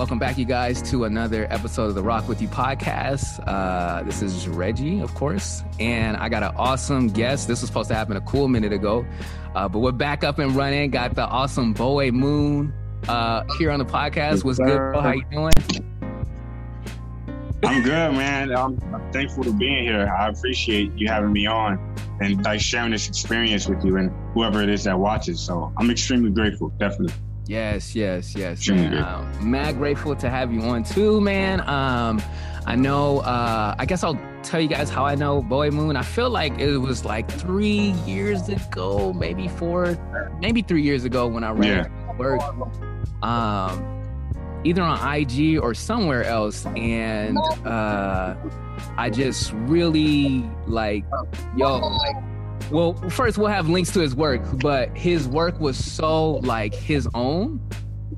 [0.00, 3.38] welcome back, you guys, to another episode of the Rock With You podcast.
[3.46, 7.46] Uh, this is Reggie, of course, and I got an awesome guest.
[7.46, 9.04] This was supposed to happen a cool minute ago,
[9.54, 10.90] uh, but we're back up and running.
[10.90, 12.72] Got the awesome Boe Moon
[13.08, 14.42] uh, here on the podcast.
[14.42, 15.02] What's good, bro?
[15.02, 15.52] How you doing?
[17.62, 18.56] I'm good, man.
[18.56, 20.08] I'm, I'm thankful to being here.
[20.08, 24.62] I appreciate you having me on and like sharing this experience with you and whoever
[24.62, 25.40] it is that watches.
[25.40, 27.12] So I'm extremely grateful, definitely.
[27.50, 28.68] Yes, yes, yes.
[28.68, 28.94] Man.
[28.94, 31.58] Uh, mad grateful to have you on too, man.
[31.68, 32.22] Um,
[32.64, 33.18] I know.
[33.18, 35.96] Uh, I guess I'll tell you guys how I know Boy Moon.
[35.96, 39.98] I feel like it was like three years ago, maybe four,
[40.38, 42.16] maybe three years ago when I read yeah.
[42.18, 42.40] work.
[43.20, 48.36] Um, either on IG or somewhere else, and uh,
[48.96, 51.04] I just really like,
[51.56, 52.14] yo, like
[52.70, 57.08] well, first we'll have links to his work, but his work was so like his
[57.14, 57.60] own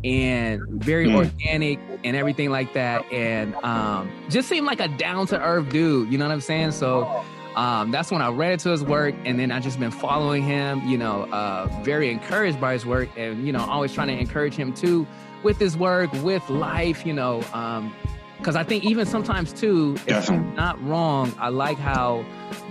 [0.05, 1.15] and very mm.
[1.15, 6.11] organic and everything like that, and um, just seemed like a down to earth dude.
[6.13, 6.73] You know what I'm saying?
[6.73, 7.25] So.
[7.55, 10.89] Um, that's when I read into his work, and then I just been following him.
[10.89, 14.55] You know, uh, very encouraged by his work, and you know, always trying to encourage
[14.55, 15.07] him too
[15.43, 17.05] with his work, with life.
[17.05, 17.95] You know, um,
[18.43, 22.25] because I think even sometimes too, if I'm not wrong, I like how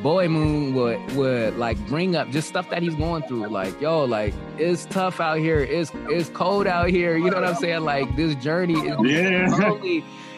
[0.04, 3.48] Boy Moon would would like bring up just stuff that he's going through.
[3.48, 5.62] Like, yo, like it's tough out here.
[5.62, 7.16] It's it's cold out here.
[7.16, 7.82] You know what I'm saying?
[7.82, 9.48] Like this journey is yeah.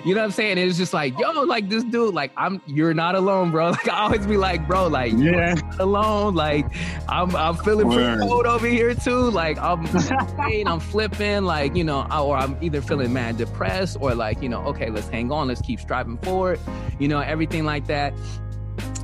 [0.05, 0.57] You know what I'm saying?
[0.57, 3.63] it's just like, yo, like this dude, like I'm you're not alone, bro.
[3.73, 5.55] Like I always be like, bro, like yeah.
[5.79, 6.35] alone.
[6.35, 6.65] Like
[7.07, 8.17] I'm I'm feeling Word.
[8.17, 9.29] pretty cold over here too.
[9.31, 9.87] Like I'm
[10.67, 14.61] I'm flipping, like, you know, or I'm either feeling mad depressed or like, you know,
[14.63, 16.59] okay, let's hang on, let's keep striving forward,
[16.99, 18.13] you know, everything like that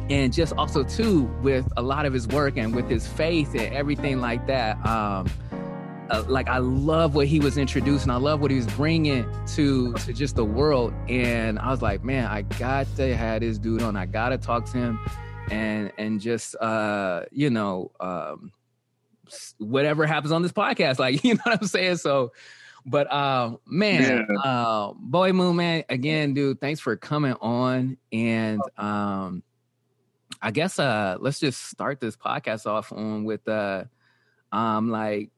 [0.10, 3.74] and just also too with a lot of his work and with his faith and
[3.74, 5.28] everything like that um
[6.10, 8.10] uh, like I love what he was introducing.
[8.10, 9.26] I love what he was bringing
[9.56, 10.94] to to just the world.
[11.08, 13.96] And I was like, man, I got to have this dude on.
[13.96, 15.00] I got to talk to him,
[15.52, 18.52] and and just uh, you know, um,
[19.58, 21.98] whatever happens on this podcast, like you know what I'm saying.
[21.98, 22.32] So,
[22.86, 24.40] but uh, man, yeah.
[24.40, 27.98] uh, Boe Moon, man, again, dude, thanks for coming on.
[28.12, 29.44] And um,
[30.42, 33.84] I guess uh, let's just start this podcast off on with uh,
[34.52, 35.30] um, like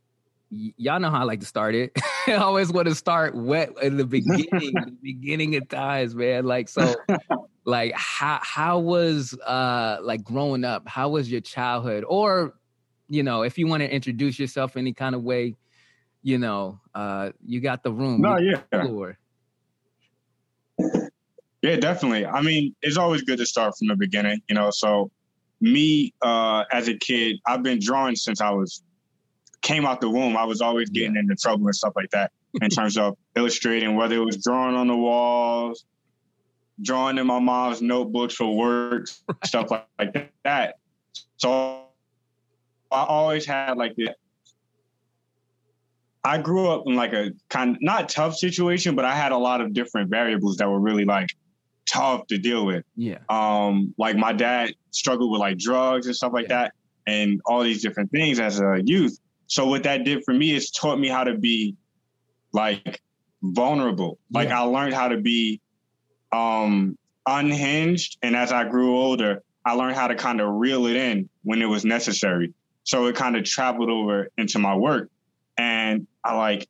[0.51, 1.91] y'all know how I like to start it.
[2.28, 6.45] I always want to start wet in the beginning, the beginning of times, man.
[6.45, 6.94] Like so,
[7.66, 10.88] like how how was uh like growing up?
[10.88, 12.03] How was your childhood?
[12.07, 12.56] Or,
[13.07, 15.56] you know, if you want to introduce yourself any kind of way,
[16.22, 18.22] you know, uh you got the room.
[18.22, 18.61] No, yeah.
[18.72, 19.17] Floor.
[21.61, 22.25] Yeah, definitely.
[22.25, 24.69] I mean, it's always good to start from the beginning, you know.
[24.72, 25.11] So
[25.61, 28.84] me uh as a kid, I've been drawing since I was
[29.61, 32.69] came out the womb, I was always getting into trouble and stuff like that in
[32.72, 35.85] terms of illustrating, whether it was drawing on the walls,
[36.81, 39.07] drawing in my mom's notebooks for work,
[39.44, 40.75] stuff like, like that.
[41.38, 41.85] So
[42.91, 44.09] I always had like this.
[46.23, 49.38] I grew up in like a kind of not tough situation, but I had a
[49.38, 51.29] lot of different variables that were really like
[51.89, 52.83] tough to deal with.
[52.95, 53.17] Yeah.
[53.29, 56.63] Um, like my dad struggled with like drugs and stuff like yeah.
[56.63, 56.73] that
[57.07, 59.17] and all these different things as a youth.
[59.51, 61.75] So what that did for me is taught me how to be
[62.53, 63.01] like
[63.44, 64.17] vulnerable.
[64.31, 64.62] Like yeah.
[64.62, 65.59] I learned how to be
[66.31, 66.97] um
[67.28, 71.28] unhinged and as I grew older, I learned how to kind of reel it in
[71.44, 72.53] when it was necessary.
[72.85, 75.09] So it kind of traveled over into my work.
[75.57, 76.69] And I like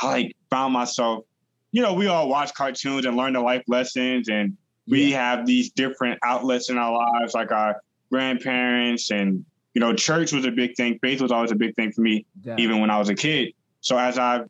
[0.00, 1.26] I like found myself,
[1.70, 4.56] you know, we all watch cartoons and learn the life lessons and
[4.88, 5.36] we yeah.
[5.36, 9.44] have these different outlets in our lives, like our grandparents and
[9.76, 10.98] you know, church was a big thing.
[11.00, 12.56] Faith was always a big thing for me, yeah.
[12.58, 13.52] even when I was a kid.
[13.82, 14.44] So as I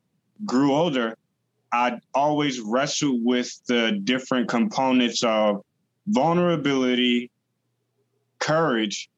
[0.44, 1.18] grew older,
[1.72, 5.64] I always wrestled with the different components of
[6.06, 7.32] vulnerability,
[8.38, 9.10] courage,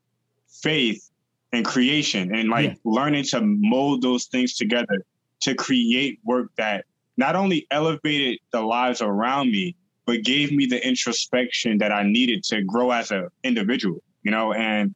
[0.48, 1.10] faith,
[1.52, 2.74] and creation, and like yeah.
[2.86, 5.04] learning to mold those things together
[5.40, 6.86] to create work that
[7.18, 9.76] not only elevated the lives around me,
[10.06, 14.54] but gave me the introspection that I needed to grow as an individual, you know,
[14.54, 14.94] and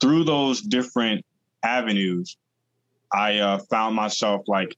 [0.00, 1.24] through those different
[1.62, 2.36] avenues,
[3.12, 4.76] I uh, found myself like,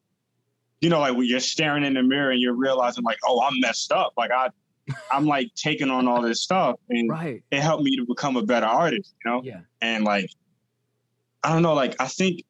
[0.81, 3.59] you know, like when you're staring in the mirror and you're realizing like, oh, I'm
[3.61, 4.13] messed up.
[4.17, 4.51] Like I,
[5.13, 7.43] I'm like taking on all this stuff, and right.
[7.51, 9.15] it helped me to become a better artist.
[9.25, 9.61] You know, yeah.
[9.83, 10.31] And like,
[11.43, 12.43] I don't know, like I think,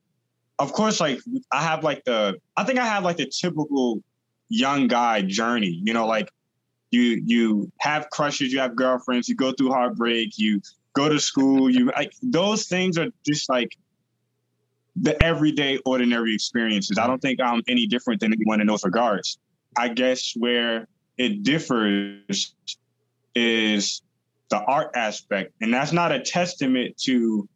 [0.58, 1.20] of course, like
[1.50, 4.02] I have like the, I think I have like the typical
[4.48, 5.80] young guy journey.
[5.82, 6.30] You know, like
[6.90, 10.60] you you have crushes, you have girlfriends, you go through heartbreak, you
[10.98, 11.70] go to school.
[11.70, 13.76] You like those things are just like
[14.96, 16.98] the everyday, ordinary experiences.
[16.98, 19.38] I don't think I'm any different than anyone in those regards.
[19.76, 22.54] I guess where it differs
[23.34, 24.02] is
[24.50, 25.52] the art aspect.
[25.60, 27.48] And that's not a testament to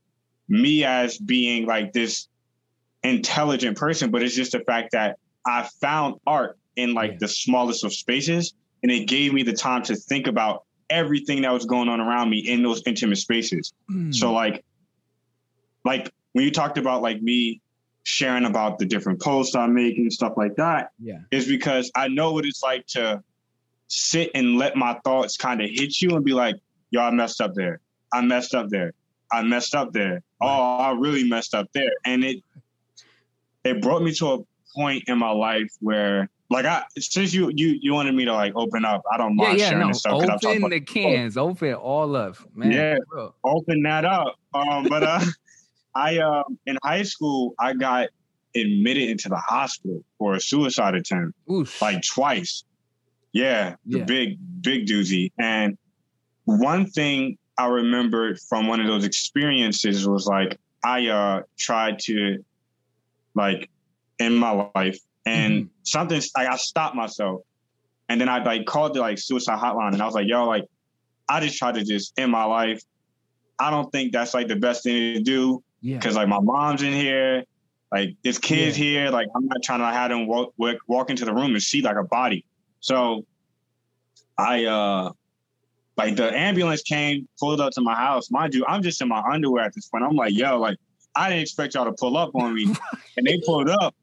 [0.48, 2.28] me as being like this
[3.02, 7.18] intelligent person, but it's just the fact that I found art in like yeah.
[7.20, 8.54] the smallest of spaces.
[8.82, 12.31] And it gave me the time to think about everything that was going on around
[12.31, 13.73] me in those intimate spaces.
[13.90, 14.14] Mm.
[14.14, 14.64] So like,
[15.84, 17.61] like when you talked about like me
[18.05, 22.08] sharing about the different posts I'm making, and stuff like that, yeah, is because I
[22.08, 23.23] know what it's like to
[23.88, 26.56] sit and let my thoughts kind of hit you and be like,
[26.90, 27.81] yo, I messed up there.
[28.12, 28.93] I messed up there.
[29.31, 30.23] I messed up there.
[30.40, 31.93] Oh, I really messed up there.
[32.05, 32.43] And it
[33.64, 34.38] it brought me to a
[34.75, 38.52] point in my life where like I since you you you wanted me to like
[38.54, 39.88] open up, I don't mind yeah, yeah, sharing no.
[39.88, 40.44] this stuff.
[40.44, 41.49] Open the cans, oh.
[41.49, 42.70] open all of man.
[42.72, 42.96] Yeah,
[43.43, 44.37] open that up.
[44.54, 45.20] Um, but uh
[45.94, 48.08] I um in high school I got
[48.54, 51.81] admitted into the hospital for a suicide attempt Oof.
[51.81, 52.64] like twice.
[53.32, 54.05] Yeah, the yeah.
[54.05, 55.32] big big doozy.
[55.38, 55.78] And
[56.44, 62.44] one thing I remembered from one of those experiences was like I uh tried to
[63.34, 63.70] like
[64.19, 65.69] in my life and mm-hmm.
[65.84, 67.42] something like I stopped myself
[68.08, 70.64] and then I like called the like suicide hotline and I was like, yo, like
[71.28, 72.82] I just tried to just end my life.
[73.58, 75.62] I don't think that's like the best thing to do.
[75.80, 75.98] Yeah.
[75.98, 77.44] Cause like my mom's in here,
[77.90, 78.84] like there's kids yeah.
[78.84, 79.10] here.
[79.10, 81.82] Like I'm not trying to have them walk, walk walk into the room and see
[81.82, 82.44] like a body.
[82.80, 83.24] So
[84.36, 85.12] I uh
[85.96, 88.30] like the ambulance came, pulled up to my house.
[88.30, 90.04] Mind you, I'm just in my underwear at this point.
[90.04, 90.78] I'm like, yo, like
[91.14, 92.74] I didn't expect y'all to pull up on me.
[93.16, 93.94] and they pulled up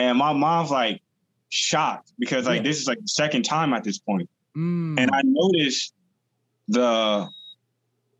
[0.00, 1.02] and my mom's like
[1.50, 2.62] shocked because like yeah.
[2.62, 4.28] this is like the second time at this point.
[4.56, 4.98] Mm.
[4.98, 5.94] And I noticed
[6.68, 7.28] the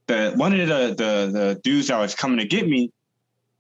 [0.07, 2.93] the one of the the the dudes that was coming to get me,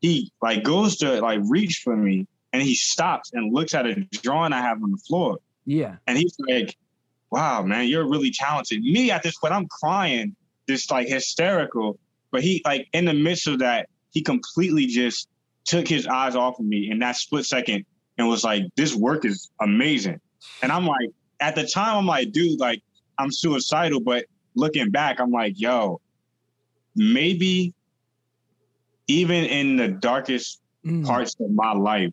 [0.00, 3.94] he like goes to like reach for me and he stops and looks at a
[4.22, 5.38] drawing I have on the floor.
[5.64, 5.96] Yeah.
[6.06, 6.76] And he's like,
[7.30, 8.82] wow, man, you're really talented.
[8.82, 10.34] Me at this point, I'm crying,
[10.68, 11.98] just like hysterical.
[12.32, 15.28] But he, like, in the midst of that, he completely just
[15.64, 17.84] took his eyes off of me in that split second
[18.20, 20.20] and was like, this work is amazing.
[20.62, 21.08] And I'm like,
[21.40, 22.82] at the time, I'm like, dude, like,
[23.18, 24.00] I'm suicidal.
[24.00, 26.02] But looking back, I'm like, yo,
[26.94, 27.72] maybe
[29.06, 31.04] even in the darkest mm.
[31.04, 32.10] parts of my life,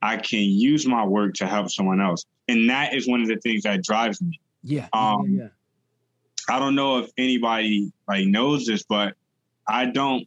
[0.00, 2.24] I can use my work to help someone else.
[2.48, 4.40] And that is one of the things that drives me.
[4.62, 4.86] Yeah.
[4.92, 5.48] Um, yeah, yeah.
[6.54, 9.14] I don't know if anybody like knows this, but
[9.68, 10.26] I don't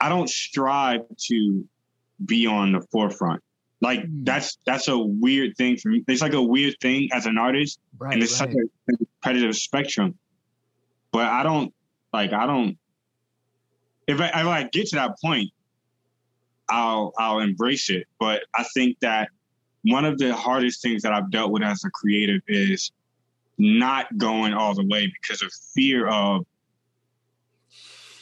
[0.00, 1.68] I don't strive to
[2.24, 3.42] be on the forefront.
[3.80, 4.24] Like mm.
[4.24, 6.04] that's that's a weird thing for me.
[6.08, 8.50] It's like a weird thing as an artist, right, and it's right.
[8.50, 8.56] such
[8.92, 10.18] a competitive spectrum.
[11.12, 11.72] But I don't
[12.12, 12.76] like I don't.
[14.06, 15.50] If I, if I get to that point,
[16.68, 18.06] I'll I'll embrace it.
[18.18, 19.28] But I think that
[19.82, 22.90] one of the hardest things that I've dealt with as a creative is
[23.58, 26.46] not going all the way because of fear of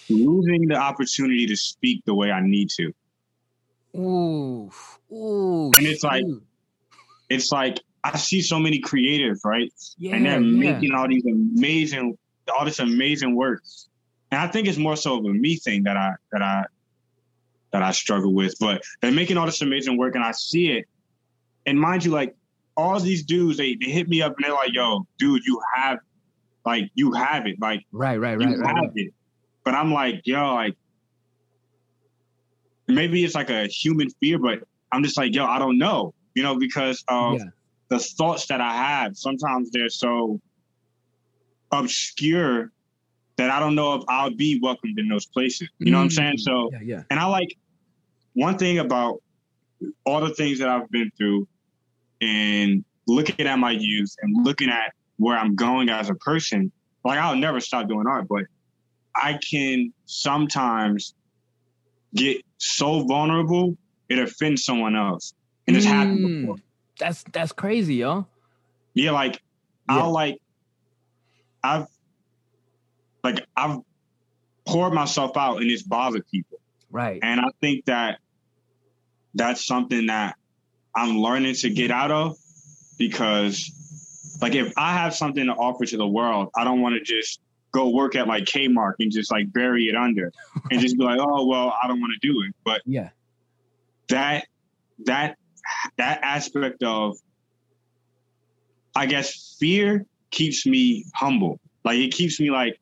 [0.09, 2.93] losing the opportunity to speak the way I need to.
[3.97, 4.71] Ooh,
[5.13, 5.71] ooh.
[5.77, 6.25] And it's like,
[7.29, 9.73] it's like I see so many creatives, right?
[9.99, 10.73] Yeah, and they're yeah.
[10.73, 12.17] making all these amazing,
[12.57, 13.63] all this amazing work.
[14.31, 16.65] And I think it's more so of a me thing that I that I
[17.73, 18.55] that I struggle with.
[18.61, 20.87] But they're making all this amazing work, and I see it,
[21.67, 22.35] and mind you, like
[22.77, 25.99] all these dudes, they, they hit me up and they're like, "Yo, dude, you have,
[26.65, 28.91] like, you have it, like, right, right, right, you right, have right.
[28.95, 29.15] it."
[29.65, 30.77] But I'm like, yo, like,
[32.89, 34.61] maybe it's like a human fear, but
[34.93, 37.45] I'm just like, yo, I don't know, you know, because of yeah.
[37.89, 39.17] the thoughts that I have.
[39.17, 40.41] Sometimes they're so
[41.73, 42.71] obscure
[43.37, 45.69] that I don't know if I'll be welcomed in those places.
[45.79, 46.39] You know mm what I'm saying?
[46.39, 47.03] So, yeah, yeah.
[47.11, 47.57] and I like
[48.35, 49.23] one thing about
[50.05, 51.47] all the things that I've been through
[52.21, 56.73] and looking at my youth and looking at where I'm going as a person,
[57.05, 58.45] like I'll never stop doing art, but
[59.15, 61.15] I can sometimes
[62.15, 63.77] get so vulnerable
[64.09, 65.35] it offends someone else.
[65.67, 66.57] And it's mm, happened before.
[66.99, 68.27] That's that's crazy, yo.
[68.95, 69.43] Yeah, like
[69.89, 69.99] yeah.
[69.99, 70.41] I'll like
[71.63, 71.87] I've
[73.25, 73.81] like I've
[74.67, 76.61] poured myself out and it's bothered people.
[76.91, 77.21] Right.
[77.23, 78.19] And I think that
[79.35, 80.37] that's something that
[80.95, 82.37] I'm learning to get out of
[82.99, 87.01] because like if I have something to offer to the world, I don't want to
[87.01, 87.41] just
[87.77, 90.33] go work at like Kmart and just like bury it under
[90.71, 92.55] and just be like, oh well, I don't want to do it.
[92.65, 93.11] But yeah,
[94.09, 94.47] that
[95.05, 95.37] that
[95.99, 97.19] that aspect of
[98.95, 101.61] I guess fear keeps me humble.
[101.85, 102.81] Like it keeps me like,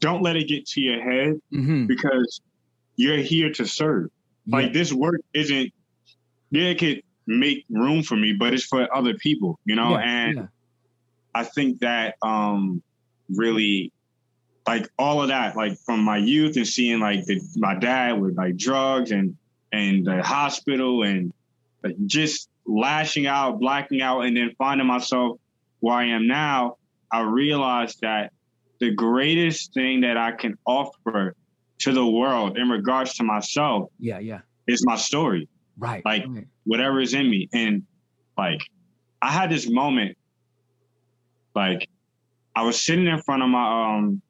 [0.00, 1.86] don't let it get to your head mm-hmm.
[1.86, 2.40] because
[2.96, 4.10] you're here to serve.
[4.46, 4.56] Yeah.
[4.56, 5.72] Like this work isn't
[6.50, 9.90] yeah, it could make room for me, but it's for other people, you know?
[9.90, 10.46] Yeah, and yeah.
[11.34, 12.82] I think that um
[13.28, 13.92] really
[14.66, 18.36] like all of that, like from my youth and seeing like the, my dad with
[18.36, 19.36] like drugs and
[19.72, 21.32] and the hospital and
[22.06, 25.38] just lashing out, blacking out, and then finding myself
[25.80, 26.76] where I am now,
[27.12, 28.32] I realized that
[28.80, 31.34] the greatest thing that I can offer
[31.80, 35.48] to the world in regards to myself, yeah, yeah, is my story.
[35.78, 36.04] Right.
[36.04, 36.46] Like right.
[36.64, 37.48] whatever is in me.
[37.52, 37.84] And
[38.36, 38.60] like
[39.22, 40.16] I had this moment,
[41.54, 41.88] like
[42.58, 44.20] I was sitting in front of my um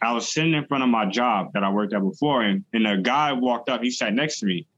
[0.00, 2.86] I was sitting in front of my job that I worked at before and, and
[2.86, 4.68] a guy walked up, he sat next to me.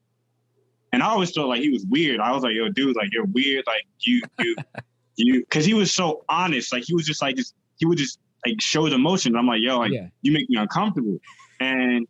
[0.92, 2.20] And I always thought like he was weird.
[2.20, 3.64] I was like, yo, dude, like you're weird.
[3.66, 4.56] Like you you
[5.16, 6.72] you cause he was so honest.
[6.72, 9.36] Like he was just like just he would just like show his emotions.
[9.38, 10.06] I'm like, yo, like yeah.
[10.22, 11.18] you make me uncomfortable.
[11.60, 12.06] And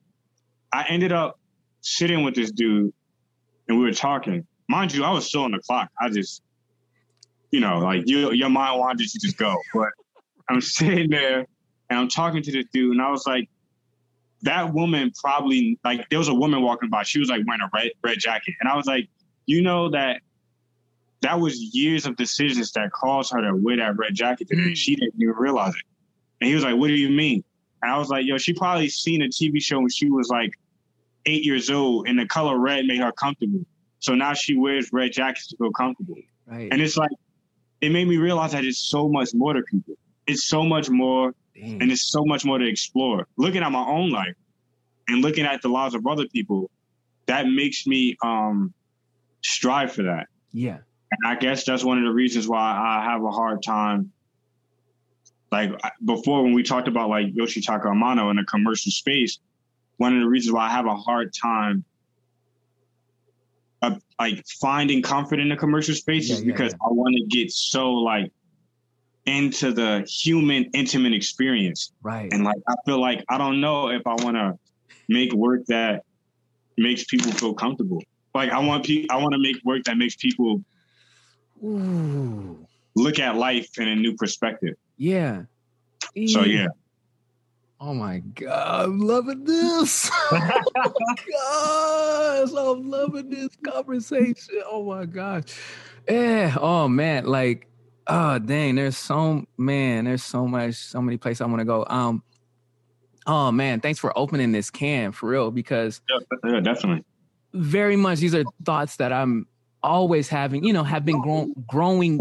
[0.73, 1.41] I ended up
[1.81, 2.93] sitting with this dude
[3.69, 4.47] and we were talking.
[4.69, 5.91] Mind you, I was still on the clock.
[6.01, 6.41] I just,
[7.51, 9.57] you know, like you, your mind wanted to just go.
[9.75, 9.89] But
[10.49, 11.47] I'm sitting there
[11.91, 13.49] and I'm talking to this dude, and I was like,
[14.43, 17.03] that woman probably like there was a woman walking by.
[17.03, 19.09] She was like wearing a red red jacket, and I was like,
[19.47, 20.21] you know that
[21.23, 24.49] that was years of decisions that caused her to wear that red jacket.
[24.51, 24.77] Mm.
[24.77, 25.83] She didn't even realize it.
[26.41, 27.43] And he was like, "What do you mean?"
[27.83, 30.53] And I was like, "Yo, she probably seen a TV show when she was like
[31.27, 33.65] eight years old, and the color red made her comfortable.
[34.01, 36.17] So now she wears red jackets to feel comfortable.
[36.47, 36.69] Right.
[36.71, 37.11] And it's like,
[37.81, 39.95] it made me realize that it's so much more to people.
[40.27, 41.83] It's so much more, Dang.
[41.83, 43.27] and it's so much more to explore.
[43.37, 44.35] Looking at my own life
[45.09, 46.71] and looking at the lives of other people,
[47.27, 48.73] that makes me um,
[49.43, 50.29] strive for that.
[50.53, 50.79] Yeah.
[51.11, 54.13] And I guess that's one of the reasons why I have a hard time.
[55.53, 55.71] Like
[56.05, 59.39] before, when we talked about like Yoshitaka Amano in a commercial space,
[59.99, 61.85] one of the reasons why I have a hard time
[63.83, 66.89] of like finding comfort in the commercial space yeah, is because yeah, yeah.
[66.89, 68.33] I want to get so like
[69.27, 71.93] into the human intimate experience.
[72.03, 72.33] Right.
[72.33, 74.59] And like I feel like I don't know if I want to
[75.09, 76.03] make work that
[76.77, 78.03] makes people feel comfortable.
[78.35, 80.63] Like I want people I want to make work that makes people
[81.63, 82.67] Ooh.
[82.97, 84.75] look at life in a new perspective.
[84.97, 85.45] Yeah.
[86.27, 86.69] So yeah.
[87.81, 90.11] Oh my god, I'm loving this.
[90.33, 94.63] oh gosh, I'm loving this conversation.
[94.67, 95.45] Oh my gosh.
[96.09, 96.57] Yeah.
[96.61, 97.67] Oh man, like,
[98.07, 101.85] oh dang, there's so man, there's so much, so many places I want to go.
[101.89, 102.23] Um,
[103.27, 107.05] oh man, thanks for opening this can for real because yeah, yeah, definitely.
[107.53, 109.47] Very much these are thoughts that I'm
[109.83, 112.21] always having, you know, have been grow- growing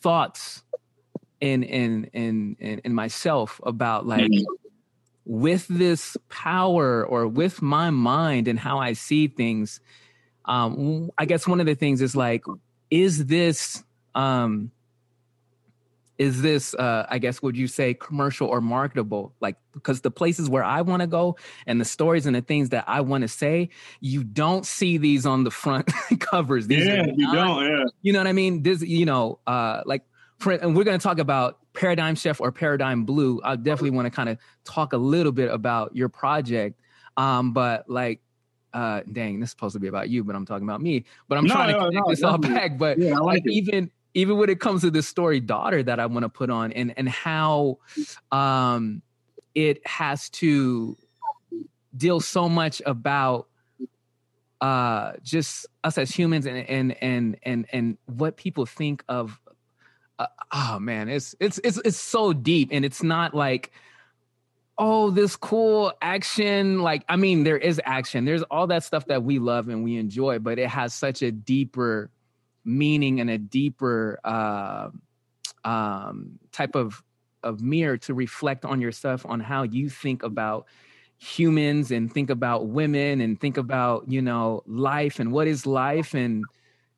[0.00, 0.62] thoughts
[1.40, 4.42] in in in in, in myself about like mm-hmm
[5.24, 9.80] with this power or with my mind and how I see things,
[10.44, 12.44] um, I guess one of the things is like,
[12.90, 13.82] is this,
[14.14, 14.70] um,
[16.18, 19.34] is this, uh, I guess, would you say commercial or marketable?
[19.40, 22.68] Like, because the places where I want to go and the stories and the things
[22.70, 25.90] that I want to say, you don't see these on the front
[26.20, 26.66] covers.
[26.66, 27.64] These yeah, you don't.
[27.64, 27.84] Yeah.
[28.02, 28.62] You know what I mean?
[28.62, 30.02] This, you know, uh, like,
[30.38, 34.06] for, and we're going to talk about Paradigm Chef or Paradigm Blue, I definitely want
[34.06, 36.80] to kind of talk a little bit about your project.
[37.16, 38.20] Um, but like,
[38.72, 41.04] uh, dang, this is supposed to be about you, but I'm talking about me.
[41.28, 42.78] But I'm no, trying to no, connect no, this all back.
[42.78, 46.06] But yeah, like, like even even when it comes to this story, daughter, that I
[46.06, 47.78] want to put on, and and how
[48.32, 49.02] um,
[49.54, 50.96] it has to
[51.96, 53.46] deal so much about
[54.60, 59.38] uh just us as humans and and and and and what people think of
[60.18, 63.72] uh, oh man, it's it's it's it's so deep, and it's not like
[64.76, 68.24] oh this cool action like i mean there is action.
[68.24, 71.30] There's all that stuff that we love and we enjoy but it has such a
[71.30, 72.10] deeper
[72.64, 74.88] meaning and a deeper uh,
[75.64, 77.02] um, type of
[77.42, 80.66] of mirror to reflect on yourself on how you think about
[81.18, 86.14] humans and think about women and think about you know life and what is life
[86.14, 86.44] and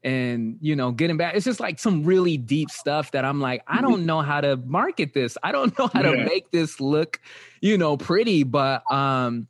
[0.03, 3.63] and you know getting back it's just like some really deep stuff that i'm like
[3.67, 6.13] i don't know how to market this i don't know how yeah.
[6.13, 7.21] to make this look
[7.61, 9.47] you know pretty but um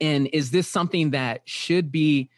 [0.00, 2.28] and is this something that should be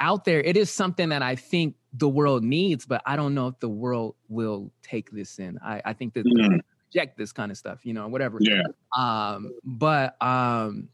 [0.00, 3.48] out there it is something that i think the world needs but i don't know
[3.48, 6.60] if the world will take this in i, I think that mm.
[6.92, 8.62] reject this kind of stuff you know whatever yeah
[8.96, 10.88] um but um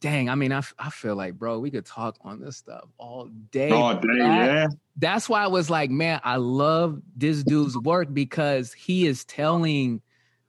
[0.00, 3.28] dang, I mean, I, I feel like, bro, we could talk on this stuff all
[3.50, 3.70] day.
[3.70, 4.66] All day, that, yeah.
[4.96, 10.00] That's why I was like, man, I love this dude's work because he is telling,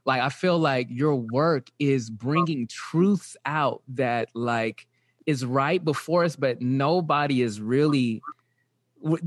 [0.05, 4.87] like, I feel like your work is bringing truths out that, like,
[5.25, 8.21] is right before us, but nobody is really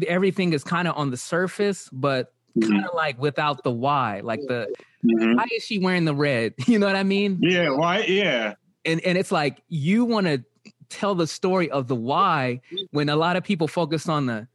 [0.06, 2.70] everything is kind of on the surface, but mm-hmm.
[2.70, 4.72] kind of like without the why, like the
[5.04, 5.34] mm-hmm.
[5.34, 6.54] why is she wearing the red?
[6.66, 7.38] You know what I mean?
[7.40, 8.04] Yeah, why?
[8.04, 8.54] Yeah.
[8.84, 10.44] And and it's like you want to
[10.88, 12.60] tell the story of the why
[12.90, 14.48] when a lot of people focus on the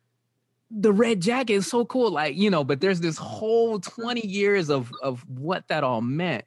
[0.70, 4.70] the red jacket is so cool like you know but there's this whole 20 years
[4.70, 6.44] of of what that all meant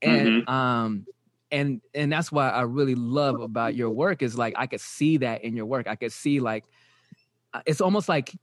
[0.00, 0.50] and mm-hmm.
[0.50, 1.06] um
[1.50, 5.18] and and that's why i really love about your work is like i could see
[5.18, 6.64] that in your work i could see like
[7.66, 8.34] it's almost like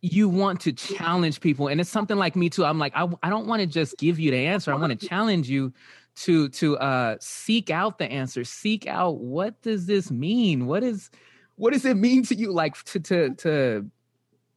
[0.00, 2.64] you want to challenge people and it's something like me too.
[2.64, 4.72] I'm like i, I don't want to just give you the answer.
[4.72, 5.72] I want to challenge you
[6.16, 8.44] to to uh seek out the answer.
[8.44, 10.66] Seek out what does this mean?
[10.66, 11.10] What is
[11.56, 12.52] what does it mean to you?
[12.52, 13.90] Like to to to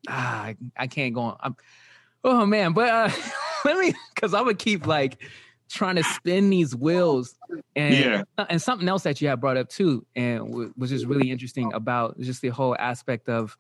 [0.08, 1.38] ah, I, I can't go on.
[1.42, 1.56] I'm,
[2.24, 3.10] oh man but uh
[3.66, 5.22] let me because i would keep like
[5.70, 7.36] trying to spin these wheels
[7.76, 8.24] and yeah.
[8.50, 11.72] and something else that you have brought up too and w- was just really interesting
[11.74, 13.58] about just the whole aspect of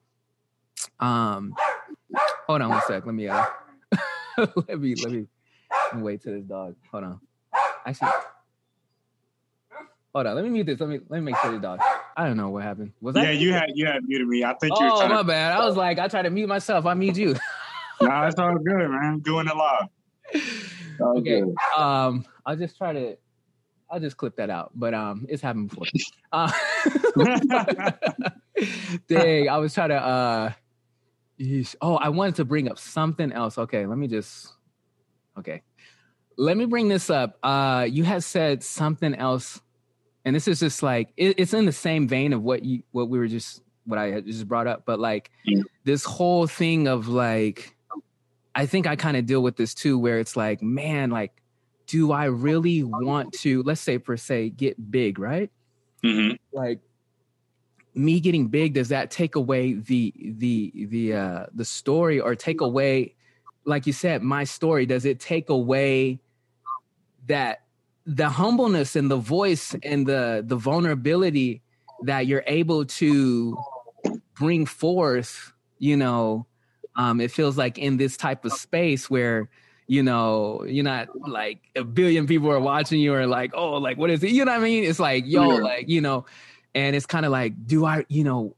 [0.99, 1.53] um
[2.47, 3.45] hold on one sec let me uh
[4.37, 5.25] let me let me
[5.95, 7.19] wait till this dog hold on.
[7.85, 8.11] Actually
[10.13, 11.79] hold on let me mute this let me let me make sure the dog
[12.15, 12.93] i don't know what happened.
[13.01, 14.43] Was yeah you had you had muted me.
[14.43, 15.59] I think oh, you were my to- bad.
[15.59, 16.85] I was like i tried to mute myself.
[16.85, 17.35] I mute you.
[18.01, 19.19] Nah it's all good man.
[19.19, 19.89] Doing it live
[21.01, 21.43] okay.
[21.75, 23.17] Um, I'll just try to.
[23.89, 25.85] I'll just clip that out, but um, it's happened before.
[26.33, 26.51] Uh,
[29.07, 29.95] dang, I was trying to.
[29.95, 30.51] uh
[31.81, 33.57] Oh, I wanted to bring up something else.
[33.57, 34.53] Okay, let me just.
[35.39, 35.61] Okay,
[36.37, 37.37] let me bring this up.
[37.41, 39.61] Uh, you had said something else,
[40.25, 43.07] and this is just like it, it's in the same vein of what you what
[43.07, 45.31] we were just what I had just brought up, but like
[45.85, 47.76] this whole thing of like
[48.57, 51.31] I think I kind of deal with this too, where it's like, man, like,
[51.85, 55.51] do I really want to, let's say per se, get big, right?
[56.03, 56.37] Mm-hmm.
[56.51, 56.79] Like
[57.93, 62.61] me getting big, does that take away the the the uh the story or take
[62.61, 63.13] away,
[63.63, 64.87] like you said, my story?
[64.87, 66.19] Does it take away
[67.27, 67.61] that
[68.07, 71.61] the humbleness and the voice and the the vulnerability
[72.05, 73.55] that you're able to
[74.33, 76.47] bring forth, you know,
[76.97, 79.49] um, it feels like in this type of space where
[79.85, 83.97] you know you're not like a billion people are watching you or like oh like
[83.97, 85.63] what is it you know what i mean it's like yo yeah.
[85.63, 86.25] like you know
[86.75, 88.53] and it's kind of like do i you know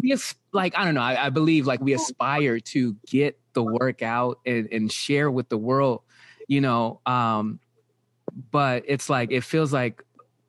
[0.00, 0.16] we
[0.52, 4.40] like i don't know I, I, believe like we aspire to get the work out
[4.46, 6.00] and, and share with the world
[6.48, 7.60] you know um
[8.50, 10.02] but it's like it feels like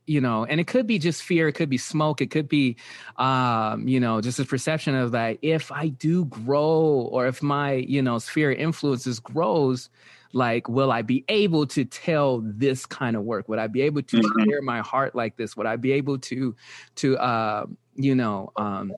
[0.08, 2.78] you know and it could be just fear it could be smoke it could be
[3.18, 7.74] um you know just a perception of that if i do grow or if my
[7.74, 9.90] you know sphere of influences grows
[10.34, 13.48] like will i be able to tell this kind of work?
[13.50, 14.50] Would i be able to mm-hmm.
[14.50, 15.56] share my heart like this?
[15.58, 16.56] Would i be able to
[16.96, 17.66] to uh
[17.96, 18.94] you know um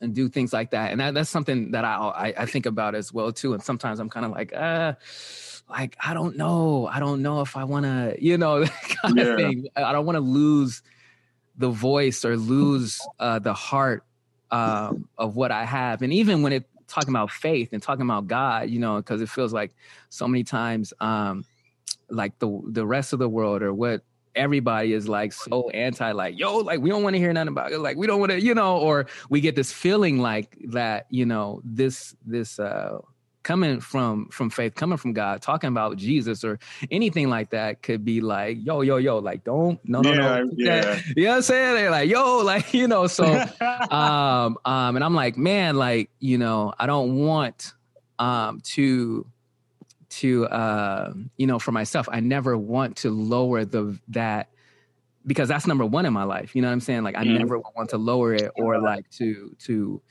[0.00, 0.90] and do things like that?
[0.90, 4.00] And that, that's something that I, I i think about as well too and sometimes
[4.00, 4.94] i'm kind of like uh
[5.72, 6.86] like I don't know.
[6.86, 8.64] I don't know if I want to, you know,
[9.02, 9.24] kind yeah.
[9.24, 9.66] of thing.
[9.74, 10.82] I don't want to lose
[11.56, 14.04] the voice or lose uh, the heart
[14.50, 16.02] um, of what I have.
[16.02, 19.30] And even when it talking about faith and talking about God, you know, because it
[19.30, 19.74] feels like
[20.10, 21.44] so many times, um,
[22.10, 24.02] like the the rest of the world or what
[24.34, 27.70] everybody is like so anti like yo like we don't want to hear nothing about
[27.70, 31.06] it like we don't want to you know or we get this feeling like that
[31.10, 32.98] you know this this uh
[33.42, 36.58] coming from from faith coming from god talking about jesus or
[36.90, 40.50] anything like that could be like yo yo yo like don't no no yeah, no.
[40.56, 41.00] Yeah.
[41.16, 41.74] you know what i'm saying?
[41.74, 43.24] They're like yo like you know so
[43.90, 47.72] um um and i'm like man like you know i don't want
[48.18, 49.26] um to
[50.08, 54.48] to uh you know for myself i never want to lower the that
[55.26, 56.54] because that's number one in my life.
[56.54, 57.02] You know what i'm saying?
[57.02, 57.38] Like i mm-hmm.
[57.38, 60.02] never want to lower it or like to to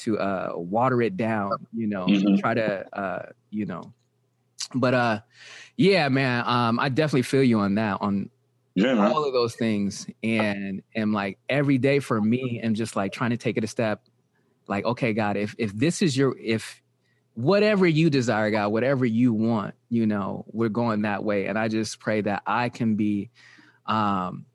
[0.00, 2.36] to uh, water it down, you know, mm-hmm.
[2.36, 3.92] try to, uh, you know,
[4.74, 5.20] but uh,
[5.76, 8.30] yeah, man, um, I definitely feel you on that, on
[8.74, 13.12] yeah, all of those things, and and like every day for me, and just like
[13.12, 14.02] trying to take it a step,
[14.68, 16.80] like okay, God, if if this is your if
[17.34, 21.68] whatever you desire, God, whatever you want, you know, we're going that way, and I
[21.68, 23.30] just pray that I can be,
[23.86, 24.46] um,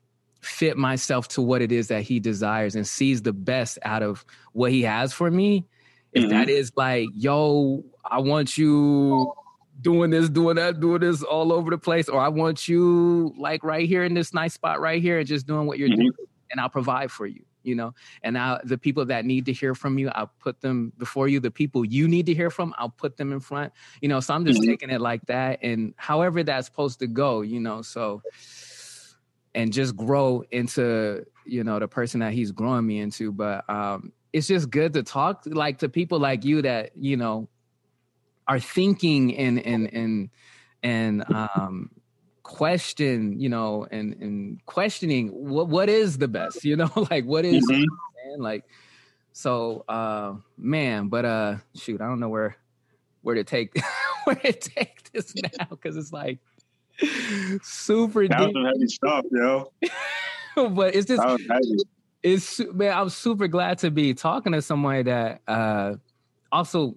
[0.46, 4.24] fit myself to what it is that he desires and sees the best out of
[4.52, 5.66] what he has for me
[6.12, 6.30] if mm-hmm.
[6.30, 9.32] that is like yo i want you
[9.80, 13.62] doing this doing that doing this all over the place or i want you like
[13.64, 16.00] right here in this nice spot right here and just doing what you're mm-hmm.
[16.00, 16.12] doing
[16.50, 19.74] and i'll provide for you you know and now the people that need to hear
[19.74, 22.88] from you i'll put them before you the people you need to hear from i'll
[22.88, 24.70] put them in front you know so i'm just mm-hmm.
[24.70, 28.22] taking it like that and however that's supposed to go you know so
[29.56, 33.32] and just grow into you know the person that he's growing me into.
[33.32, 37.48] But um it's just good to talk like to people like you that you know
[38.46, 40.30] are thinking and and and
[40.82, 41.90] and um
[42.44, 46.90] question you know and and questioning what what is the best you know?
[47.10, 47.80] Like what is, mm-hmm.
[47.80, 48.38] man?
[48.38, 48.64] Like
[49.32, 52.56] so uh man but uh shoot i don't know where
[53.20, 53.70] where to take
[54.24, 56.38] where to take this now because it's like
[57.62, 58.56] super that deep.
[58.64, 59.70] heavy stuff yo
[60.70, 61.22] but it's just
[62.22, 65.94] it's man i'm super glad to be talking to someone that uh
[66.50, 66.94] also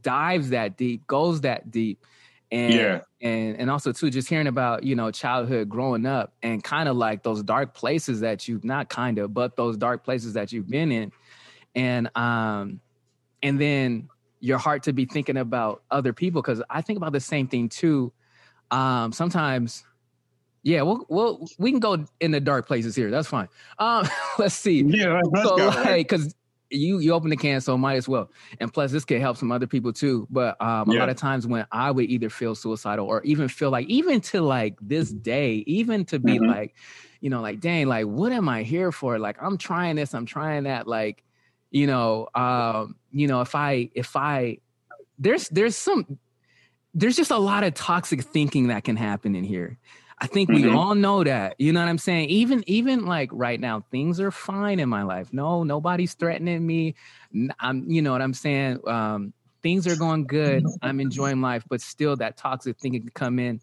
[0.00, 2.04] dives that deep goes that deep
[2.50, 3.00] and yeah.
[3.20, 6.96] and and also too just hearing about you know childhood growing up and kind of
[6.96, 10.68] like those dark places that you've not kind of but those dark places that you've
[10.68, 11.12] been in
[11.74, 12.80] and um
[13.42, 14.08] and then
[14.40, 17.68] your heart to be thinking about other people because i think about the same thing
[17.68, 18.12] too
[18.70, 19.84] um sometimes
[20.62, 24.06] yeah we'll, we'll we can go in the dark places here that's fine um
[24.38, 26.34] let's see yeah let's so, go, like because
[26.70, 28.30] you you open the can, so might as well.
[28.60, 30.26] And plus, this could help some other people too.
[30.30, 31.00] But um, a yeah.
[31.00, 34.40] lot of times when I would either feel suicidal or even feel like, even to
[34.40, 36.46] like this day, even to be mm-hmm.
[36.46, 36.74] like,
[37.20, 39.18] you know, like, dang, like, what am I here for?
[39.18, 40.86] Like, I'm trying this, I'm trying that.
[40.86, 41.24] Like,
[41.70, 44.58] you know, um, you know, if I if I
[45.18, 46.18] there's there's some
[46.98, 49.78] there's just a lot of toxic thinking that can happen in here.
[50.20, 50.76] I think we mm-hmm.
[50.76, 51.54] all know that.
[51.58, 52.28] You know what I'm saying?
[52.30, 55.32] Even even like right now, things are fine in my life.
[55.32, 56.96] No, nobody's threatening me.
[57.60, 58.80] I'm, you know what I'm saying?
[58.88, 59.32] Um,
[59.62, 60.64] things are going good.
[60.82, 63.60] I'm enjoying life, but still that toxic thinking can come in.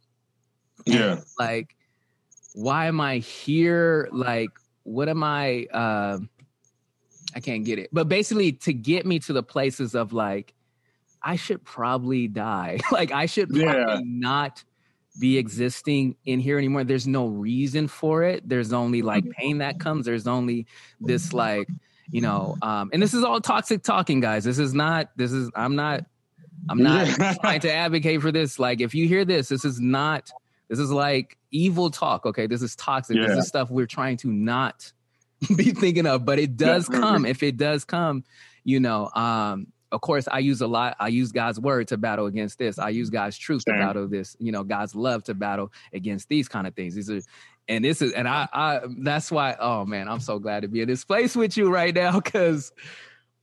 [0.85, 1.19] Yeah.
[1.37, 1.75] like,
[2.53, 4.07] why am I here?
[4.13, 4.51] Like,
[4.83, 6.19] what am I uh
[7.35, 7.89] I can't get it.
[7.91, 10.53] But basically to get me to the places of like,
[11.25, 12.77] I should probably die.
[12.91, 13.99] like I should probably yeah.
[14.03, 14.63] not
[15.19, 16.83] be existing in here anymore.
[16.83, 18.47] There's no reason for it.
[18.47, 19.41] There's only like mm-hmm.
[19.41, 20.05] pain that comes.
[20.05, 20.67] There's only
[21.01, 21.67] this like,
[22.11, 24.43] you know, um, and this is all toxic talking, guys.
[24.43, 26.05] This is not, this is, I'm not,
[26.69, 27.07] I'm not
[27.41, 28.59] trying to advocate for this.
[28.59, 30.29] Like, if you hear this, this is not,
[30.67, 32.25] this is like evil talk.
[32.25, 32.45] Okay.
[32.45, 33.17] This is toxic.
[33.17, 33.27] Yeah.
[33.27, 34.91] This is stuff we're trying to not
[35.55, 37.25] be thinking of, but it does come.
[37.25, 38.23] If it does come,
[38.63, 40.97] you know, um, of course, I use a lot.
[40.99, 42.77] I use God's word to battle against this.
[42.77, 43.75] I use God's truth Same.
[43.75, 44.35] to battle this.
[44.39, 46.95] You know, God's love to battle against these kind of things.
[46.95, 47.21] These are,
[47.69, 49.55] and this is, and I, I, that's why.
[49.57, 52.73] Oh man, I'm so glad to be in this place with you right now because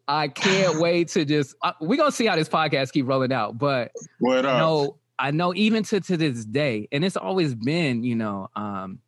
[0.06, 1.56] I can't wait to just.
[1.62, 4.58] Uh, we're gonna see how this podcast keep rolling out, but what up?
[4.58, 8.98] know, I know even to to this day, and it's always been, you know, um,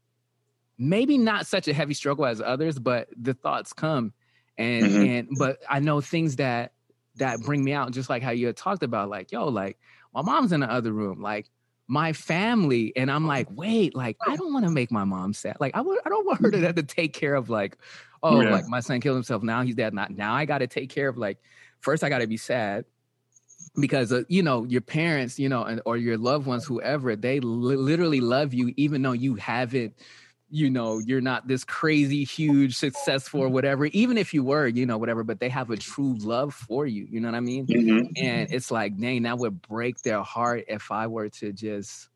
[0.79, 4.15] maybe not such a heavy struggle as others, but the thoughts come
[4.57, 5.03] and mm-hmm.
[5.03, 6.73] and but I know things that
[7.17, 9.79] that bring me out, just like how you had talked about, like, yo, like
[10.15, 11.51] my mom's in the other room, like
[11.87, 15.57] my family, and I'm like, wait, like I don't want to make my mom sad.
[15.61, 17.77] Like I would, I don't want her to have to take care of like,
[18.23, 18.51] oh, yeah.
[18.51, 19.43] like my son killed himself.
[19.43, 19.95] Now he's dead.
[19.95, 21.39] Not now I got to take care of like,
[21.81, 22.85] first I got to be sad
[23.81, 27.41] because uh, you know your parents, you know, and, or your loved ones, whoever, they
[27.41, 29.95] li- literally love you, even though you haven't
[30.55, 34.87] you know you're not this crazy huge successful or whatever even if you were you
[34.87, 37.67] know whatever but they have a true love for you you know what i mean?
[37.67, 38.13] Mm-hmm.
[38.17, 42.09] and it's like dang that would break their heart if i were to just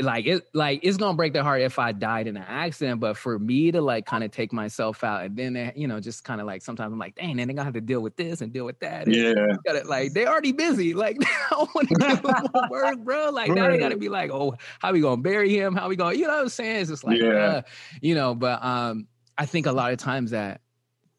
[0.00, 3.16] like it like it's gonna break their heart if I died in an accident, but
[3.16, 6.40] for me to like kind of take myself out and then you know just kind
[6.40, 8.52] of like sometimes I'm like, dang, then they gonna have to deal with this and
[8.52, 9.06] deal with that.
[9.06, 9.34] And yeah,
[9.66, 10.94] gotta, like they already busy.
[10.94, 13.30] Like they don't want to do work, bro.
[13.30, 13.56] Like right.
[13.56, 15.74] now they gotta be like, oh, how we gonna bury him?
[15.74, 16.82] How we gonna, you know what I'm saying?
[16.82, 17.62] It's just like, yeah, uh,
[18.00, 18.34] you know.
[18.34, 19.06] But um,
[19.38, 20.60] I think a lot of times that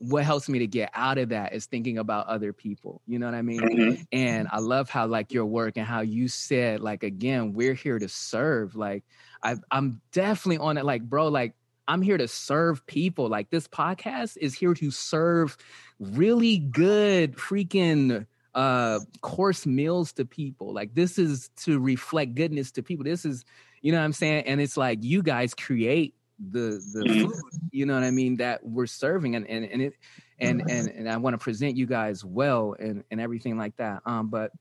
[0.10, 3.02] what helps me to get out of that is thinking about other people.
[3.08, 3.62] You know what I mean?
[3.62, 4.02] Mm-hmm.
[4.12, 8.00] And I love how like your work and how you said like again, we're here
[8.00, 8.76] to serve.
[8.76, 9.04] Like
[9.42, 10.84] I I'm definitely on it.
[10.84, 11.56] Like, bro, like
[11.88, 13.30] I'm here to serve people.
[13.30, 15.58] Like this podcast is here to serve
[16.00, 20.74] really good freaking uh course meals to people.
[20.74, 23.06] Like this is to reflect goodness to people.
[23.06, 23.46] This is,
[23.82, 24.44] you know what I'm saying?
[24.48, 27.30] And it's like you guys create the the mm-hmm.
[27.30, 27.42] food,
[27.72, 29.94] you know what I mean, that we're serving and and, and it
[30.40, 34.02] and and and I want to present you guys well and and everything like that.
[34.06, 34.52] Um, but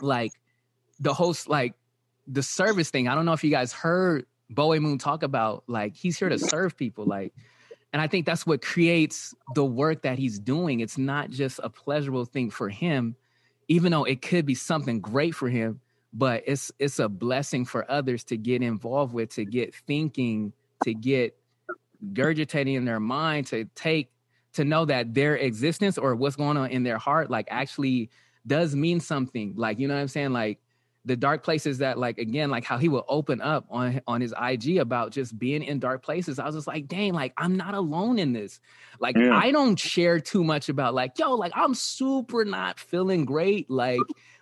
[0.00, 0.32] like
[0.98, 1.74] the host, like
[2.26, 5.94] the service thing, I don't know if you guys heard Bowie Moon talk about like
[5.96, 7.32] he's here to serve people, like
[7.92, 10.80] and I think that's what creates the work that he's doing.
[10.80, 13.16] It's not just a pleasurable thing for him,
[13.68, 15.80] even though it could be something great for him,
[16.12, 20.52] but it's it's a blessing for others to get involved with, to get thinking
[20.84, 21.36] to get
[22.12, 24.10] gurgitating in their mind to take
[24.52, 28.10] to know that their existence or what's going on in their heart like actually
[28.46, 30.58] does mean something like you know what i'm saying like
[31.04, 34.34] the dark places that like again like how he will open up on on his
[34.40, 36.38] IG about just being in dark places.
[36.38, 38.60] I was just like, dang, like I'm not alone in this.
[38.98, 39.34] Like yeah.
[39.34, 43.70] I don't share too much about like, yo, like I'm super not feeling great.
[43.70, 44.00] Like,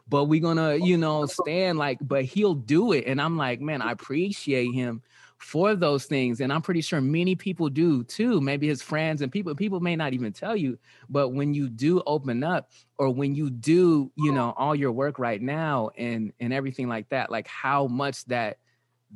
[0.09, 3.05] but we gonna, you know, stand like, but he'll do it.
[3.07, 5.03] And I'm like, man, I appreciate him
[5.38, 6.40] for those things.
[6.40, 8.40] And I'm pretty sure many people do too.
[8.40, 12.03] Maybe his friends and people, people may not even tell you, but when you do
[12.07, 16.53] open up or when you do, you know, all your work right now and and
[16.53, 18.59] everything like that, like how much that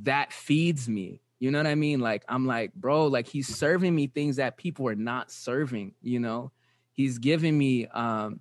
[0.03, 1.21] that feeds me.
[1.41, 1.99] You know what I mean?
[1.99, 6.21] Like I'm like, bro, like he's serving me things that people are not serving, you
[6.21, 6.53] know?
[6.93, 8.41] He's giving me um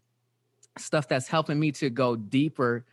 [0.77, 2.85] stuff that's helping me to go deeper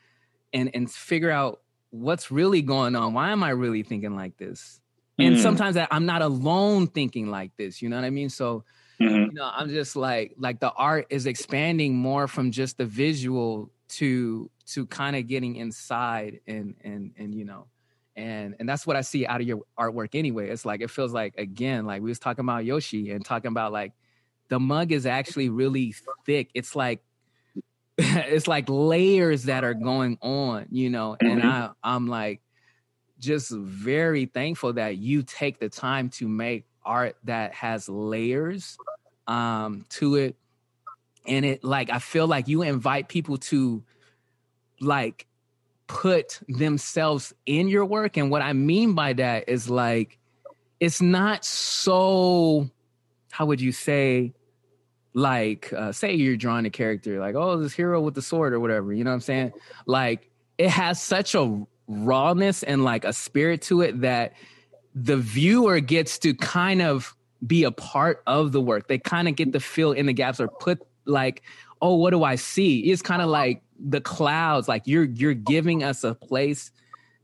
[0.55, 3.15] and and figure out what's really going on?
[3.15, 4.81] Why am I really thinking like this?
[5.19, 5.43] And mm.
[5.43, 7.83] sometimes I, I'm not alone thinking like this.
[7.83, 8.31] You know what I mean?
[8.31, 8.65] So,
[9.01, 9.15] mm-hmm.
[9.15, 13.71] you know, I'm just like like the art is expanding more from just the visual
[13.89, 17.67] to to kind of getting inside and and and you know
[18.19, 20.51] and and that's what I see out of your artwork anyway.
[20.51, 23.73] It's like it feels like again, like we was talking about Yoshi and talking about
[23.73, 23.93] like
[24.49, 25.95] the mug is actually really
[26.27, 26.51] thick.
[26.53, 27.01] It's like
[28.01, 31.49] it's like layers that are going on, you know, and mm-hmm.
[31.49, 32.41] I I'm like
[33.19, 38.79] just very thankful that you take the time to make art that has layers
[39.27, 40.37] um to it
[41.27, 43.83] and it like I feel like you invite people to
[44.81, 45.27] like
[45.89, 50.19] put themselves in your work and what I mean by that is like
[50.79, 52.71] it's not so
[53.33, 54.33] how would you say
[55.15, 58.61] like uh, say you're drawing a character like oh this hero with the sword or
[58.61, 59.53] whatever you know what i'm saying?
[59.87, 64.35] Like it has such a rawness and like a spirit to it that
[64.95, 67.15] the viewer gets to kind of
[67.47, 68.89] be a part of the work.
[68.89, 71.43] They kind of get to fill in the gaps or put like
[71.81, 72.81] oh what do i see?
[72.81, 76.73] It's kind of like the clouds like you're you're giving us a place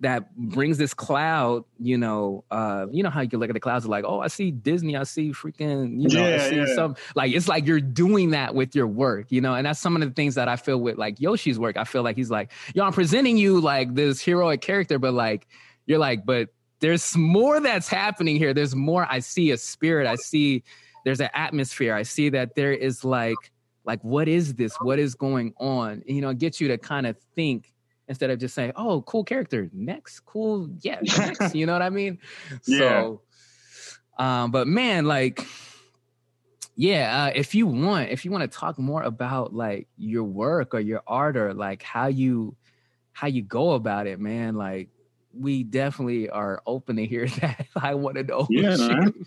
[0.04, 3.60] that brings this cloud, you know, uh, you know how you can look at the
[3.60, 6.74] clouds like, oh, I see Disney, I see freaking, you know, yeah, I see yeah.
[6.74, 9.96] some like it's like you're doing that with your work, you know, and that's some
[9.96, 11.76] of the things that I feel with like Yoshi's work.
[11.76, 15.46] I feel like he's like, yo, I'm presenting you like this heroic character, but like
[15.86, 18.52] you're like, but there's more that's happening here.
[18.52, 19.06] There's more.
[19.10, 20.06] I see a spirit.
[20.06, 20.64] I see
[21.04, 21.94] there's an atmosphere.
[21.94, 23.36] I see that there is like,
[23.84, 24.74] like, what is this?
[24.80, 26.02] What is going on?
[26.06, 27.73] You know, get you to kind of think
[28.08, 31.90] instead of just saying, "Oh, cool character, next, cool, yeah, next." you know what I
[31.90, 32.18] mean?
[32.66, 32.78] Yeah.
[32.78, 33.22] So,
[34.18, 35.46] um, but man, like,
[36.76, 40.74] yeah, uh, if you want, if you want to talk more about like your work
[40.74, 42.56] or your art or like how you
[43.12, 44.88] how you go about it, man, like
[45.32, 47.66] we definitely are open to hear that.
[47.76, 48.46] I want to know.
[48.50, 49.26] Yeah, man.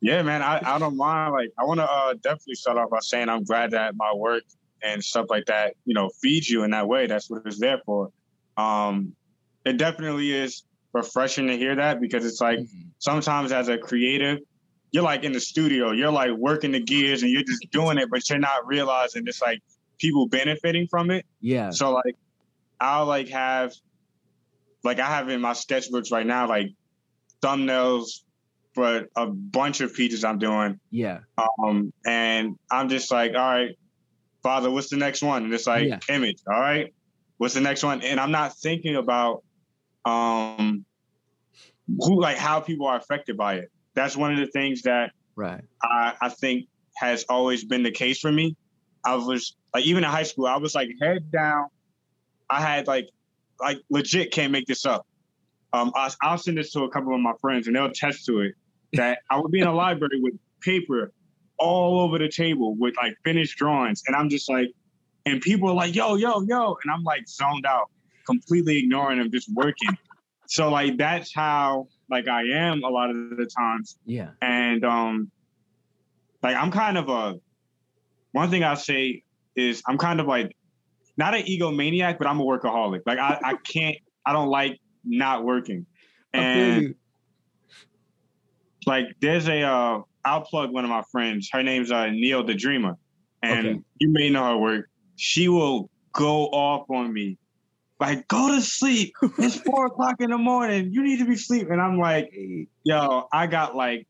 [0.00, 0.42] yeah, man.
[0.42, 1.32] I, I don't mind.
[1.32, 4.42] Like, I want to uh, definitely start off by saying I'm glad that my work
[4.82, 7.06] and stuff like that, you know, feeds you in that way.
[7.06, 8.10] That's what it's there for.
[8.56, 9.14] Um,
[9.64, 12.88] it definitely is refreshing to hear that because it's like mm-hmm.
[12.98, 14.40] sometimes as a creative,
[14.90, 18.10] you're like in the studio, you're like working the gears and you're just doing it,
[18.10, 19.60] but you're not realizing it's like
[19.98, 21.24] people benefiting from it.
[21.40, 21.70] Yeah.
[21.70, 22.16] So like
[22.80, 23.72] I'll like have
[24.84, 26.68] like I have in my sketchbooks right now like
[27.42, 28.22] thumbnails
[28.74, 30.78] for a bunch of pieces I'm doing.
[30.90, 31.20] Yeah.
[31.38, 33.76] Um and I'm just like, all right,
[34.42, 35.44] Father, what's the next one?
[35.44, 35.98] And it's like yeah.
[36.08, 36.38] image.
[36.46, 36.92] All right.
[37.38, 38.02] What's the next one?
[38.02, 39.44] And I'm not thinking about
[40.04, 40.84] um
[41.98, 43.70] who like how people are affected by it.
[43.94, 48.18] That's one of the things that right I, I think has always been the case
[48.18, 48.56] for me.
[49.04, 51.66] I was like even in high school, I was like head down.
[52.50, 53.08] I had like
[53.60, 55.06] like legit can't make this up.
[55.72, 58.40] Um, I, I'll send this to a couple of my friends and they'll attest to
[58.40, 58.54] it.
[58.94, 61.12] That I would be in a library with paper
[61.62, 64.02] all over the table with like finished drawings.
[64.06, 64.68] And I'm just like,
[65.24, 66.76] and people are like, yo, yo, yo.
[66.82, 67.88] And I'm like zoned out,
[68.26, 69.96] completely ignoring them, just working.
[70.46, 73.98] so like that's how like I am a lot of the times.
[74.04, 74.30] Yeah.
[74.40, 75.30] And um
[76.42, 77.38] like I'm kind of a
[78.32, 79.22] one thing I say
[79.54, 80.56] is I'm kind of like
[81.16, 83.02] not an egomaniac, but I'm a workaholic.
[83.06, 83.96] Like I, I can't
[84.26, 85.86] I don't like not working.
[86.34, 86.94] And
[88.86, 91.48] like there's a uh I'll plug one of my friends.
[91.52, 92.96] Her name's uh, Neil the Dreamer,
[93.42, 93.80] and okay.
[93.98, 94.88] you may know her work.
[95.16, 97.38] She will go off on me,
[98.00, 99.14] like go to sleep.
[99.38, 100.92] It's four o'clock in the morning.
[100.92, 101.72] You need to be sleeping.
[101.72, 102.32] And I'm like,
[102.84, 104.06] yo, I got like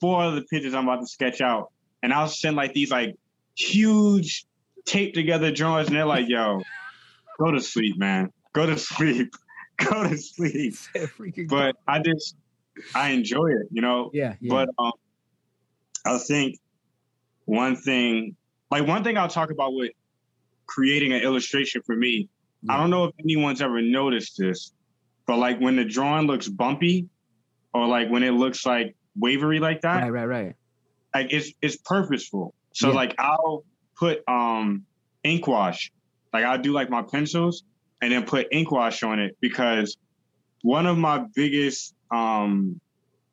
[0.00, 3.16] four other pictures I'm about to sketch out, and I'll send like these like
[3.56, 4.46] huge
[4.84, 6.62] taped together drawings, and they're like, yo,
[7.38, 8.32] go to sleep, man.
[8.52, 9.32] Go to sleep.
[9.76, 10.74] go to sleep.
[11.48, 12.36] but I just
[12.94, 14.10] I enjoy it, you know.
[14.12, 14.34] Yeah.
[14.40, 14.50] yeah.
[14.50, 14.92] But um,
[16.04, 16.58] I think
[17.44, 18.36] one thing,
[18.70, 19.92] like one thing I'll talk about with
[20.66, 22.28] creating an illustration for me
[22.62, 22.74] Yeah.
[22.74, 24.72] I don't know if anyone's ever noticed this,
[25.26, 27.08] but like when the drawing looks bumpy,
[27.72, 30.56] or like when it looks like wavery like that, right, right, right.
[31.14, 32.54] Like it's it's purposeful.
[32.72, 32.94] So yeah.
[32.94, 33.64] like I'll
[33.96, 34.84] put um
[35.22, 35.92] ink wash,
[36.32, 37.64] like I'll do like my pencils
[38.02, 39.96] and then put ink wash on it because
[40.62, 42.80] one of my biggest um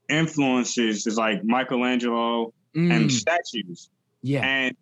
[0.10, 2.94] influences is like Michelangelo mm.
[2.94, 3.90] and statues.
[4.22, 4.42] Yeah.
[4.42, 4.76] And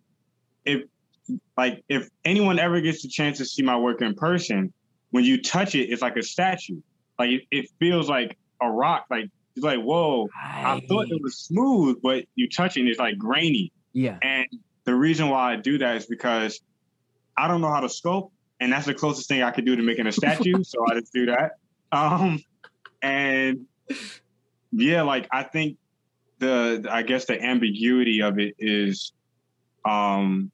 [0.65, 0.83] if
[1.57, 4.73] like if anyone ever gets the chance to see my work in person,
[5.11, 6.81] when you touch it, it's like a statue.
[7.17, 9.05] Like it, it feels like a rock.
[9.09, 12.99] Like it's like, whoa, I, I thought it was smooth, but you touch it, it's
[12.99, 13.71] like grainy.
[13.93, 14.17] Yeah.
[14.21, 14.47] And
[14.85, 16.59] the reason why I do that is because
[17.37, 19.83] I don't know how to sculpt, and that's the closest thing I could do to
[19.83, 20.63] making a statue.
[20.63, 21.51] so I just do that.
[21.91, 22.39] Um,
[23.01, 23.65] and
[24.75, 25.77] yeah, like I think
[26.39, 29.13] the I guess the ambiguity of it is,
[29.85, 30.51] um,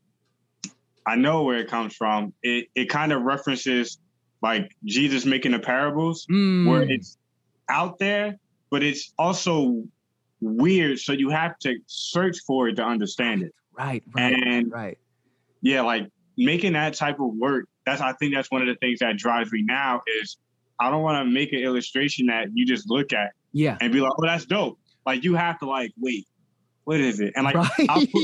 [1.05, 2.33] I know where it comes from.
[2.43, 3.97] It it kind of references
[4.41, 6.69] like Jesus making the parables, mm.
[6.69, 7.17] where it's
[7.69, 8.37] out there,
[8.69, 9.83] but it's also
[10.41, 10.99] weird.
[10.99, 13.53] So you have to search for it to understand it.
[13.77, 14.97] Right, right, and right.
[15.61, 17.65] Yeah, like making that type of work.
[17.85, 20.37] That's I think that's one of the things that drives me now is
[20.79, 24.01] I don't want to make an illustration that you just look at, yeah, and be
[24.01, 24.79] like, oh, that's dope.
[25.05, 26.27] Like you have to like wait,
[26.83, 27.33] what is it?
[27.35, 27.71] And like right.
[27.89, 28.21] I'll, put,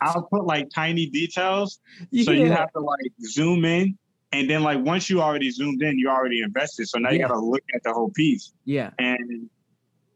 [0.00, 1.80] I'll, put, like tiny details,
[2.10, 2.24] yeah.
[2.24, 3.98] so you have to like zoom in,
[4.32, 6.88] and then like once you already zoomed in, you already invested.
[6.88, 7.14] So now yeah.
[7.14, 8.52] you got to look at the whole piece.
[8.64, 9.48] Yeah, and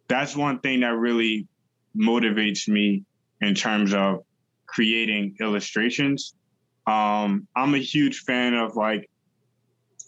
[0.08, 1.46] that's one thing that really
[1.96, 3.04] motivates me
[3.40, 4.24] in terms of
[4.66, 6.34] creating illustrations.
[6.86, 9.10] Um, I'm a huge fan of like,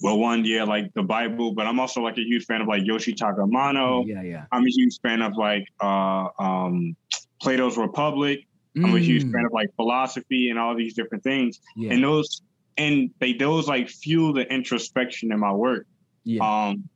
[0.01, 2.83] well, one, yeah, like the Bible, but I'm also like a huge fan of like
[2.83, 4.07] Yoshitaka Amano.
[4.07, 4.45] Yeah, yeah.
[4.53, 6.97] I'm a huge fan of like uh, um,
[7.43, 8.47] Plato's Republic.
[8.77, 8.87] Mm.
[8.87, 9.47] I'm a huge fan mm.
[9.47, 11.61] of like philosophy and all these different things.
[11.75, 11.93] Yeah.
[11.93, 12.43] And those
[12.77, 15.87] and they those like fuel the introspection in my work.
[16.25, 16.69] Yeah.
[16.69, 16.89] Um,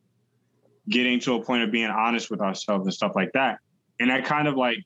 [0.88, 3.58] getting to a point of being honest with ourselves and stuff like that.
[4.00, 4.78] And that kind of like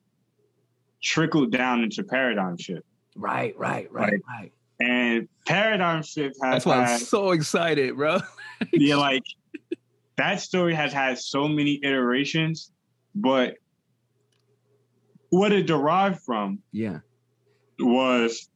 [1.02, 2.84] trickled down into paradigm shift.
[3.14, 4.20] Right, right, right, right.
[4.28, 4.52] right.
[4.80, 6.52] And paradigm shift has.
[6.54, 8.18] That's why had, I'm so excited, bro.
[8.72, 9.22] yeah, like
[10.16, 12.72] that story has had so many iterations,
[13.14, 13.54] but
[15.30, 16.98] what it derived from, yeah,
[17.78, 18.48] was,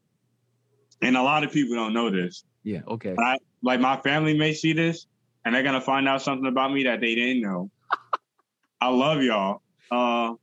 [1.02, 2.44] and a lot of people don't know this.
[2.64, 3.14] Yeah, okay.
[3.18, 5.06] I, like my family may see this,
[5.44, 7.70] and they're gonna find out something about me that they didn't know.
[8.80, 10.34] I love y'all, uh,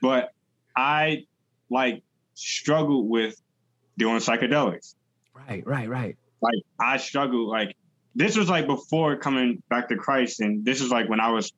[0.00, 0.32] but
[0.76, 1.26] I
[1.68, 2.02] like
[2.34, 3.40] struggled with
[3.98, 4.94] doing psychedelics.
[5.48, 6.16] Right, right, right.
[6.40, 7.48] Like I struggled.
[7.48, 7.76] Like
[8.14, 11.52] this was like before coming back to Christ, and this is like when I was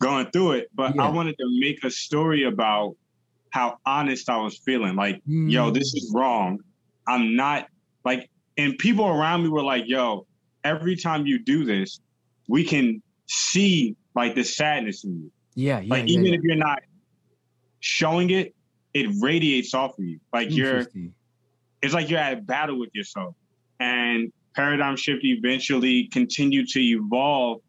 [0.00, 0.68] going through it.
[0.74, 1.04] But yeah.
[1.04, 2.96] I wanted to make a story about
[3.50, 4.96] how honest I was feeling.
[4.96, 5.50] Like, mm.
[5.50, 6.60] yo, this is wrong.
[7.06, 7.68] I'm not
[8.04, 10.26] like, and people around me were like, yo,
[10.64, 12.00] every time you do this,
[12.48, 15.32] we can see like the sadness in you.
[15.54, 15.94] Yeah, yeah.
[15.94, 16.34] Like yeah, even yeah.
[16.34, 16.82] if you're not
[17.80, 18.54] showing it,
[18.92, 20.20] it radiates off of you.
[20.32, 20.86] Like you're,
[21.82, 23.34] it's like you're at battle with yourself.
[23.80, 27.60] And paradigm shift eventually continued to evolve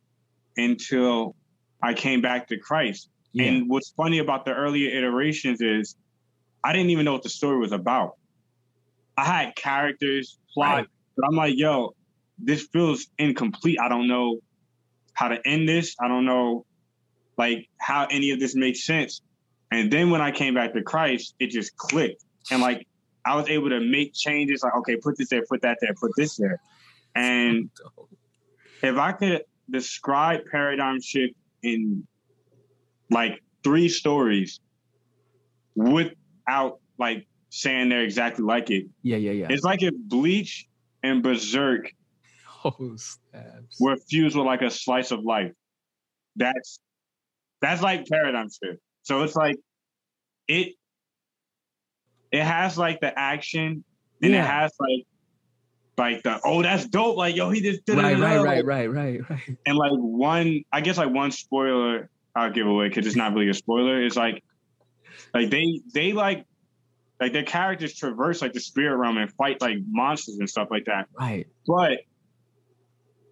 [0.56, 1.36] until
[1.82, 3.10] I came back to Christ.
[3.34, 3.46] Yeah.
[3.46, 5.96] And what's funny about the earlier iterations is
[6.64, 8.14] I didn't even know what the story was about.
[9.18, 10.88] I had characters, plot, right.
[11.16, 11.94] but I'm like, yo,
[12.40, 13.78] this feels incomplete.
[13.82, 14.40] I don't know
[15.14, 15.96] how to end this.
[16.00, 16.66] I don't know
[17.38, 19.22] like how any of this makes sense.
[19.72, 22.24] And then when I came back to Christ, it just clicked.
[22.52, 22.88] And like
[23.28, 26.12] I was able to make changes like, okay, put this there, put that there, put
[26.16, 26.62] this there.
[27.16, 27.70] And
[28.82, 32.08] if I could describe paradigm shift in
[33.10, 34.60] like three stories
[35.76, 38.86] without like saying they're exactly like it.
[39.02, 39.48] Yeah, yeah, yeah.
[39.50, 40.68] It's like if Bleach
[41.04, 41.92] and Berserk
[42.66, 42.96] oh,
[43.80, 45.52] were fused with like a slice of life.
[46.36, 46.80] That's
[47.62, 48.80] that's like paradigm shift.
[49.04, 49.56] So it's like
[50.48, 50.74] it
[52.32, 53.84] it has like the action
[54.22, 54.44] and yeah.
[54.44, 55.06] it has like
[55.98, 59.30] like the oh that's dope like yo he just did right, right right right right
[59.30, 59.58] right.
[59.66, 63.50] And like one I guess like one spoiler I'll give away because it's not really
[63.50, 64.44] a spoiler is like
[65.34, 66.46] like they they like
[67.20, 70.86] like their characters traverse like the spirit realm and fight like monsters and stuff like
[70.86, 71.08] that.
[71.20, 71.48] Right.
[71.66, 72.02] But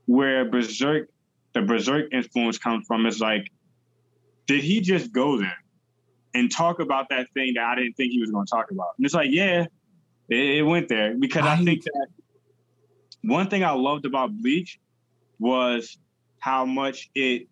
[0.07, 1.09] where berserk
[1.53, 3.51] the berserk influence comes from is like
[4.47, 5.57] did he just go there
[6.35, 8.89] and talk about that thing that I didn't think he was going to talk about?
[8.97, 9.65] And it's like, yeah,
[10.29, 11.57] it, it went there because right.
[11.57, 12.07] I think that
[13.23, 14.79] one thing I loved about Bleach
[15.39, 15.97] was
[16.39, 17.47] how much it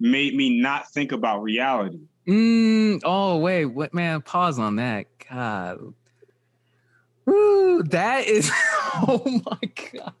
[0.00, 2.00] made me not think about reality.
[2.26, 4.20] Mm, oh wait, what man?
[4.20, 5.06] Pause on that.
[5.30, 5.94] God,
[7.24, 8.50] Woo, that is.
[8.98, 9.58] Oh my
[9.92, 10.14] gosh!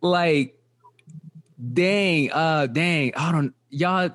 [0.00, 0.58] like,
[1.74, 4.08] dang, uh, dang, I don't, y'all,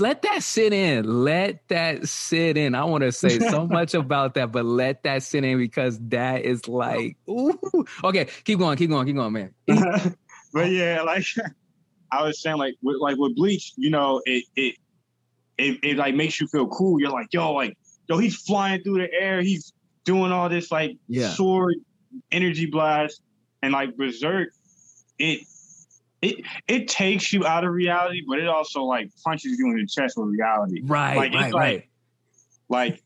[0.00, 1.24] let that sit in.
[1.24, 2.74] Let that sit in.
[2.74, 6.42] I want to say so much about that, but let that sit in because that
[6.42, 7.58] is like, ooh.
[8.04, 9.54] Okay, keep going, keep going, keep going, man.
[10.52, 11.24] but yeah, like
[12.12, 14.76] I was saying, like with like with bleach, you know, it it
[15.58, 17.00] it, it like makes you feel cool.
[17.00, 17.76] You're like, yo, like,
[18.08, 19.72] yo, he's flying through the air, he's
[20.04, 21.30] doing all this like yeah.
[21.30, 21.76] sword
[22.30, 23.22] energy blast,
[23.62, 24.50] and like berserk,
[25.18, 25.46] it
[26.22, 29.86] it it takes you out of reality, but it also like punches you in the
[29.86, 30.80] chest with reality.
[30.84, 31.88] Right, like, right, right.
[32.68, 33.02] Like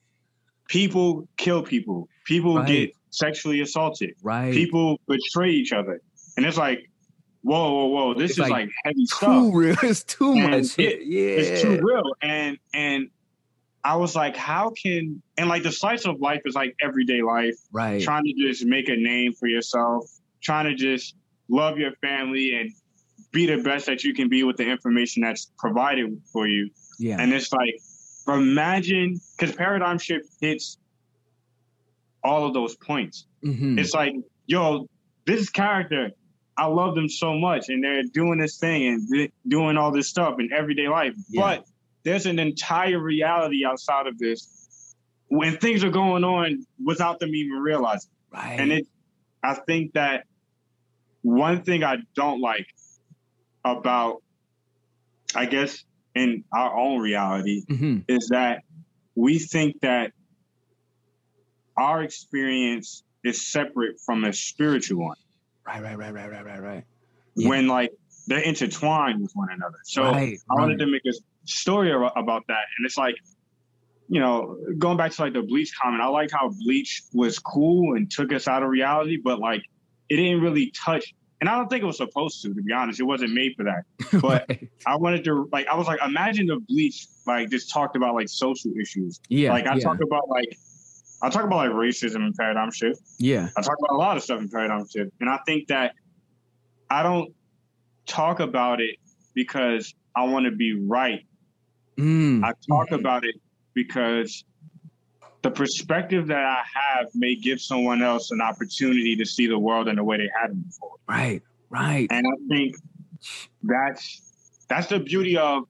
[0.69, 2.09] people kill people.
[2.27, 2.67] People right.
[2.67, 4.15] get sexually assaulted.
[4.23, 4.53] Right.
[4.53, 6.03] People betray each other,
[6.37, 6.91] and it's like,
[7.43, 8.15] whoa, whoa, whoa!
[8.15, 9.51] This it's is like, like, heavy too stuff.
[9.55, 9.77] Real.
[9.83, 10.79] It's too and much.
[10.79, 12.13] It, yeah, it's too real.
[12.21, 13.09] And and
[13.83, 17.57] I was like, how can and like the slice of life is like everyday life.
[17.73, 18.03] Right.
[18.03, 20.11] Trying to just make a name for yourself.
[20.43, 21.15] Trying to just
[21.49, 22.73] love your family and
[23.37, 26.71] be the best that you can be with the information that's provided for you.
[26.99, 27.19] Yeah.
[27.21, 27.79] And it's like,
[28.27, 30.79] imagine, because paradigm shift hits
[32.25, 33.27] all of those points.
[33.45, 33.79] Mm-hmm.
[33.79, 34.15] It's like,
[34.47, 34.89] yo,
[35.27, 36.13] this character,
[36.57, 40.37] I love them so much, and they're doing this thing and doing all this stuff
[40.41, 41.15] in everyday life.
[41.29, 41.43] Yeah.
[41.43, 41.67] But
[42.05, 44.95] there's an entire reality outside of this
[45.29, 48.11] when things are going on without them even realizing.
[48.33, 48.59] Right.
[48.59, 48.87] And it,
[49.45, 50.25] I think that
[51.21, 52.67] one thing I don't like
[53.73, 54.23] about,
[55.35, 57.99] I guess, in our own reality mm-hmm.
[58.09, 58.63] is that
[59.15, 60.13] we think that
[61.77, 65.17] our experience is separate from a spiritual one.
[65.67, 66.85] Right, right, right, right, right, right, right.
[67.35, 67.49] Yeah.
[67.49, 67.93] When like
[68.27, 69.79] they're intertwined with one another.
[69.85, 70.87] So right, I wanted right.
[70.87, 71.13] to make a
[71.45, 73.17] story about that, and it's like,
[74.09, 77.97] you know, going back to like the Bleach comment, I like how Bleach was cool
[77.97, 79.63] and took us out of reality, but like
[80.09, 82.99] it didn't really touch and I don't think it was supposed to, to be honest.
[82.99, 83.85] It wasn't made for that.
[84.21, 84.69] But right.
[84.87, 88.29] I wanted to like I was like, imagine the bleach like just talked about like
[88.29, 89.21] social issues.
[89.29, 89.53] Yeah.
[89.53, 89.81] Like I yeah.
[89.81, 90.57] talk about like
[91.23, 93.01] I talk about like racism and paradigm shift.
[93.19, 93.49] Yeah.
[93.57, 95.13] I talk about a lot of stuff in paradigm shift.
[95.21, 95.95] And I think that
[96.91, 97.35] I don't
[98.07, 98.97] talk about it
[99.35, 101.27] because I want to be right.
[101.99, 102.45] Mm.
[102.45, 102.99] I talk mm.
[102.99, 103.35] about it
[103.75, 104.45] because
[105.47, 109.87] the perspective that I have may give someone else an opportunity to see the world
[109.87, 110.97] in the way they hadn't before.
[111.09, 111.41] Right,
[111.71, 112.09] right.
[112.11, 112.75] And I think
[113.63, 115.65] that's that's the beauty of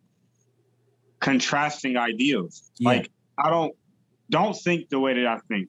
[1.21, 2.71] contrasting ideals.
[2.79, 2.89] Yeah.
[2.89, 3.75] Like I don't
[4.31, 5.69] don't think the way that I think.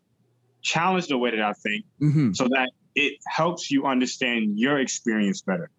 [0.62, 2.32] Challenge the way that I think mm-hmm.
[2.32, 5.70] so that it helps you understand your experience better.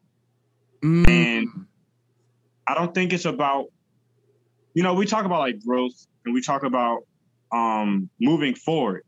[0.82, 1.08] Mm.
[1.08, 1.66] And
[2.66, 3.66] I don't think it's about,
[4.74, 7.00] you know, we talk about like growth and we talk about
[7.52, 9.04] um, moving forward.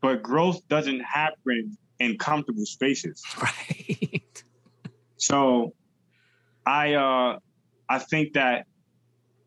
[0.00, 3.22] But growth doesn't happen in comfortable spaces.
[3.40, 4.44] Right.
[5.16, 5.72] so
[6.66, 7.38] I uh
[7.88, 8.66] I think that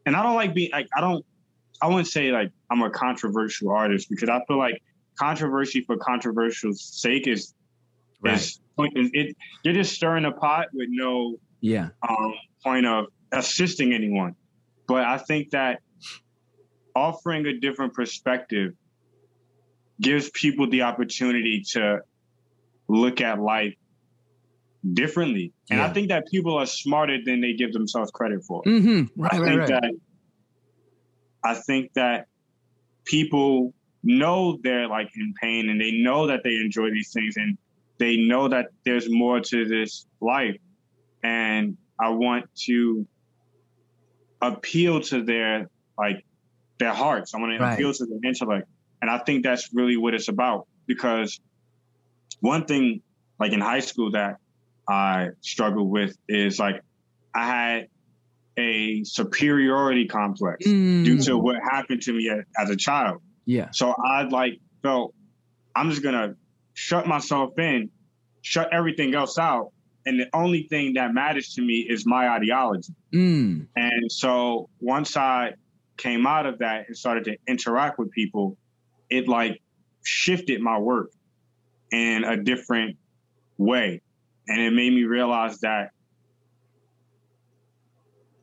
[0.05, 1.25] and I don't like being like I don't
[1.81, 4.81] I wouldn't say like I'm a controversial artist because I feel like
[5.17, 7.53] controversy for controversial sake is
[8.21, 8.35] right.
[8.35, 8.61] is
[9.13, 12.33] it you're just stirring a pot with no yeah um
[12.63, 14.35] point of assisting anyone.
[14.87, 15.81] But I think that
[16.99, 18.73] offering a different perspective
[20.01, 21.99] gives people the opportunity to
[22.87, 23.75] look at life
[24.93, 25.53] differently.
[25.69, 25.87] And yeah.
[25.87, 28.63] I think that people are smarter than they give themselves credit for.
[28.63, 29.21] Mm-hmm.
[29.21, 29.69] Right, I right, think right.
[29.69, 29.93] that
[31.43, 32.27] I think that
[33.05, 33.73] people
[34.03, 37.57] know they're like in pain and they know that they enjoy these things and
[37.97, 40.57] they know that there's more to this life.
[41.23, 43.05] And I want to
[44.41, 46.23] appeal to their like
[46.79, 47.33] their hearts.
[47.33, 47.73] I want to right.
[47.73, 48.67] appeal to their intellect.
[49.01, 50.67] And I think that's really what it's about.
[50.87, 51.39] Because
[52.39, 53.01] one thing,
[53.39, 54.37] like in high school, that
[54.87, 56.81] I struggled with is like
[57.35, 57.87] I had
[58.57, 61.05] a superiority complex mm.
[61.05, 63.21] due to what happened to me as a child.
[63.45, 63.69] Yeah.
[63.71, 65.13] So I like felt
[65.75, 66.35] I'm just gonna
[66.73, 67.89] shut myself in,
[68.41, 69.71] shut everything else out,
[70.05, 72.93] and the only thing that matters to me is my ideology.
[73.13, 73.67] Mm.
[73.75, 75.53] And so once I
[75.99, 78.57] came out of that and started to interact with people,
[79.09, 79.61] it like
[80.03, 81.11] shifted my work
[81.91, 82.97] in a different
[83.57, 84.01] way.
[84.47, 85.91] And it made me realize that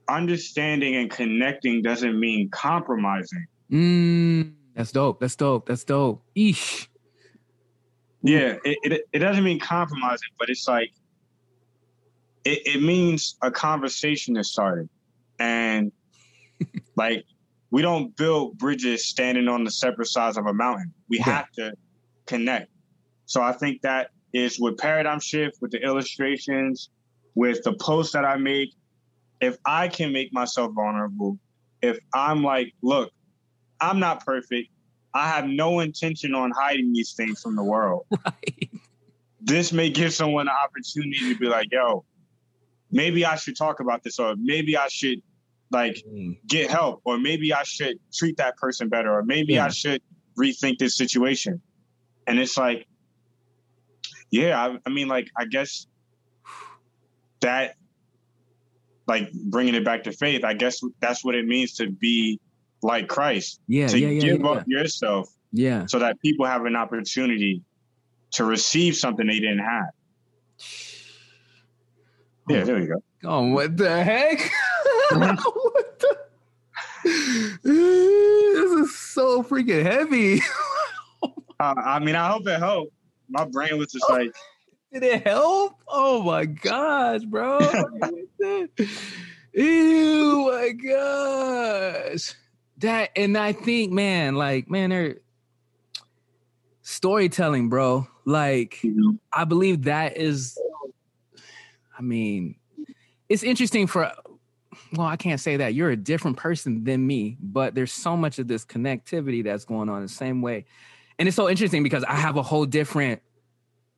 [0.08, 3.46] understanding and connecting doesn't mean compromising.
[3.72, 5.18] Mm, that's dope.
[5.18, 5.66] That's dope.
[5.66, 6.22] That's dope.
[6.36, 6.86] Eesh.
[8.22, 10.90] Yeah, it, it, it doesn't mean compromising, but it's like
[12.44, 14.88] it, it means a conversation is started.
[15.38, 15.92] And
[16.96, 17.24] like
[17.70, 20.92] we don't build bridges standing on the separate sides of a mountain.
[21.08, 21.72] We have to
[22.26, 22.70] connect.
[23.26, 26.90] So I think that is with paradigm shift, with the illustrations,
[27.34, 28.70] with the posts that I make.
[29.40, 31.38] If I can make myself vulnerable,
[31.82, 33.10] if I'm like, look,
[33.80, 34.70] I'm not perfect.
[35.12, 38.06] I have no intention on hiding these things from the world.
[38.24, 38.70] Right.
[39.40, 42.04] This may give someone an opportunity to be like, yo,
[42.90, 45.22] maybe I should talk about this, or maybe I should
[45.70, 46.38] like mm.
[46.46, 49.66] get help, or maybe I should treat that person better, or maybe yeah.
[49.66, 50.02] I should
[50.38, 51.60] rethink this situation.
[52.26, 52.86] And it's like,
[54.30, 55.86] yeah, I, I mean, like, I guess
[57.40, 57.76] that,
[59.06, 62.40] like, bringing it back to faith, I guess that's what it means to be
[62.82, 63.60] like Christ.
[63.68, 65.28] Yeah, to yeah, yeah, give up yourself.
[65.52, 65.86] Yeah.
[65.86, 67.62] So that people have an opportunity
[68.32, 69.90] to receive something they didn't have.
[72.48, 73.02] Yeah, there you go.
[73.24, 74.38] Oh, what the heck?
[75.12, 76.16] what the?
[77.62, 80.40] this is so freaking heavy.
[81.60, 82.92] uh, I mean, I hope it helped.
[83.28, 84.34] My brain was just like,
[84.92, 85.76] did it help?
[85.86, 87.60] Oh my gosh, bro!
[89.52, 92.34] Ew, my gosh!
[92.78, 95.18] That and I think, man, like, man, they're
[96.82, 98.08] storytelling, bro.
[98.24, 99.16] Like, mm-hmm.
[99.32, 100.58] I believe that is.
[101.98, 102.56] I mean,
[103.28, 104.12] it's interesting for
[104.92, 105.74] well, I can't say that.
[105.74, 109.88] You're a different person than me, but there's so much of this connectivity that's going
[109.88, 110.64] on the same way.
[111.18, 113.22] And it's so interesting because I have a whole different,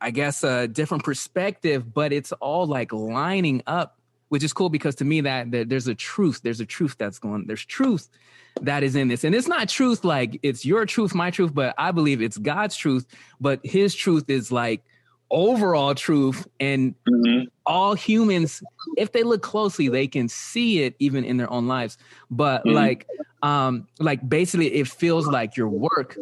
[0.01, 3.99] I guess, a different perspective, but it's all like lining up,
[4.29, 6.41] which is cool because to me that, that there's a truth.
[6.43, 8.09] There's a truth that's going, there's truth
[8.63, 9.25] that is in this.
[9.25, 12.77] And it's not truth like it's your truth, my truth, but I believe it's God's
[12.77, 13.07] truth,
[13.41, 14.83] but his truth is like
[15.31, 17.45] overall truth and mm-hmm.
[17.67, 18.63] all humans
[18.97, 21.99] if they look closely they can see it even in their own lives
[22.31, 22.75] but mm-hmm.
[22.75, 23.07] like
[23.43, 26.17] um like basically it feels like your work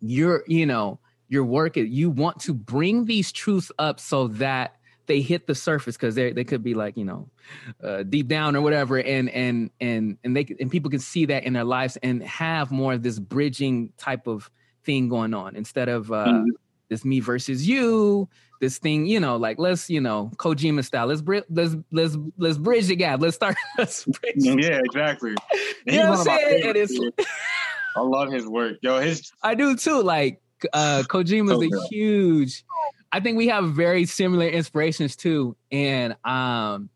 [0.00, 0.98] your you know
[1.28, 5.96] your work you want to bring these truths up so that they hit the surface
[5.96, 7.28] because they they could be like you know
[7.84, 11.44] uh, deep down or whatever and and and and they and people can see that
[11.44, 14.50] in their lives and have more of this bridging type of
[14.84, 16.48] thing going on instead of uh mm-hmm
[16.88, 18.28] this me versus you
[18.60, 21.06] this thing you know like let's you know kojima style.
[21.06, 23.20] Let's bri- let's let's let's bridge the gap.
[23.20, 25.34] Let's start let's bridge yeah exactly.
[25.86, 27.12] You know what i'm saying?
[27.96, 28.76] I love his work.
[28.82, 30.40] Yo his i do too like
[30.72, 32.64] uh kojima's so a huge
[33.12, 35.56] i think we have very similar inspirations too.
[35.70, 36.90] And um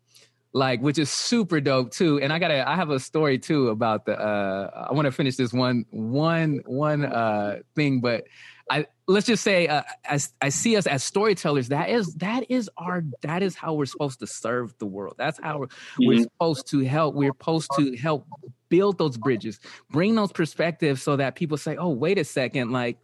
[0.53, 2.19] like which is super dope too.
[2.19, 5.35] And i gotta i have a story too about the uh i want to finish
[5.37, 8.25] this one one one uh thing but
[8.71, 12.69] I let's just say uh, as I see us as storytellers, that is that is
[12.77, 15.15] our that is how we're supposed to serve the world.
[15.17, 16.07] That's how we're, mm-hmm.
[16.07, 17.13] we're supposed to help.
[17.13, 18.25] We're supposed to help
[18.69, 19.59] build those bridges,
[19.91, 22.97] bring those perspectives, so that people say, "Oh, wait a second, like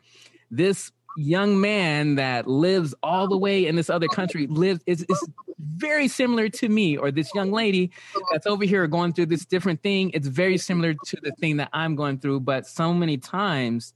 [0.49, 5.29] this young man that lives all the way in this other country lives is is
[5.57, 7.89] very similar to me or this young lady
[8.31, 11.69] that's over here going through this different thing it's very similar to the thing that
[11.73, 13.95] i'm going through but so many times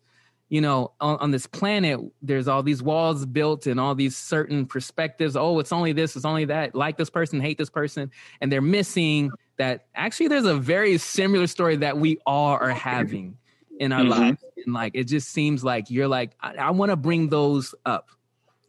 [0.52, 4.66] you know, on, on, this planet, there's all these walls built and all these certain
[4.66, 5.38] perspectives.
[5.38, 6.76] Oh, it's only this, it's only that.
[6.76, 8.12] Like this person, hate this person.
[8.42, 13.38] And they're missing that actually there's a very similar story that we all are having
[13.80, 14.10] in our mm-hmm.
[14.10, 14.44] lives.
[14.66, 18.10] And like, it just seems like you're like, I, I want to bring those up.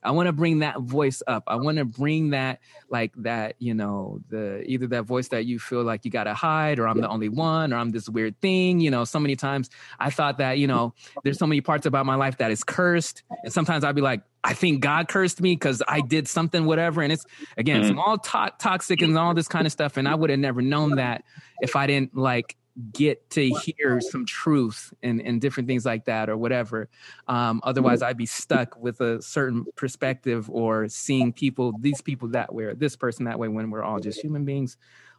[0.03, 1.45] I want to bring that voice up.
[1.47, 5.59] I want to bring that, like that, you know, the either that voice that you
[5.59, 8.41] feel like you got to hide, or I'm the only one, or I'm this weird
[8.41, 8.81] thing.
[8.81, 12.07] You know, so many times I thought that, you know, there's so many parts about
[12.07, 13.23] my life that is cursed.
[13.45, 17.01] And sometimes I'd be like, I think God cursed me because I did something, whatever.
[17.01, 17.25] And it's,
[17.57, 17.93] again, mm-hmm.
[17.93, 19.97] it's all to- toxic and all this kind of stuff.
[19.97, 21.23] And I would have never known that
[21.61, 22.57] if I didn't like
[22.93, 26.89] get to hear some truth and, and different things like that or whatever.
[27.29, 32.55] Um, otherwise, I'd be stuck with a certain perspective or seeing people, these people that
[32.55, 34.77] way, or this person that way when we're all just human beings,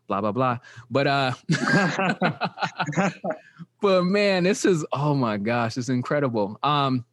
[0.07, 0.57] blah, blah, blah.
[0.89, 1.31] But, uh,
[3.81, 6.57] but man, this is, oh my gosh, it's incredible.
[6.63, 7.05] Um,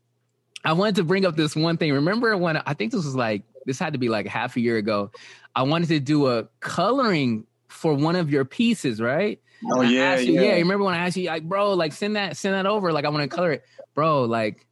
[0.65, 1.93] I wanted to bring up this one thing.
[1.93, 4.79] Remember when I think this was like, this had to be like half a year
[4.79, 5.11] ago.
[5.55, 9.41] I wanted to do a coloring for one of your pieces, right?
[9.73, 10.43] Oh yeah, you, yeah.
[10.43, 10.55] yeah.
[10.55, 12.93] Remember when I asked you, like, bro, like send that, send that over.
[12.93, 13.65] Like I want to color it,
[13.95, 14.25] bro.
[14.25, 14.67] Like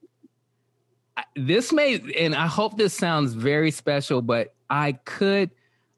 [1.16, 5.50] I, this may, and I hope this sounds very special, but I could,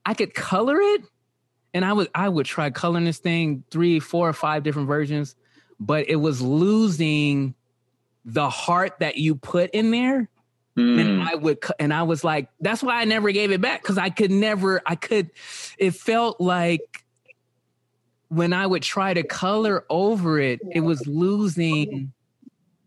[0.06, 1.02] I could color it,
[1.74, 5.36] and I would, I would try coloring this thing three, four, or five different versions,
[5.78, 7.54] but it was losing
[8.24, 10.29] the heart that you put in there.
[10.76, 11.00] Mm.
[11.00, 13.98] And I would, and I was like, that's why I never gave it back because
[13.98, 15.30] I could never, I could,
[15.78, 17.04] it felt like
[18.28, 22.12] when I would try to color over it, it was losing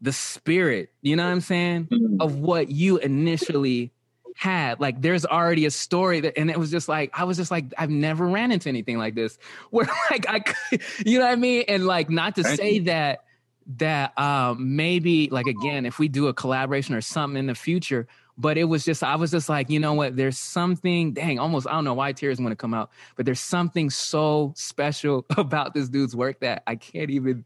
[0.01, 2.21] the spirit, you know what I'm saying, mm-hmm.
[2.21, 3.91] of what you initially
[4.35, 4.79] had.
[4.79, 7.73] Like there's already a story that, and it was just like I was just like
[7.77, 9.37] I've never ran into anything like this
[9.69, 13.22] where like I, could, you know what I mean, and like not to say that
[13.65, 18.07] that um maybe like again if we do a collaboration or something in the future
[18.37, 21.67] but it was just i was just like you know what there's something dang almost
[21.67, 25.73] i don't know why tears want to come out but there's something so special about
[25.73, 27.45] this dude's work that i can't even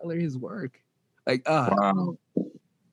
[0.00, 0.80] color his work
[1.26, 2.16] like uh wow.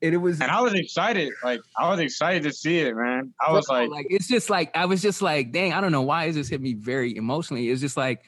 [0.02, 1.30] And it was, and I was excited.
[1.44, 3.34] Like I was excited to see it, man.
[3.46, 6.00] I was like, like it's just like I was just like, dang, I don't know
[6.00, 7.68] why it just hit me very emotionally.
[7.68, 8.22] It's just like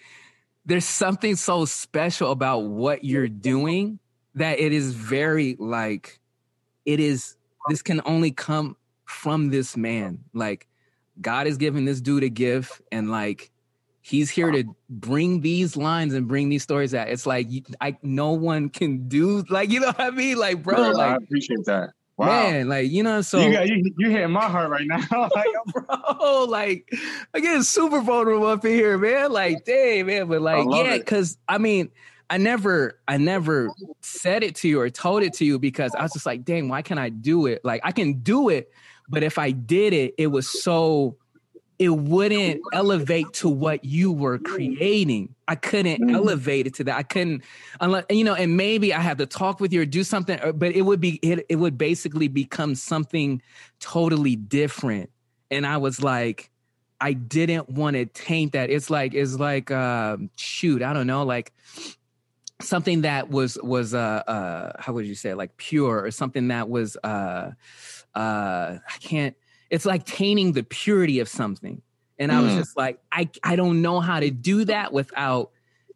[0.65, 3.99] there's something so special about what you're doing
[4.35, 6.21] that it is very like
[6.85, 7.37] it is.
[7.69, 10.19] This can only come from this man.
[10.33, 10.67] Like
[11.21, 13.51] God is giving this dude a gift, and like
[14.01, 17.09] he's here to bring these lines and bring these stories out.
[17.09, 17.49] It's like
[17.81, 20.91] I no one can do like you know what I mean, like bro.
[20.91, 21.91] like I appreciate that.
[22.19, 22.27] Wow.
[22.27, 25.03] Man, like you know, so you got you, you hitting my heart right now.
[25.35, 25.49] like,
[25.87, 26.93] bro, like
[27.33, 29.33] I get super vulnerable up in here, man.
[29.33, 31.91] Like, dang, man, but like, yeah, because I mean,
[32.33, 33.69] I never, I never
[34.01, 36.67] said it to you or told it to you because I was just like, dang,
[36.67, 37.63] why can't I do it?
[37.63, 38.73] Like, I can do it,
[39.07, 41.19] but if I did it, it was so
[41.79, 45.35] it wouldn't elevate to what you were creating.
[45.47, 46.15] I couldn't mm.
[46.15, 46.97] elevate it to that.
[46.97, 47.43] I couldn't,
[47.81, 50.53] unless you know, and maybe I had to talk with you or do something, uh,
[50.53, 53.43] but it would be it, it would basically become something
[53.79, 55.11] totally different.
[55.51, 56.51] And I was like,
[56.99, 58.71] I didn't want to taint that.
[58.71, 61.53] It's like it's like uh, shoot, I don't know, like
[62.63, 65.37] something that was was uh uh how would you say it?
[65.37, 67.51] like pure or something that was uh
[68.15, 69.37] uh I can't
[69.73, 71.81] it's like tainting the purity of something.
[72.19, 72.59] And I was mm.
[72.59, 75.51] just like, I, I don't know how to do that without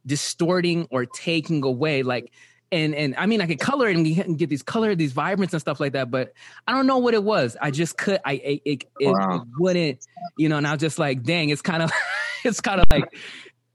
[0.07, 2.03] distorting or taking away.
[2.03, 2.33] Like,
[2.73, 5.53] and and I mean, I could color it and get, get these color, these vibrance
[5.53, 6.33] and stuff like that, but
[6.67, 7.57] I don't know what it was.
[7.61, 9.37] I just could, I it, it, wow.
[9.37, 10.05] it wouldn't,
[10.39, 10.57] you know.
[10.57, 11.93] And I was just like, dang, it's kind of,
[12.45, 13.05] it's kind of like,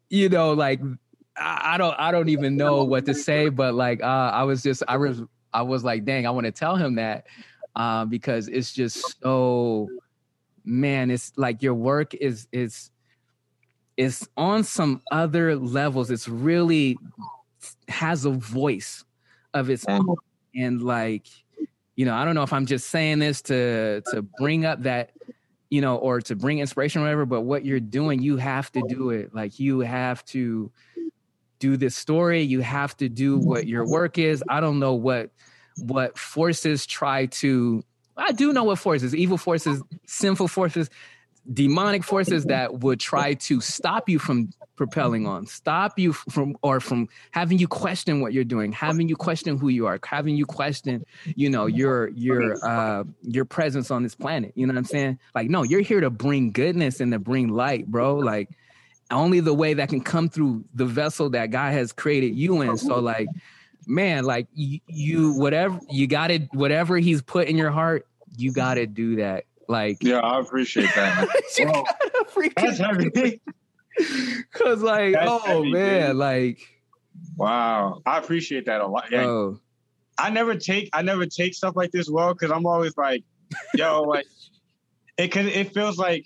[0.10, 0.82] you know, like
[1.74, 4.84] I, don't, I don't even know what to say, but like, uh, I was just,
[4.88, 5.22] I was,
[5.54, 7.26] I was like, dang, I want to tell him that,
[7.76, 9.88] uh, because it's just so
[10.64, 12.92] man it's like your work is is
[13.98, 16.10] is on some other levels.
[16.10, 16.98] It's really
[17.88, 19.04] has a voice
[19.54, 20.16] of its own.
[20.56, 21.28] And like
[21.96, 25.12] you know i don't know if i'm just saying this to to bring up that
[25.70, 28.82] you know or to bring inspiration or whatever but what you're doing you have to
[28.88, 29.34] do it.
[29.36, 30.72] Like you have to
[31.62, 35.30] do this story you have to do what your work is i don't know what
[35.78, 37.82] what forces try to
[38.18, 40.90] I do know what forces, evil forces, sinful forces,
[41.52, 46.80] demonic forces that would try to stop you from propelling on, stop you from or
[46.80, 50.46] from having you question what you're doing, having you question who you are, having you
[50.46, 51.04] question,
[51.36, 54.52] you know, your your uh your presence on this planet.
[54.56, 55.20] You know what I'm saying?
[55.34, 58.16] Like, no, you're here to bring goodness and to bring light, bro.
[58.16, 58.50] Like
[59.12, 62.78] only the way that can come through the vessel that God has created you in.
[62.78, 63.28] So like
[63.88, 68.08] man, like you, you whatever you got it, whatever he's put in your heart,
[68.38, 69.46] you got to do that.
[69.68, 71.28] Like, yeah, I appreciate that.
[71.60, 71.86] well,
[72.56, 73.42] that's heavy.
[74.52, 76.16] Cause like, that's oh heavy, man, dude.
[76.18, 76.60] like,
[77.38, 79.12] wow, I appreciate that a lot.
[79.12, 79.60] Yeah, oh.
[80.18, 83.24] I never take, I never take stuff like this well because I'm always like,
[83.76, 84.26] yo, like,
[85.18, 86.26] it cause it feels like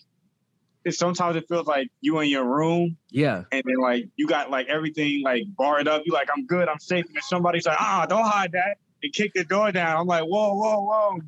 [0.85, 2.97] it, sometimes it feels like you in your room.
[3.09, 3.43] Yeah.
[3.51, 6.03] And then like you got like everything like barred up.
[6.05, 7.05] You like, I'm good, I'm safe.
[7.07, 8.77] And then somebody's like, ah, don't hide that.
[9.03, 9.97] And kick the door down.
[9.97, 11.19] I'm like, whoa, whoa, whoa.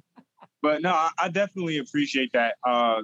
[0.62, 2.56] But no, I, I definitely appreciate that.
[2.64, 3.02] Uh,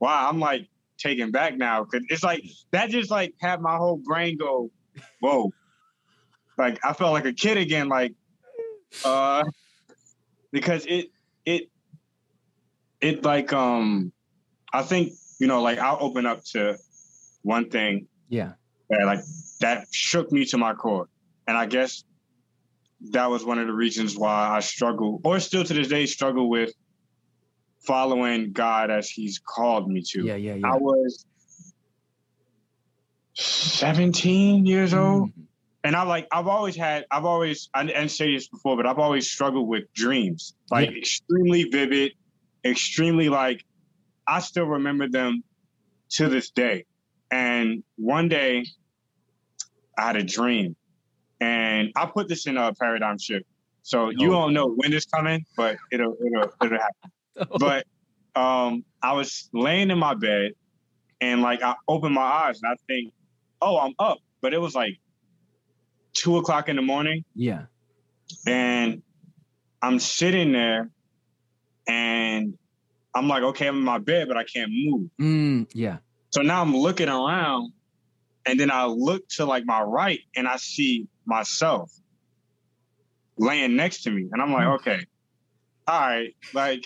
[0.00, 0.68] wow, I'm like
[0.98, 1.84] taken back now.
[1.84, 4.70] Cause it's like that just like had my whole brain go,
[5.20, 5.52] whoa.
[6.58, 8.12] Like I felt like a kid again, like
[9.04, 9.44] uh
[10.50, 11.10] because it
[11.46, 11.70] it
[13.00, 14.12] it like um
[14.72, 16.78] I think you know, like I'll open up to
[17.42, 18.06] one thing.
[18.28, 18.52] Yeah.
[18.90, 19.20] That like
[19.60, 21.08] that shook me to my core,
[21.46, 22.04] and I guess
[23.10, 26.48] that was one of the reasons why I struggle, or still to this day struggle
[26.48, 26.72] with
[27.80, 30.24] following God as He's called me to.
[30.24, 30.72] Yeah, yeah, yeah.
[30.72, 31.24] I was
[33.34, 35.30] 17 years old.
[35.30, 35.40] Mm-hmm.
[35.84, 39.00] And I like I've always had I've always I didn't say this before, but I've
[39.00, 40.54] always struggled with dreams.
[40.70, 40.98] Like yeah.
[40.98, 42.12] extremely vivid,
[42.64, 43.64] extremely like
[44.26, 45.42] I still remember them
[46.10, 46.84] to this day.
[47.30, 48.66] And one day
[49.98, 50.76] I had a dream
[51.40, 53.46] and I put this in a paradigm shift.
[53.82, 54.42] So you oh.
[54.42, 57.10] don't know when it's coming, but it'll it'll it'll happen.
[57.38, 57.58] oh.
[57.58, 57.86] But
[58.40, 60.52] um I was laying in my bed
[61.20, 63.12] and like I opened my eyes and I think,
[63.60, 64.18] oh, I'm up.
[64.40, 64.98] But it was like
[66.12, 67.24] two o'clock in the morning.
[67.34, 67.64] Yeah.
[68.46, 69.02] And
[69.80, 70.90] I'm sitting there
[71.88, 72.56] and
[73.14, 75.10] I'm like, okay, I'm in my bed, but I can't move.
[75.20, 75.98] Mm, yeah.
[76.30, 77.72] So now I'm looking around
[78.46, 81.92] and then I look to like my right and I see myself
[83.36, 84.28] laying next to me.
[84.32, 84.74] And I'm like, mm.
[84.76, 85.06] okay,
[85.86, 86.84] all right, like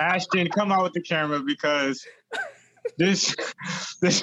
[0.00, 2.06] Ashton, come out with the camera because
[2.98, 3.34] this
[4.00, 4.22] this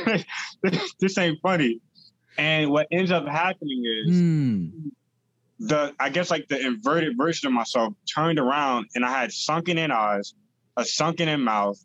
[0.99, 1.82] this ain't funny.
[2.38, 4.71] And what ends up happening is mm.
[5.59, 9.78] the I guess like the inverted version of myself turned around and I had sunken
[9.78, 10.34] in eyes,
[10.78, 11.84] a sunken in mouth,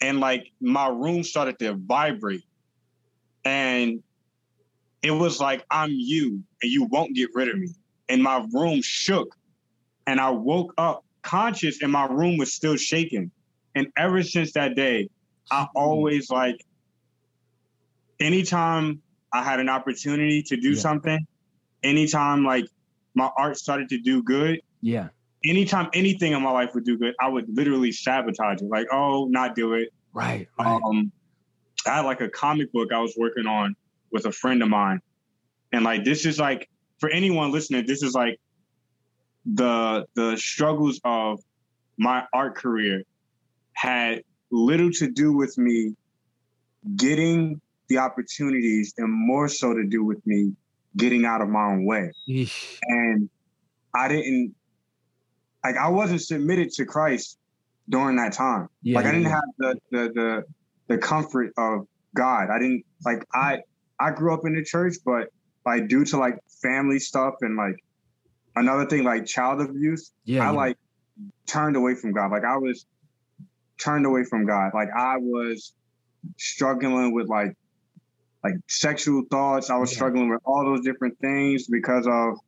[0.00, 2.42] and like my room started to vibrate.
[3.44, 4.02] And
[5.02, 7.68] it was like I'm you and you won't get rid of me.
[8.08, 9.36] And my room shook.
[10.06, 13.30] And I woke up conscious and my room was still shaking.
[13.74, 15.10] And ever since that day,
[15.50, 16.64] I always like
[18.18, 20.80] anytime I had an opportunity to do yeah.
[20.80, 21.26] something,
[21.82, 22.66] anytime like
[23.14, 25.08] my art started to do good, yeah.
[25.46, 28.68] Anytime anything in my life would do good, I would literally sabotage it.
[28.68, 29.90] Like, oh, not do it.
[30.12, 30.48] Right.
[30.58, 30.80] right.
[30.82, 31.12] Um,
[31.86, 33.76] I had like a comic book I was working on
[34.10, 35.00] with a friend of mine,
[35.72, 36.68] and like this is like
[36.98, 38.40] for anyone listening, this is like
[39.44, 41.40] the the struggles of
[41.98, 43.02] my art career
[43.74, 45.94] had little to do with me
[46.96, 50.52] getting the opportunities and more so to do with me
[50.96, 52.10] getting out of my own way.
[52.28, 52.78] Eesh.
[52.82, 53.28] And
[53.94, 54.54] I didn't
[55.64, 57.38] like I wasn't submitted to Christ
[57.88, 58.68] during that time.
[58.82, 59.30] Yeah, like I didn't yeah.
[59.30, 60.44] have the, the the
[60.88, 62.50] the comfort of God.
[62.50, 63.60] I didn't like I
[63.98, 65.28] I grew up in the church, but
[65.64, 67.76] like due to like family stuff and like
[68.56, 70.76] another thing like child abuse, yeah, I like
[71.46, 72.30] turned away from God.
[72.30, 72.86] Like I was
[73.78, 74.72] turned away from God.
[74.74, 75.72] Like I was
[76.36, 77.56] struggling with like
[78.42, 79.70] like sexual thoughts.
[79.70, 79.96] I was yeah.
[79.96, 82.38] struggling with all those different things because of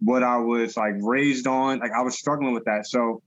[0.00, 1.78] what I was like raised on.
[1.78, 2.86] Like I was struggling with that.
[2.86, 3.22] So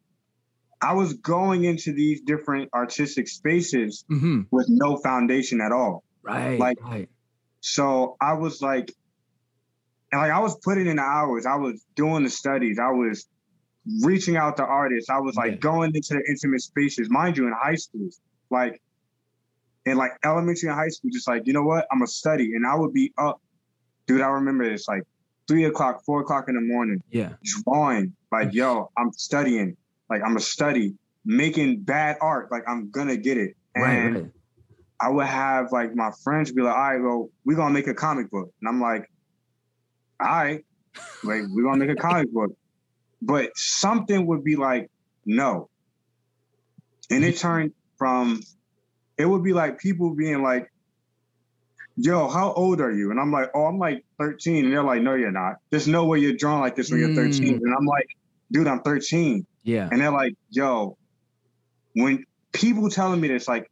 [0.81, 4.41] I was going into these different artistic spaces mm-hmm.
[4.51, 6.03] with no foundation at all.
[6.21, 6.59] Right.
[6.59, 7.09] Like right.
[7.61, 8.93] so I was like
[10.11, 13.27] and like I was putting in the hours, I was doing the studies, I was
[14.01, 15.57] reaching out to artists, I was like yeah.
[15.57, 18.19] going into the intimate spaces, mind you, in high schools.
[18.49, 18.81] Like
[19.85, 21.85] in like elementary and high school, just like, you know what?
[21.91, 22.55] I'm a study.
[22.55, 23.41] And I would be up,
[24.07, 24.21] dude.
[24.21, 25.03] I remember this like
[25.49, 27.01] three o'clock, four o'clock in the morning.
[27.09, 27.33] Yeah.
[27.63, 28.13] Drawing.
[28.31, 29.75] Like, yo, I'm studying.
[30.09, 30.95] Like I'm a study,
[31.25, 32.51] making bad art.
[32.51, 33.55] Like I'm gonna get it.
[33.75, 33.83] And
[34.15, 34.31] right, right.
[35.01, 37.93] I would have like my friends be like, all right, well, we're gonna make a
[37.93, 38.51] comic book.
[38.61, 39.09] And I'm like,
[40.19, 40.63] all right,
[41.23, 42.51] like we're gonna make a comic book.
[43.21, 44.89] But something would be like,
[45.25, 45.69] no.
[47.11, 48.41] And it turned from
[49.17, 50.71] it would be like people being like,
[51.99, 53.11] yo, how old are you?
[53.11, 54.65] And I'm like, oh, I'm like 13.
[54.65, 55.57] And they're like, no, you're not.
[55.69, 57.55] There's no way you're drawn like this when you're 13.
[57.55, 57.57] Mm.
[57.57, 58.07] And I'm like,
[58.51, 59.45] dude, I'm 13.
[59.63, 59.89] Yeah.
[59.91, 60.97] And they're like, yo,
[61.93, 63.69] when people telling me this, like,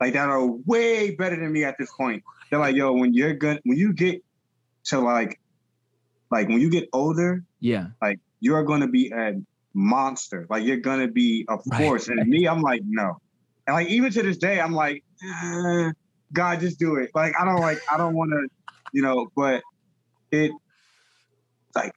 [0.00, 2.22] like that are way better than me at this point.
[2.50, 4.22] They're like, yo, when you're good, when you get
[4.84, 5.38] to like,
[6.30, 9.34] like when you get older, yeah, like you're gonna be a
[9.74, 10.46] monster.
[10.50, 12.08] Like you're gonna be a force.
[12.08, 12.18] Right.
[12.18, 13.20] And me, I'm like, no.
[13.66, 15.92] And like even to this day, I'm like, eh,
[16.32, 17.10] God, just do it.
[17.14, 18.48] Like I don't like, I don't want to,
[18.92, 19.30] you know.
[19.36, 19.62] But
[20.30, 20.52] it,
[21.74, 21.92] like,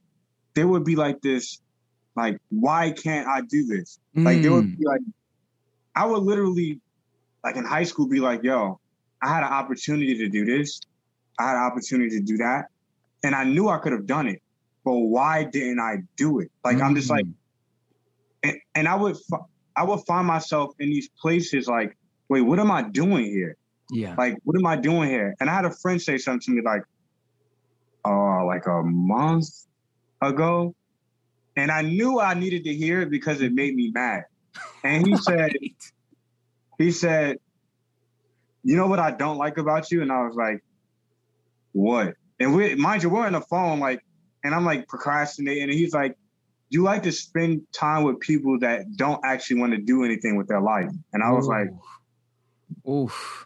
[0.54, 1.62] there would be like this
[2.20, 4.00] like, why can't I do this?
[4.14, 4.78] Like there would mm.
[4.78, 5.00] be like,
[5.96, 6.82] I would literally,
[7.46, 8.80] like in high school, be like, yo,
[9.22, 10.82] I had an opportunity to do this.
[11.40, 12.66] I had an opportunity to do that.
[13.24, 14.42] And I knew I could have done it.
[14.84, 16.52] But why didn't I do it?
[16.66, 16.82] Like, mm.
[16.82, 17.34] I'm just like, mm.
[18.44, 19.16] and, and I would,
[19.78, 23.56] I would find myself in these places like, wait, what am I doing here?
[23.92, 24.16] Yeah.
[24.18, 25.36] Like, what am I doing here?
[25.40, 26.84] And I had a friend say something to me like,
[28.06, 29.50] uh, like a month
[30.22, 30.76] ago.
[31.56, 34.26] And I knew I needed to hear it because it made me mad.
[34.84, 35.52] And he said,
[36.78, 37.38] he said,
[38.64, 40.02] you know what I don't like about you?
[40.02, 40.64] And I was like,
[41.74, 42.14] what?
[42.40, 44.02] And we, mind you, we're on the phone, like,
[44.44, 45.64] and I'm like procrastinating.
[45.64, 46.16] And he's like,
[46.70, 50.48] you like to spend time with people that don't actually want to do anything with
[50.48, 50.90] their life.
[51.14, 51.50] And I was Ooh.
[51.50, 51.68] like,
[52.88, 53.46] oof.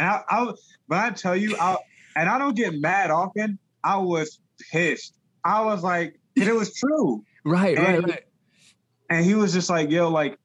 [0.00, 0.52] And I, I,
[0.86, 1.76] when I tell you, I,
[2.16, 4.40] and I don't get mad often, I was
[4.72, 5.14] pissed.
[5.44, 7.22] I was like, and it was true.
[7.44, 8.24] right, and, right, right.
[9.10, 10.38] And he was just like, yo, like,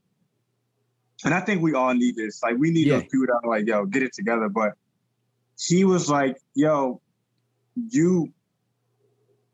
[1.24, 2.44] and I think we all need this.
[2.44, 2.96] Like, we need yeah.
[2.96, 4.50] those people that are like, yo, get it together.
[4.50, 4.74] But
[5.58, 7.00] he was like, yo,
[7.76, 8.34] you,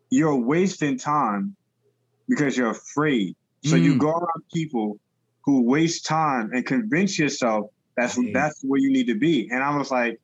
[0.09, 1.55] you're wasting time
[2.27, 3.35] because you're afraid.
[3.65, 3.83] So mm.
[3.83, 4.99] you go around people
[5.45, 9.49] who waste time and convince yourself that's that's where you need to be.
[9.51, 10.19] And I was like,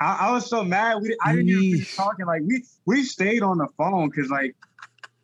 [0.00, 0.98] I, I was so mad.
[1.00, 2.26] We I didn't even finish talking.
[2.26, 4.56] Like we we stayed on the phone because like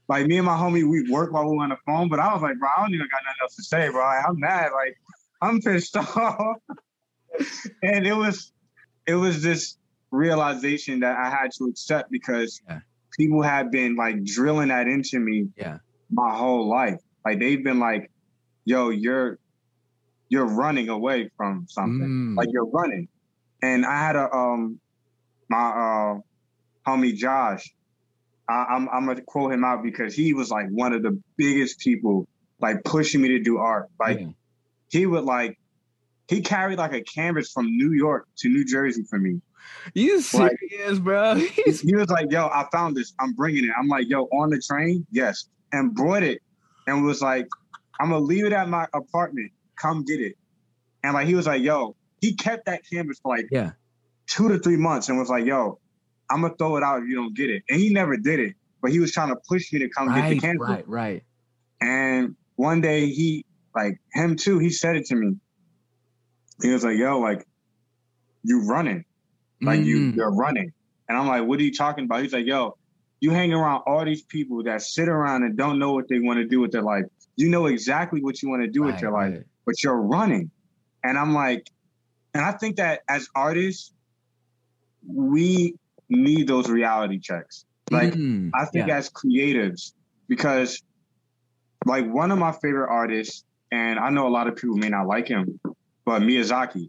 [0.08, 2.32] like me and my homie, we work while we are on the phone, but I
[2.32, 4.00] was like, bro, I don't even got nothing else to say, bro.
[4.00, 4.70] Like, I'm mad.
[4.72, 4.96] Like,
[5.42, 6.56] I'm pissed off.
[7.82, 8.52] and it was,
[9.06, 9.76] it was this
[10.10, 12.80] realization that I had to accept because yeah.
[13.18, 15.78] people have been like drilling that into me yeah.
[16.10, 17.00] my whole life.
[17.26, 18.10] Like they've been like,
[18.64, 19.38] yo, you're
[20.28, 22.08] you're running away from something.
[22.08, 22.36] Mm.
[22.36, 23.08] Like you're running.
[23.62, 24.80] And I had a um
[25.48, 26.18] my uh
[26.86, 27.74] homie Josh.
[28.48, 31.80] I, I'm I'm gonna quote him out because he was like one of the biggest
[31.80, 32.26] people
[32.60, 33.88] like pushing me to do art.
[33.98, 34.28] Like yeah.
[34.88, 35.58] he would like
[36.28, 39.40] he carried like a canvas from New York to New Jersey for me.
[39.94, 41.34] You serious, like, bro?
[41.64, 43.12] he was like, "Yo, I found this.
[43.18, 46.40] I'm bringing it." I'm like, "Yo, on the train, yes," and brought it,
[46.86, 47.46] and was like,
[48.00, 49.52] "I'm gonna leave it at my apartment.
[49.80, 50.36] Come get it."
[51.02, 53.72] And like he was like, "Yo," he kept that canvas for like yeah
[54.26, 55.78] two to three months, and was like, "Yo,
[56.30, 58.54] I'm gonna throw it out if you don't get it." And he never did it,
[58.82, 60.68] but he was trying to push me to come right, get the canvas.
[60.68, 61.22] Right, right.
[61.80, 65.36] And one day he, like him too, he said it to me.
[66.62, 67.46] He was like, "Yo, like
[68.42, 69.04] you running."
[69.60, 69.86] Like mm.
[69.86, 70.72] you, you're running.
[71.08, 72.22] And I'm like, what are you talking about?
[72.22, 72.76] He's like, yo,
[73.20, 76.38] you hang around all these people that sit around and don't know what they want
[76.38, 77.04] to do with their life.
[77.36, 79.42] You know exactly what you want to do right, with your life, right.
[79.68, 80.50] But you're running.
[81.04, 81.68] And I'm like,
[82.32, 83.92] and I think that as artists,
[85.06, 85.74] we
[86.08, 87.66] need those reality checks.
[87.90, 88.96] Like, mm, I think yeah.
[88.96, 89.92] as creatives,
[90.26, 90.82] because
[91.84, 95.06] like one of my favorite artists, and I know a lot of people may not
[95.06, 95.60] like him,
[96.06, 96.88] but Miyazaki.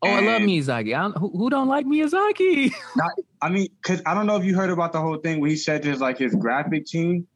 [0.00, 0.94] Oh, and I love Miyazaki.
[0.94, 2.72] I who, who, don't like Miyazaki?
[2.96, 3.10] not,
[3.40, 5.56] I mean, because I don't know if you heard about the whole thing when he
[5.56, 7.26] said there's like his graphic team,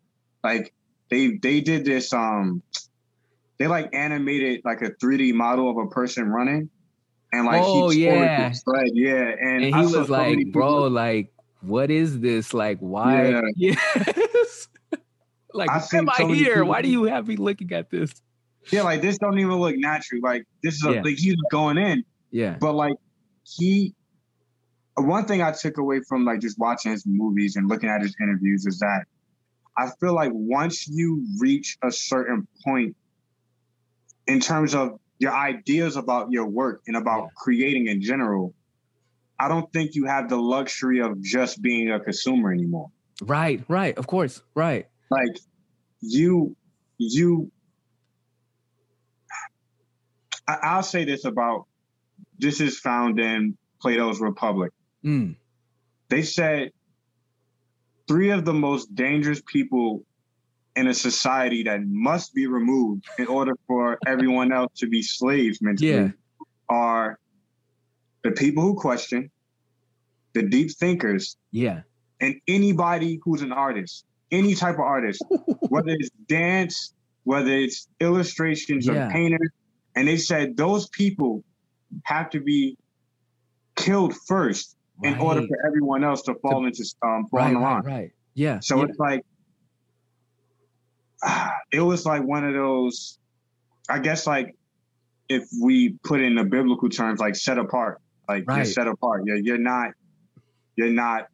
[0.45, 0.73] like
[1.11, 2.63] they they did this um,
[3.59, 6.71] they like animated like a 3D model of a person running,
[7.33, 11.91] and like oh he yeah, thread, yeah, and, and he was like, bro, like what
[11.91, 12.55] is this?
[12.55, 13.29] Like why?
[13.29, 13.41] Yeah.
[13.57, 14.69] Yes.
[15.55, 16.57] like I am I here?
[16.57, 18.13] People, why do you have me looking at this?
[18.71, 20.21] Yeah, like this don't even look natural.
[20.23, 21.03] Like this is a, yeah.
[21.03, 22.57] like he's going in yeah.
[22.61, 22.97] But like
[23.45, 23.95] he
[24.97, 28.15] one thing I took away from like just watching his movies and looking at his
[28.21, 29.05] interviews is that
[29.79, 32.97] I feel like once you reach a certain point
[34.27, 38.55] in terms of your ideas about your work and about creating in general,
[39.39, 42.91] I don't think you have the luxury of just being a consumer anymore.
[43.23, 44.87] Right, right, of course, right.
[45.11, 45.39] Like
[46.01, 46.57] you,
[46.99, 47.51] you.
[50.47, 51.67] I, I'll say this about
[52.39, 54.73] this is found in Plato's Republic.
[55.05, 55.37] Mm.
[56.09, 56.73] They said
[58.07, 60.05] three of the most dangerous people
[60.77, 65.61] in a society that must be removed in order for everyone else to be slaves
[65.63, 66.09] mentally yeah.
[66.69, 67.19] are
[68.23, 69.31] the people who question,
[70.35, 71.81] the deep thinkers, yeah,
[72.21, 75.25] and anybody who's an artist, any type of artist,
[75.69, 76.93] whether it's dance,
[77.25, 79.09] whether it's illustrations yeah.
[79.09, 79.51] or painters.
[79.95, 81.43] And they said those people
[82.05, 82.77] have to be
[83.77, 85.15] killed first right.
[85.15, 87.83] in order for everyone else to fall to, into um fall right, the line.
[87.83, 88.11] Right, right.
[88.35, 88.61] Yeah.
[88.61, 88.85] So yeah.
[88.85, 89.25] it's like
[91.73, 93.19] it was like one of those
[93.89, 94.55] I guess like
[95.29, 98.01] if we put in the biblical terms like set apart.
[98.29, 98.57] Like right.
[98.57, 99.23] you're set apart.
[99.25, 99.93] You're you're not
[100.75, 101.29] you're not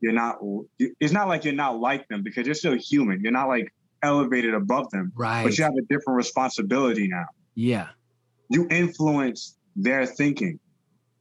[0.00, 0.38] you're not
[0.78, 3.20] it's not like you're not like them because you're still human.
[3.22, 3.72] You're not like
[4.02, 5.12] elevated above them.
[5.14, 5.44] Right.
[5.44, 7.26] But you have a different responsibility now.
[7.54, 7.88] Yeah
[8.50, 10.58] you influence their thinking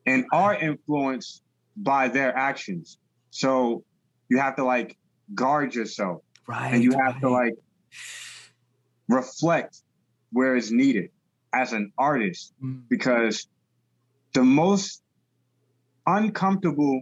[0.06, 1.44] and are influenced
[1.78, 2.98] by their actions.
[3.30, 3.84] So
[4.30, 4.98] you have to like
[5.34, 6.24] guard yourself.
[6.48, 6.74] Right.
[6.74, 7.22] And you have right.
[7.22, 7.54] to like
[9.08, 9.82] reflect
[10.32, 11.10] where it's needed
[11.54, 12.82] as an artist mm.
[12.90, 13.48] because
[14.34, 15.02] the most
[16.06, 17.02] uncomfortable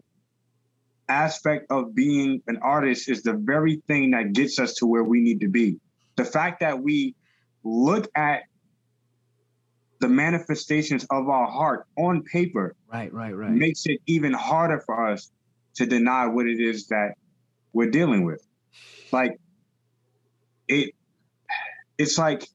[1.09, 5.21] aspect of being an artist is the very thing that gets us to where we
[5.21, 5.79] need to be.
[6.15, 7.15] The fact that we
[7.63, 8.43] look at
[9.99, 15.09] the manifestations of our heart on paper right right right makes it even harder for
[15.09, 15.31] us
[15.73, 17.13] to deny what it is that
[17.73, 18.46] we're dealing with
[19.11, 19.39] like
[20.67, 20.93] it
[21.97, 22.47] it's like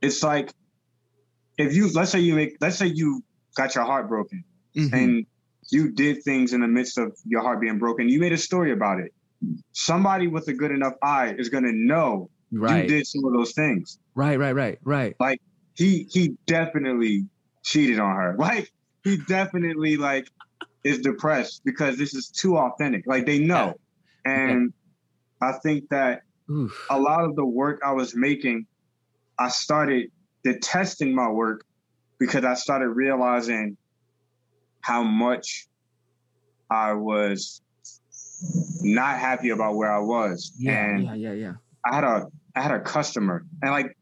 [0.00, 0.52] it's like
[1.58, 3.22] if you let's say you make let's say you
[3.56, 4.44] got your heart broken
[4.76, 4.94] mm-hmm.
[4.94, 5.26] and
[5.70, 8.72] you did things in the midst of your heart being broken you made a story
[8.72, 9.12] about it
[9.72, 12.82] somebody with a good enough eye is going to know right.
[12.82, 15.40] you did some of those things right right right right like
[15.74, 17.26] he he definitely
[17.64, 18.36] cheated on her.
[18.38, 18.70] Like
[19.02, 20.28] he definitely like
[20.84, 23.06] is depressed because this is too authentic.
[23.06, 23.74] Like they know.
[24.24, 24.72] And
[25.40, 26.86] I think that Oof.
[26.90, 28.66] a lot of the work I was making,
[29.38, 30.10] I started
[30.42, 31.64] detesting my work
[32.18, 33.76] because I started realizing
[34.80, 35.66] how much
[36.70, 37.62] I was
[38.82, 40.52] not happy about where I was.
[40.58, 41.52] Yeah, and yeah, yeah, yeah.
[41.84, 43.96] I had a I had a customer and like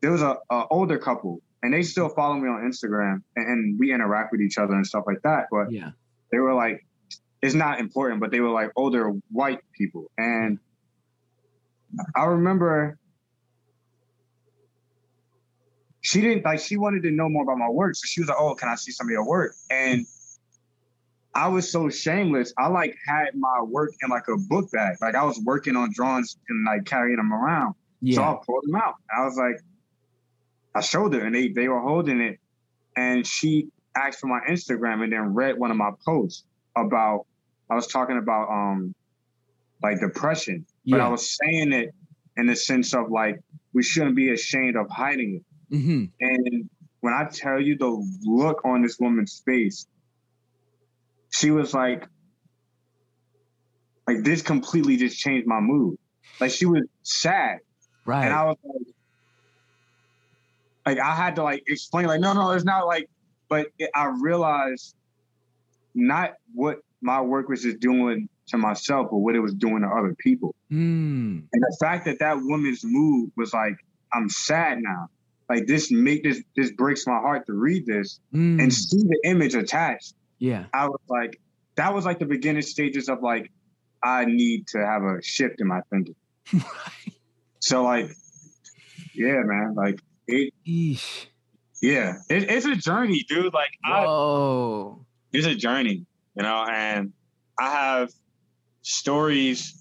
[0.00, 3.78] there was a, a older couple and they still follow me on Instagram and, and,
[3.78, 5.46] we interact with each other and stuff like that.
[5.50, 5.90] But yeah,
[6.32, 6.84] they were like,
[7.40, 10.10] it's not important, but they were like older white people.
[10.18, 10.58] And
[12.16, 12.98] I remember
[16.00, 17.94] she didn't like she wanted to know more about my work.
[17.94, 19.54] So she was like, Oh, can I see some of your work?
[19.70, 20.06] And
[21.34, 22.52] I was so shameless.
[22.58, 24.96] I like had my work in like a book bag.
[25.00, 27.74] Like I was working on drawings and like carrying them around.
[28.00, 28.16] Yeah.
[28.16, 28.94] So I pulled them out.
[29.16, 29.60] I was like,
[30.74, 32.38] I showed her and they they were holding it.
[32.96, 36.44] And she asked for my Instagram and then read one of my posts
[36.76, 37.26] about
[37.70, 38.94] I was talking about um
[39.82, 40.66] like depression.
[40.86, 41.06] But yeah.
[41.06, 41.94] I was saying it
[42.36, 43.40] in the sense of like
[43.72, 45.74] we shouldn't be ashamed of hiding it.
[45.74, 46.04] Mm-hmm.
[46.20, 46.70] And
[47.00, 49.86] when I tell you the look on this woman's face,
[51.30, 52.06] she was like,
[54.06, 55.96] like this completely just changed my mood.
[56.40, 57.58] Like she was sad.
[58.04, 58.24] Right.
[58.24, 58.94] And I was like,
[60.84, 63.08] like I had to like explain, like, no, no, it's not like,
[63.48, 64.94] but it, I realized
[65.94, 69.88] not what my work was just doing to myself, but what it was doing to
[69.88, 70.54] other people.
[70.70, 71.44] Mm.
[71.52, 73.76] And the fact that that woman's mood was like,
[74.12, 75.08] I'm sad now.
[75.48, 78.62] Like this make this this breaks my heart to read this mm.
[78.62, 80.14] and see the image attached.
[80.38, 80.64] Yeah.
[80.72, 81.40] I was like,
[81.76, 83.50] that was like the beginning stages of like,
[84.02, 86.16] I need to have a shift in my thinking.
[87.62, 88.10] So like,
[89.14, 90.52] yeah, man, like it.
[90.66, 91.26] Eesh.
[91.80, 93.54] Yeah, it, it's a journey, dude.
[93.54, 96.04] Like, oh, it's a journey,
[96.34, 96.64] you know.
[96.68, 97.12] And
[97.58, 98.10] I have
[98.82, 99.78] stories.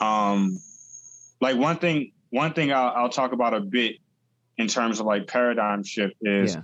[0.00, 0.58] Um,
[1.40, 3.96] like one thing, one thing I'll, I'll talk about a bit
[4.58, 6.62] in terms of like paradigm shift is yeah.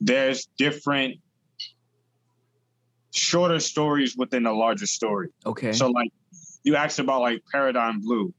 [0.00, 1.16] there's different
[3.12, 5.28] shorter stories within a larger story.
[5.44, 5.72] Okay.
[5.72, 6.10] So like
[6.62, 8.32] you asked about like paradigm blue.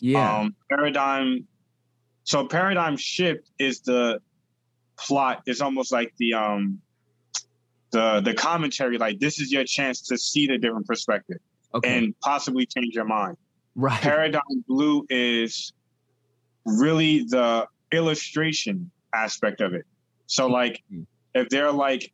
[0.00, 0.38] Yeah.
[0.38, 1.46] Um, paradigm.
[2.24, 4.20] So paradigm shift is the
[4.98, 5.42] plot.
[5.46, 6.80] It's almost like the um
[7.94, 8.98] the the commentary.
[8.98, 11.38] Like this is your chance to see the different perspective
[11.74, 11.96] okay.
[11.96, 13.36] and possibly change your mind.
[13.76, 14.00] Right.
[14.00, 15.72] Paradigm blue is
[16.66, 19.86] really the illustration aspect of it.
[20.26, 21.02] So like mm-hmm.
[21.34, 22.12] if there are like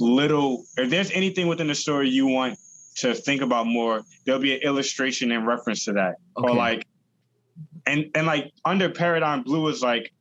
[0.00, 2.58] little if there's anything within the story you want
[2.96, 6.48] to think about more there'll be an illustration in reference to that okay.
[6.48, 6.86] or like
[7.86, 10.12] and and like under paradigm blue is like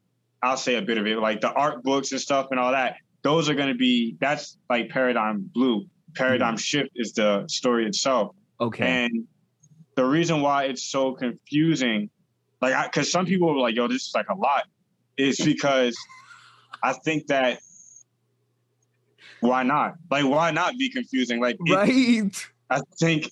[0.42, 2.96] i'll say a bit of it like the art books and stuff and all that
[3.28, 6.60] those are going to be that's like paradigm blue paradigm mm.
[6.60, 9.28] shift is the story itself okay and
[9.96, 12.10] the reason why it's so confusing
[12.62, 14.64] like because some people are like yo this is like a lot
[15.18, 15.96] is because
[16.84, 17.60] i think that
[19.40, 19.96] why not?
[20.10, 21.40] Like, why not be confusing?
[21.40, 22.50] Like, it, right.
[22.70, 23.26] I think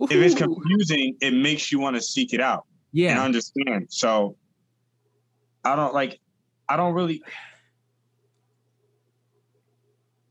[0.00, 0.04] Ooh.
[0.04, 2.66] if it's confusing, it makes you want to seek it out.
[2.92, 3.12] Yeah.
[3.12, 3.88] And understand.
[3.90, 4.36] So
[5.64, 6.20] I don't like,
[6.68, 7.22] I don't really,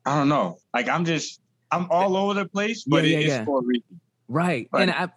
[0.10, 0.58] I don't know.
[0.74, 1.42] Like, I'm just,
[1.72, 3.46] I'm all over the place, but yeah, yeah, it's yeah.
[3.46, 4.00] for a reason.
[4.28, 4.68] Right.
[4.74, 5.10] and I,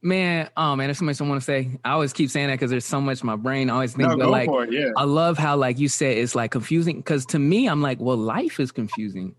[0.00, 1.70] Man, oh man, there's so much I want to say.
[1.84, 4.28] I always keep saying that because there's so much my brain always think No, but
[4.28, 4.90] like, it, yeah.
[4.96, 6.98] I love how, like you said, it's like confusing.
[6.98, 9.34] Because to me, I'm like, well, life is confusing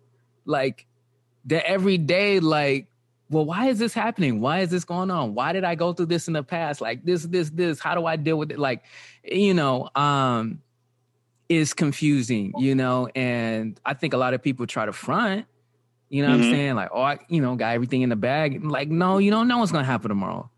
[0.49, 0.86] like
[1.45, 2.88] the every day like
[3.30, 6.07] well why is this happening why is this going on why did i go through
[6.07, 8.84] this in the past like this this this how do i deal with it like
[9.24, 10.62] you know um
[11.50, 15.45] is confusing you know and i think a lot of people try to front
[16.10, 16.39] you know mm-hmm.
[16.39, 19.18] what i'm saying like oh I, you know got everything in the bag like no
[19.18, 20.50] you don't know what's gonna happen tomorrow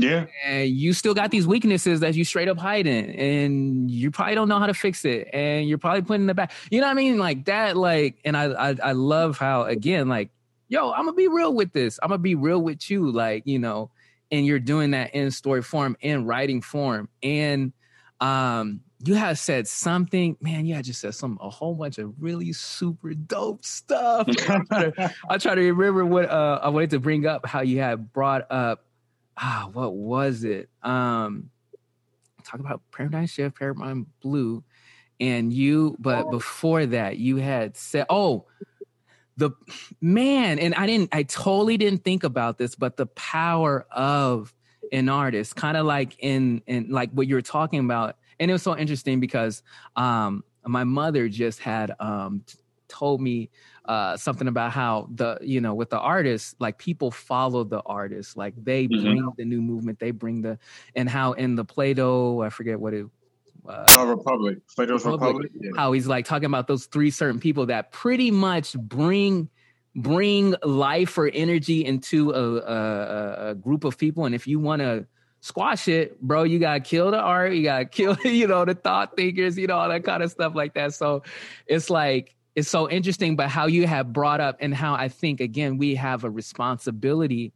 [0.00, 0.26] yeah.
[0.44, 4.48] And you still got these weaknesses that you straight up hiding and you probably don't
[4.48, 5.28] know how to fix it.
[5.32, 6.52] And you're probably putting in the back.
[6.70, 7.18] You know what I mean?
[7.18, 10.30] Like that, like, and I I, I love how again, like,
[10.68, 11.98] yo, I'm gonna be real with this.
[12.02, 13.10] I'm gonna be real with you.
[13.10, 13.90] Like, you know,
[14.30, 17.08] and you're doing that in story form, in writing form.
[17.22, 17.72] And
[18.20, 20.66] um you have said something, man.
[20.66, 24.26] You had just said some a whole bunch of really super dope stuff.
[24.28, 24.58] I, try
[24.90, 27.46] to, I try to remember what uh, I wanted to bring up.
[27.46, 28.84] How you had brought up
[29.38, 30.68] ah, what was it?
[30.82, 31.50] Um,
[32.44, 34.64] talk about Paradigm Shift, Paradigm Blue,
[35.20, 35.96] and you.
[35.98, 38.46] But before that, you had said, oh,
[39.36, 39.50] the
[40.00, 44.52] man, and I didn't, I totally didn't think about this, but the power of
[44.90, 48.62] an artist, kind of like in in like what you're talking about, and it was
[48.62, 49.62] so interesting because
[49.96, 52.44] um, my mother just had um,
[52.88, 53.50] told me
[53.84, 58.36] uh, something about how the you know with the artists like people follow the artists
[58.36, 59.02] like they mm-hmm.
[59.02, 60.58] bring the new movement they bring the
[60.94, 63.06] and how in the Plato i forget what it
[63.68, 65.44] uh, oh, Republic, Plato's Republic.
[65.44, 65.70] Republic yeah.
[65.76, 69.50] How he's like talking about those three certain people that pretty much bring
[69.94, 74.24] bring life or energy into a, a, a group of people.
[74.24, 75.06] And if you want to
[75.48, 77.54] squash it, bro, you got to kill the art.
[77.54, 80.30] You got to kill, you know, the thought thinkers, you know, all that kind of
[80.30, 80.94] stuff like that.
[80.94, 81.22] So
[81.66, 85.40] it's like, it's so interesting, but how you have brought up and how I think,
[85.40, 87.52] again, we have a responsibility.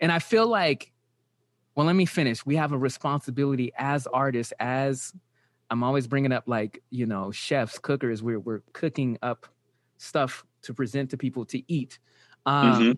[0.00, 0.92] And I feel like,
[1.74, 2.44] well, let me finish.
[2.46, 5.12] We have a responsibility as artists, as
[5.70, 9.46] I'm always bringing up like, you know, chefs, cookers, we're, we're cooking up
[9.96, 11.98] stuff to present to people to eat.
[12.44, 12.92] Um, mm-hmm.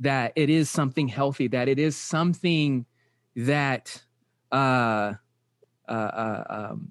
[0.00, 2.84] That it is something healthy, that it is something
[3.36, 4.02] that
[4.50, 5.14] uh,
[5.88, 6.90] uh, uh, um,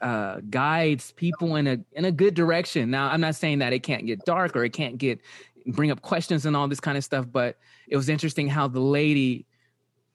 [0.00, 2.90] uh, guides people in a in a good direction.
[2.90, 5.20] Now, I'm not saying that it can't get dark or it can't get
[5.66, 7.56] bring up questions and all this kind of stuff, but
[7.88, 9.46] it was interesting how the lady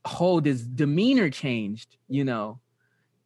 [0.06, 2.60] whole this demeanor changed, you know,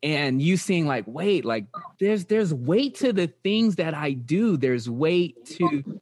[0.04, 1.66] and you seeing like, wait, like
[2.00, 4.58] there's there's weight to the things that I do.
[4.58, 6.02] There's weight to,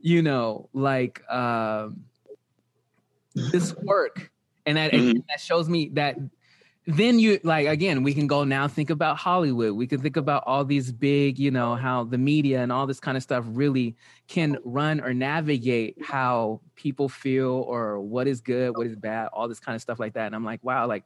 [0.00, 2.04] you know, like um,
[3.34, 4.30] this work,
[4.66, 5.18] and that mm-hmm.
[5.28, 6.16] that shows me that
[6.86, 10.42] then you like again we can go now think about hollywood we can think about
[10.46, 13.96] all these big you know how the media and all this kind of stuff really
[14.28, 19.48] can run or navigate how people feel or what is good what is bad all
[19.48, 21.04] this kind of stuff like that and i'm like wow like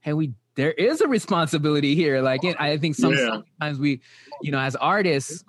[0.00, 3.28] hey we there is a responsibility here like it, i think some, yeah.
[3.28, 4.00] sometimes we
[4.42, 5.44] you know as artists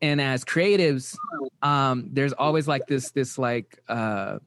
[0.00, 1.16] and as creatives
[1.60, 4.38] um there's always like this this like uh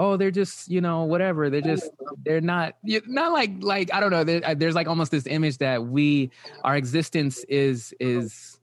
[0.00, 1.90] oh they're just you know whatever they're just
[2.24, 2.74] they're not
[3.06, 6.30] not like like i don't know there's like almost this image that we
[6.64, 8.58] our existence is is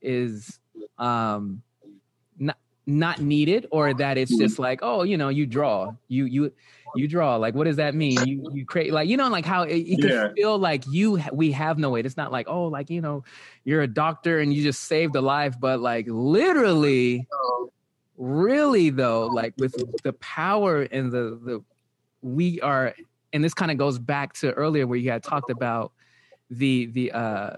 [0.00, 0.60] is
[0.98, 1.60] um
[2.38, 2.56] not
[2.86, 6.52] not needed or that it's just like oh you know you draw you you
[6.94, 9.64] you draw like what does that mean you you create like you know like how
[9.64, 10.08] it, it yeah.
[10.08, 13.24] can feel like you we have no weight it's not like oh like you know
[13.64, 17.26] you're a doctor and you just saved a life but like literally
[18.18, 21.64] really though like with the power and the the
[22.20, 22.92] we are
[23.32, 25.92] and this kind of goes back to earlier where you had talked about
[26.50, 27.50] the the uh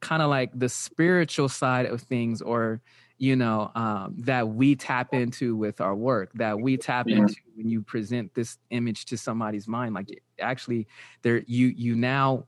[0.00, 2.80] kind of like the spiritual side of things or
[3.18, 7.18] you know um that we tap into with our work that we tap yeah.
[7.18, 10.86] into when you present this image to somebody's mind like actually
[11.22, 12.44] there you you now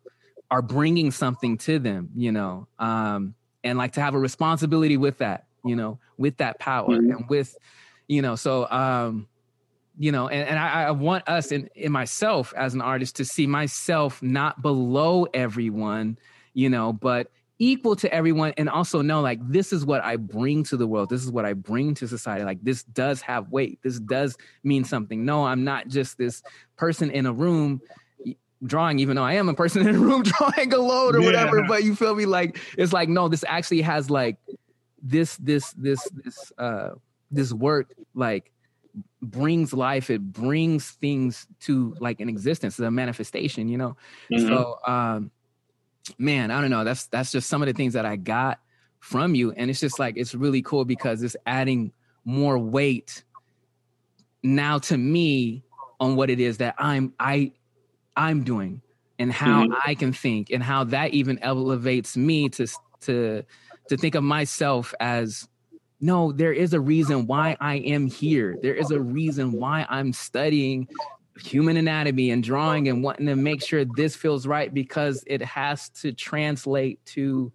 [0.51, 5.19] are bringing something to them you know um and like to have a responsibility with
[5.19, 7.11] that you know, with that power mm-hmm.
[7.11, 7.57] and with,
[8.09, 9.29] you know, so um,
[9.99, 13.25] you know, and, and I, I want us in, in myself as an artist to
[13.25, 16.19] see myself not below everyone,
[16.55, 20.63] you know, but equal to everyone and also know like this is what I bring
[20.65, 21.09] to the world.
[21.09, 22.45] This is what I bring to society.
[22.45, 23.79] Like this does have weight.
[23.83, 25.25] This does mean something.
[25.25, 26.43] No, I'm not just this
[26.77, 27.81] person in a room
[28.65, 31.27] drawing, even though I am a person in a room drawing a load or yeah.
[31.27, 32.27] whatever, but you feel me?
[32.27, 34.37] Like it's like, no, this actually has like
[35.07, 36.91] this this this this uh
[37.31, 38.51] this work like
[39.23, 43.97] brings life it brings things to like an existence a manifestation you know
[44.33, 44.47] mm-hmm.
[44.47, 45.31] so um
[46.19, 48.59] man i don't know that's that's just some of the things that i got
[48.99, 51.93] from you and it's just like it's really cool because it's adding
[52.25, 53.23] more weight
[54.43, 55.63] now to me
[56.01, 57.53] on what it is that i'm i
[58.17, 58.81] i'm doing
[59.19, 59.75] and how mm-hmm.
[59.85, 62.67] i can think and how that even elevates me to
[63.01, 63.45] to
[63.89, 65.49] to think of myself as
[66.01, 68.59] no, there is a reason why I am here.
[68.61, 70.89] There is a reason why I'm studying
[71.39, 75.89] human anatomy and drawing and wanting to make sure this feels right because it has
[75.91, 77.53] to translate to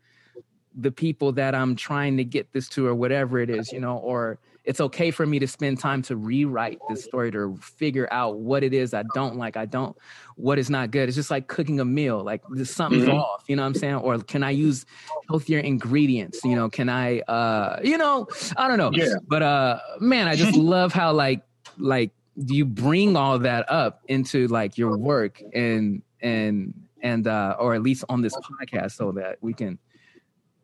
[0.76, 3.98] the people that I'm trying to get this to or whatever it is, you know,
[3.98, 8.40] or it's okay for me to spend time to rewrite this story to figure out
[8.40, 9.58] what it is I don't like.
[9.58, 9.98] I don't
[10.36, 11.10] what is not good.
[11.10, 12.24] It's just like cooking a meal.
[12.24, 13.18] Like something's mm-hmm.
[13.18, 13.96] off, you know what I'm saying?
[13.96, 14.86] Or can I use
[15.30, 16.42] healthier ingredients?
[16.44, 18.92] You know, can I uh you know, I don't know.
[18.94, 19.16] Yeah.
[19.28, 21.42] But uh man, I just love how like
[21.78, 27.74] like you bring all that up into like your work and and and uh or
[27.74, 29.80] at least on this podcast so that we can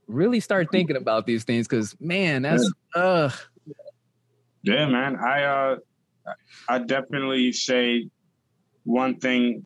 [0.07, 3.30] really start thinking about these things because man that's uh
[4.68, 5.15] yeah, man.
[5.15, 5.76] I uh
[6.68, 8.10] I definitely say
[8.84, 9.65] one thing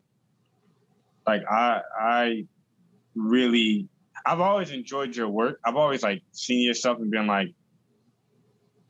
[1.26, 2.46] like I I
[3.14, 3.88] really
[4.24, 5.58] I've always enjoyed your work.
[5.64, 7.48] I've always like seen yourself and been like,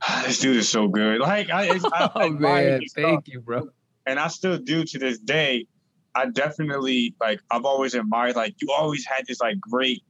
[0.03, 1.21] ah, this dude is so good.
[1.21, 1.81] Like I, I,
[2.15, 3.69] oh I man, thank you, bro.
[4.07, 5.67] And I still do to this day.
[6.15, 10.03] I definitely like I've always admired like you always had this like great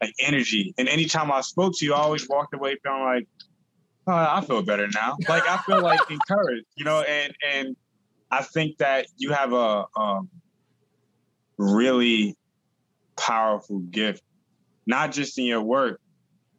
[0.00, 0.74] like energy.
[0.78, 3.28] And anytime I spoke to you, I always walked away feeling like
[4.06, 5.16] oh, I feel better now.
[5.28, 7.76] Like I feel like encouraged, you know, and and
[8.30, 10.28] I think that you have a um,
[11.58, 12.36] really
[13.16, 14.22] powerful gift,
[14.86, 16.00] not just in your work,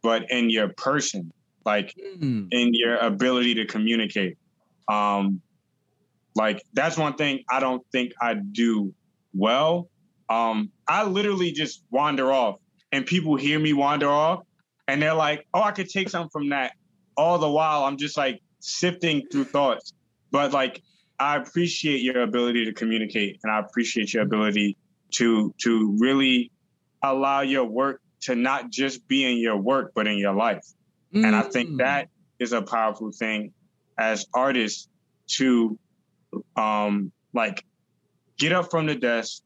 [0.01, 1.31] but in your person.
[1.65, 2.47] like mm.
[2.51, 4.37] in your ability to communicate.
[4.87, 5.41] Um,
[6.35, 8.93] like that's one thing I don't think I do
[9.33, 9.89] well.
[10.29, 12.55] Um, I literally just wander off,
[12.91, 14.43] and people hear me wander off,
[14.87, 16.73] and they're like, "Oh, I could take something from that."
[17.17, 19.93] All the while, I'm just like sifting through thoughts.
[20.31, 20.81] But like,
[21.19, 24.77] I appreciate your ability to communicate, and I appreciate your ability
[25.11, 26.51] to to really
[27.03, 30.65] allow your work to not just be in your work, but in your life.
[31.13, 31.25] Mm.
[31.25, 31.77] And I think mm.
[31.77, 32.09] that
[32.39, 33.53] is a powerful thing
[33.97, 34.87] as artists
[35.27, 35.77] to
[36.55, 37.63] um like
[38.37, 39.43] get up from the desk,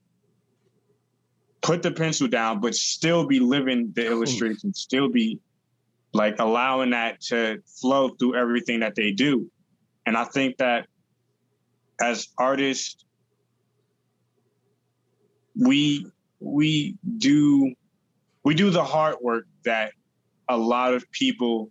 [1.61, 5.39] put the pencil down, but still be living the illustration, still be
[6.15, 9.51] like allowing that to flow through everything that they do.
[10.05, 10.87] And I think that
[11.99, 13.03] as artists,
[15.59, 16.07] we
[16.39, 17.73] we do
[18.45, 19.91] we do the hard work that
[20.47, 21.69] a lot of people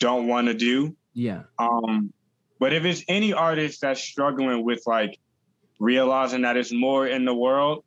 [0.00, 0.96] don't want to do.
[1.14, 1.42] Yeah.
[1.56, 2.12] Um,
[2.58, 5.16] but if it's any artist that's struggling with like
[5.78, 7.84] realizing that it's more in the world,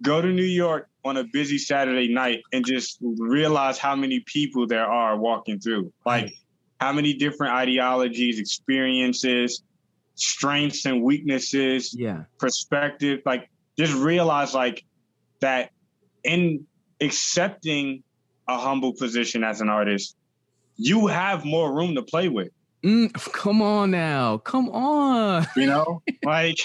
[0.00, 4.66] go to New York on a busy Saturday night and just realize how many people
[4.66, 5.92] there are walking through.
[6.06, 6.32] Like
[6.80, 9.62] how many different ideologies, experiences,
[10.14, 13.20] strengths and weaknesses, yeah, perspective.
[13.26, 13.48] Like
[13.78, 14.84] just realize like
[15.40, 15.70] that
[16.22, 16.66] in
[17.00, 18.02] accepting
[18.48, 20.16] a humble position as an artist,
[20.76, 22.48] you have more room to play with.
[22.84, 25.46] Mm, come on now, come on.
[25.56, 26.58] You know, like,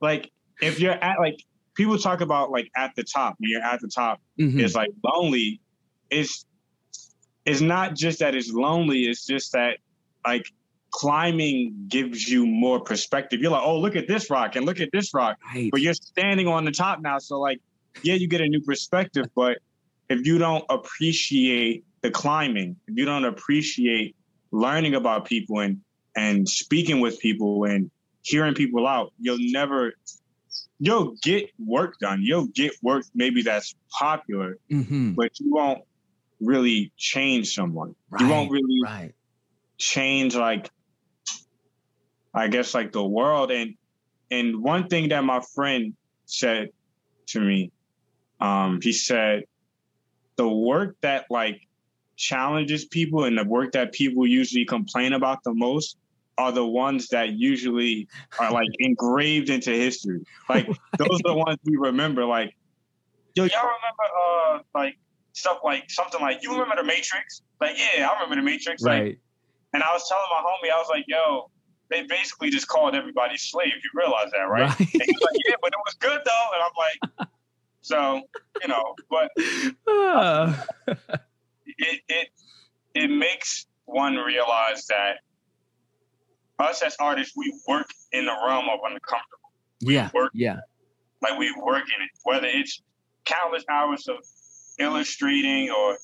[0.00, 1.36] like if you're at like
[1.74, 4.60] people talk about like at the top when you're at the top, mm-hmm.
[4.60, 5.60] it's like lonely.
[6.10, 6.44] It's
[7.44, 9.04] it's not just that it's lonely.
[9.04, 9.78] It's just that
[10.24, 10.46] like
[10.90, 13.40] climbing gives you more perspective.
[13.40, 15.70] You're like, oh, look at this rock and look at this rock, right.
[15.70, 17.18] but you're standing on the top now.
[17.18, 17.60] So like,
[18.02, 19.58] yeah, you get a new perspective, but
[20.08, 24.14] if you don't appreciate the climbing, if you don't appreciate
[24.50, 25.80] learning about people and
[26.14, 27.90] and speaking with people and
[28.20, 29.94] hearing people out, you'll never
[30.82, 32.22] you'll get work done.
[32.22, 35.12] You'll get work maybe that's popular, mm-hmm.
[35.12, 35.82] but you won't
[36.40, 37.94] really change someone.
[38.10, 39.14] Right, you won't really right.
[39.78, 40.68] change like
[42.34, 43.76] I guess like the world and
[44.32, 45.94] and one thing that my friend
[46.26, 46.70] said
[47.28, 47.70] to me,
[48.40, 49.44] um, he said,
[50.34, 51.60] the work that like
[52.16, 55.96] challenges people and the work that people usually complain about the most
[56.38, 60.24] are the ones that usually are like engraved into history.
[60.48, 60.66] Like
[60.98, 62.24] those are the ones we remember.
[62.24, 62.56] Like,
[63.34, 64.96] yo, y'all remember uh like
[65.32, 67.42] stuff like something like you remember the Matrix?
[67.60, 68.82] Like, yeah, I remember the Matrix.
[68.82, 69.04] Right.
[69.04, 69.18] Like,
[69.74, 71.50] and I was telling my homie, I was like, yo,
[71.90, 73.72] they basically just called everybody slave.
[73.72, 74.68] You realize that, right?
[74.68, 74.78] right.
[74.80, 76.46] And he's like, yeah, but it was good though.
[76.54, 77.28] And I'm like,
[77.80, 78.22] so
[78.62, 79.30] you know, but
[79.92, 80.54] uh,
[81.66, 82.28] it it
[82.94, 85.18] it makes one realize that
[86.58, 89.52] us as artists, we work in the realm of uncomfortable.
[89.84, 90.58] We yeah, work, yeah,
[91.20, 92.82] like we work in it, whether it's
[93.24, 94.16] countless hours of
[94.78, 95.96] illustrating or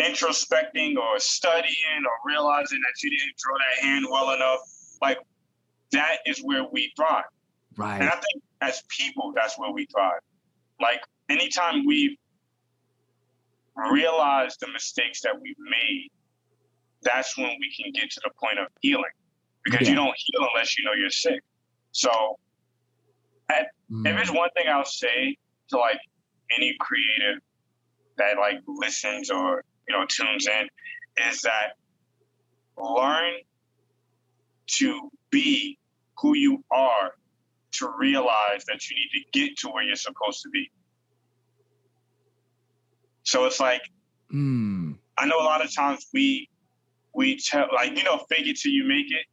[0.00, 4.60] introspecting or studying or realizing that you didn't draw that hand well enough.
[5.02, 5.18] Like
[5.92, 7.24] that is where we thrive.
[7.76, 8.00] Right.
[8.00, 10.20] And I think as people, that's where we thrive.
[10.80, 12.16] Like anytime we've
[13.90, 16.10] realized the mistakes that we've made,
[17.02, 19.04] that's when we can get to the point of healing.
[19.70, 19.90] Because yeah.
[19.90, 21.42] you don't heal unless you know you're sick.
[21.92, 22.38] So
[23.50, 24.06] at, mm.
[24.06, 25.36] if there's one thing I'll say
[25.68, 25.98] to like
[26.56, 27.42] any creative
[28.16, 30.68] that like listens or you know tunes in
[31.28, 31.72] is that
[32.76, 33.34] learn
[34.66, 35.78] to be
[36.18, 37.12] who you are
[37.72, 40.70] to realize that you need to get to where you're supposed to be.
[43.22, 43.82] So it's like
[44.32, 44.96] mm.
[45.16, 46.48] I know a lot of times we
[47.14, 49.26] we tell like you know fake it till you make it.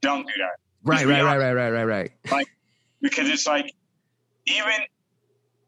[0.00, 0.58] Don't do that.
[0.82, 2.12] Right, right, right, right, right, right, right.
[2.30, 2.48] Like
[3.00, 3.72] because it's like
[4.46, 4.72] even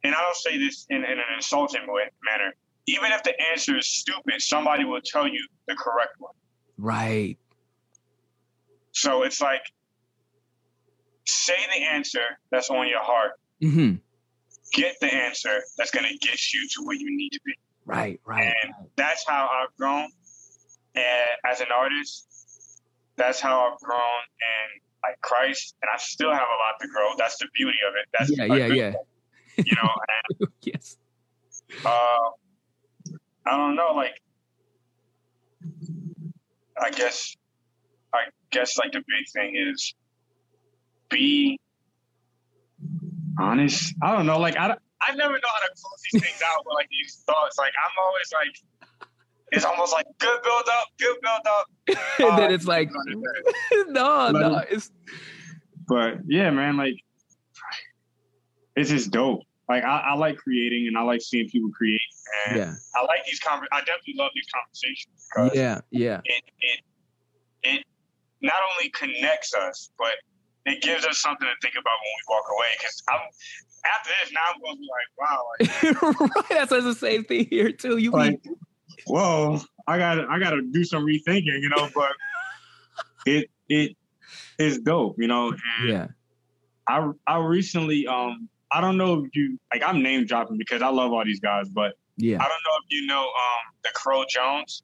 [0.04, 2.52] and I don't say this in, in an insulting way, manner.
[2.86, 6.32] Even if the answer is stupid, somebody will tell you the correct one.
[6.76, 7.38] Right.
[8.90, 9.62] So it's like
[11.24, 13.32] say the answer that's on your heart.
[13.62, 13.96] Mm-hmm.
[14.72, 17.54] Get the answer that's going to get you to where you need to be.
[17.84, 18.52] Right, right.
[18.64, 20.08] And that's how I've grown
[20.94, 22.26] and as an artist.
[23.16, 27.10] That's how I've grown in like Christ, and I still have a lot to grow.
[27.18, 28.08] That's the beauty of it.
[28.18, 28.92] That's yeah, yeah, yeah.
[29.56, 29.90] Thing, you know,
[30.40, 30.96] and, yes.
[31.84, 32.30] Uh,
[33.46, 34.20] I don't know, like
[36.80, 37.36] I guess,
[38.14, 38.20] I
[38.50, 39.94] guess like the big thing is
[41.08, 41.58] be
[43.38, 43.94] honest.
[44.02, 44.80] I don't know, like I, don't.
[45.00, 47.58] I never know how to close these things out with like these thoughts.
[47.58, 48.56] Like I'm always like,
[49.52, 51.66] it's almost like good build up, good build up.
[52.30, 52.90] and then it's like,
[53.88, 54.90] no, no, it's.
[55.86, 56.94] But yeah, man, like
[58.76, 59.42] it's just dope.
[59.68, 62.00] Like I, I, like creating and I like seeing people create.
[62.48, 62.72] And yeah.
[62.94, 65.54] I like these conver- I definitely love these conversations.
[65.54, 66.20] Yeah, yeah.
[66.24, 66.80] It, it
[67.62, 67.84] it
[68.40, 70.12] not only connects us, but
[70.66, 72.68] it gives us something to think about when we walk away.
[72.78, 73.20] Because I'm
[73.84, 76.68] after this, now I'm going to be like, wow, like, right.
[76.70, 77.96] That's the same thing here too.
[77.98, 78.40] You like,
[79.06, 81.88] whoa, I got I got to do some rethinking, you know.
[81.94, 82.12] But
[83.26, 83.96] it it
[84.58, 85.48] is dope, you know.
[85.48, 86.06] And yeah.
[86.88, 90.88] I I recently um I don't know if you like I'm name dropping because I
[90.88, 94.24] love all these guys, but yeah, I don't know if you know um the Crow
[94.28, 94.82] Jones.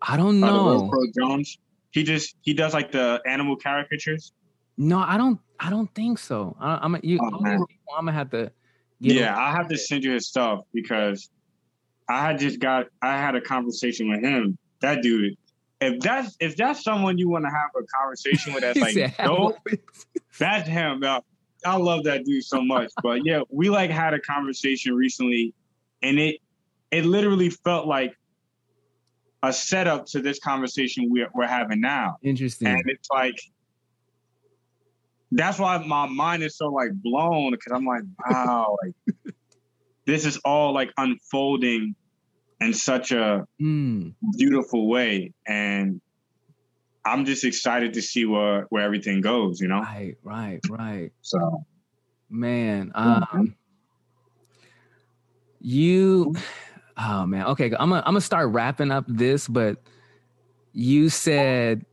[0.00, 0.86] I don't know.
[0.86, 1.58] Uh, Crow Jones.
[1.90, 4.32] He just he does like the animal caricatures.
[4.76, 5.38] No, I don't.
[5.60, 6.56] I don't think so.
[6.58, 7.18] I, am you.
[7.22, 7.66] Oh, I'm
[8.06, 8.50] gonna have to.
[8.98, 11.30] yeah, I have to send you his stuff because
[12.12, 12.86] I had just got.
[13.00, 14.58] I had a conversation with him.
[14.80, 15.36] That dude.
[15.80, 19.56] If that's if that's someone you want to have a conversation with, that's like dope.
[20.38, 21.02] that's him.
[21.64, 22.90] I love that dude so much.
[23.02, 25.54] But yeah, we like had a conversation recently,
[26.02, 26.36] and it
[26.90, 28.14] it literally felt like
[29.42, 32.16] a setup to this conversation we're, we're having now.
[32.22, 32.68] Interesting.
[32.68, 33.40] And it's like
[35.32, 39.16] that's why my mind is so like blown because I'm like, wow, like
[40.06, 41.96] this is all like unfolding
[42.62, 44.14] in such a mm.
[44.36, 45.32] beautiful way.
[45.46, 46.00] And
[47.04, 49.80] I'm just excited to see where where everything goes, you know?
[49.80, 51.10] Right, right, right.
[51.22, 51.64] So
[52.30, 53.56] man, um
[55.60, 56.34] you
[56.96, 59.78] oh man, okay, I'm gonna I'm gonna start wrapping up this, but
[60.72, 61.84] you said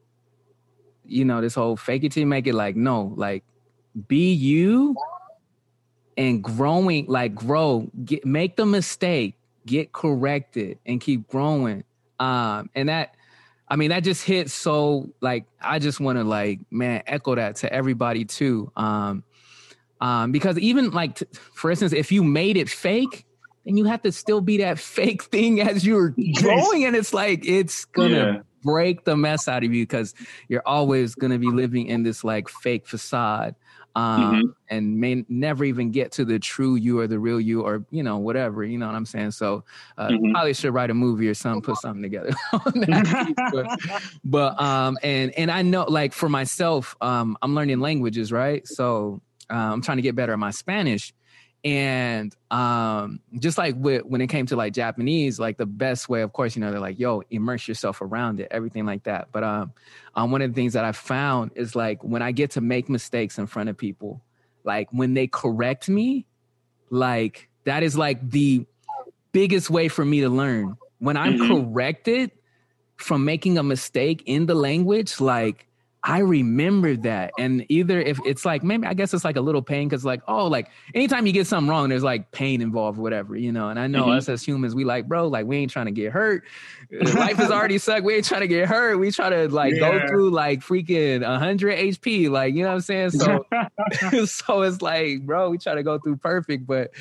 [1.06, 3.44] you know, this whole fake it till you make it like, no, like
[4.08, 4.96] be you
[6.16, 9.39] and growing, like grow, get make the mistake,
[9.70, 11.84] get corrected and keep growing.
[12.20, 13.16] Um, and that
[13.68, 17.58] I mean, that just hits so like I just want to like, man, echo that
[17.58, 18.72] to everybody too.
[18.76, 19.24] Um,
[20.02, 23.26] um, because even like t- for instance, if you made it fake,
[23.66, 27.46] then you have to still be that fake thing as you're growing, and it's like
[27.46, 30.14] it's gonna yeah break the mess out of you because
[30.48, 33.56] you're always going to be living in this like fake facade
[33.96, 34.48] um, mm-hmm.
[34.70, 38.04] and may never even get to the true you or the real you or you
[38.04, 39.64] know whatever you know what i'm saying so
[39.98, 40.32] uh, mm-hmm.
[40.32, 42.32] probably should write a movie or something put something together
[43.52, 43.80] but,
[44.24, 49.22] but um and and i know like for myself um i'm learning languages right so
[49.50, 51.14] uh, i'm trying to get better at my spanish
[51.64, 56.22] and um, just like with, when it came to like Japanese, like the best way,
[56.22, 59.30] of course, you know, they're like, yo, immerse yourself around it, everything like that.
[59.32, 59.74] But um,
[60.16, 62.88] um, one of the things that I found is like when I get to make
[62.88, 64.22] mistakes in front of people,
[64.64, 66.26] like when they correct me,
[66.90, 68.66] like that is like the
[69.32, 70.78] biggest way for me to learn.
[71.00, 71.72] When I'm mm-hmm.
[71.72, 72.32] corrected
[72.96, 75.69] from making a mistake in the language, like
[76.04, 77.32] I remember that.
[77.38, 80.22] And either if it's like, maybe I guess it's like a little pain because, like,
[80.28, 83.70] oh, like anytime you get something wrong, there's like pain involved, whatever, you know.
[83.70, 84.18] And I know mm-hmm.
[84.18, 86.46] us as humans, we like, bro, like, we ain't trying to get hurt.
[86.92, 88.06] Life is already sucked.
[88.06, 88.98] We ain't trying to get hurt.
[88.98, 89.80] We try to like yeah.
[89.80, 93.12] go through like freaking 100 HP, like, you know what I'm saying?
[93.12, 93.46] So,
[94.26, 96.92] so it's like, bro, we try to go through perfect, but,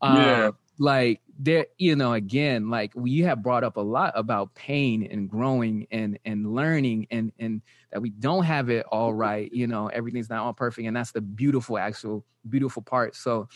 [0.00, 0.50] um, yeah.
[0.78, 5.30] like, there you know again like you have brought up a lot about pain and
[5.30, 7.62] growing and and learning and and
[7.92, 11.12] that we don't have it all right you know everything's not all perfect and that's
[11.12, 13.14] the beautiful actual beautiful part.
[13.16, 13.48] So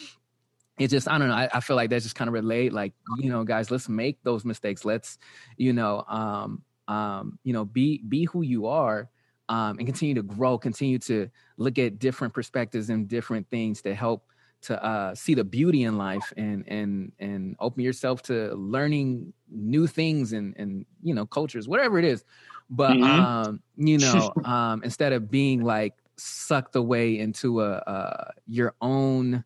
[0.79, 2.95] it just i don't know I, I feel like that's just kind of relate like
[3.19, 4.85] you know guys let's make those mistakes.
[4.85, 5.19] Let's
[5.57, 9.09] you know um um you know be be who you are
[9.49, 11.29] um and continue to grow continue to
[11.59, 14.25] look at different perspectives and different things to help
[14.63, 19.87] to uh, see the beauty in life and and and open yourself to learning new
[19.87, 22.25] things and and you know cultures whatever it is
[22.73, 23.05] but mm-hmm.
[23.05, 29.45] um you know um instead of being like sucked away into a uh your own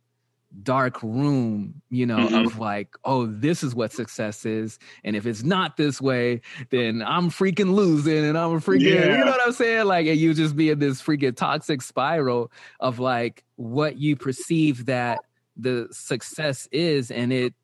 [0.63, 2.47] dark room, you know, mm-hmm.
[2.47, 4.79] of like, oh, this is what success is.
[5.05, 6.41] And if it's not this way,
[6.71, 9.19] then I'm freaking losing and I'm freaking, yeah.
[9.19, 9.87] you know what I'm saying?
[9.87, 12.51] Like, and you just be in this freaking toxic spiral
[12.81, 15.21] of like what you perceive that
[15.57, 17.11] the success is.
[17.11, 17.55] And it,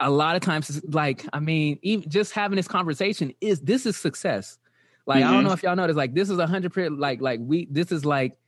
[0.00, 3.96] a lot of times, like, I mean, even just having this conversation is this is
[3.96, 4.58] success.
[5.06, 5.28] Like, mm-hmm.
[5.28, 5.48] I don't mm-hmm.
[5.48, 8.04] know if y'all notice, like, this is a hundred percent, like, like we, this is
[8.04, 8.38] like,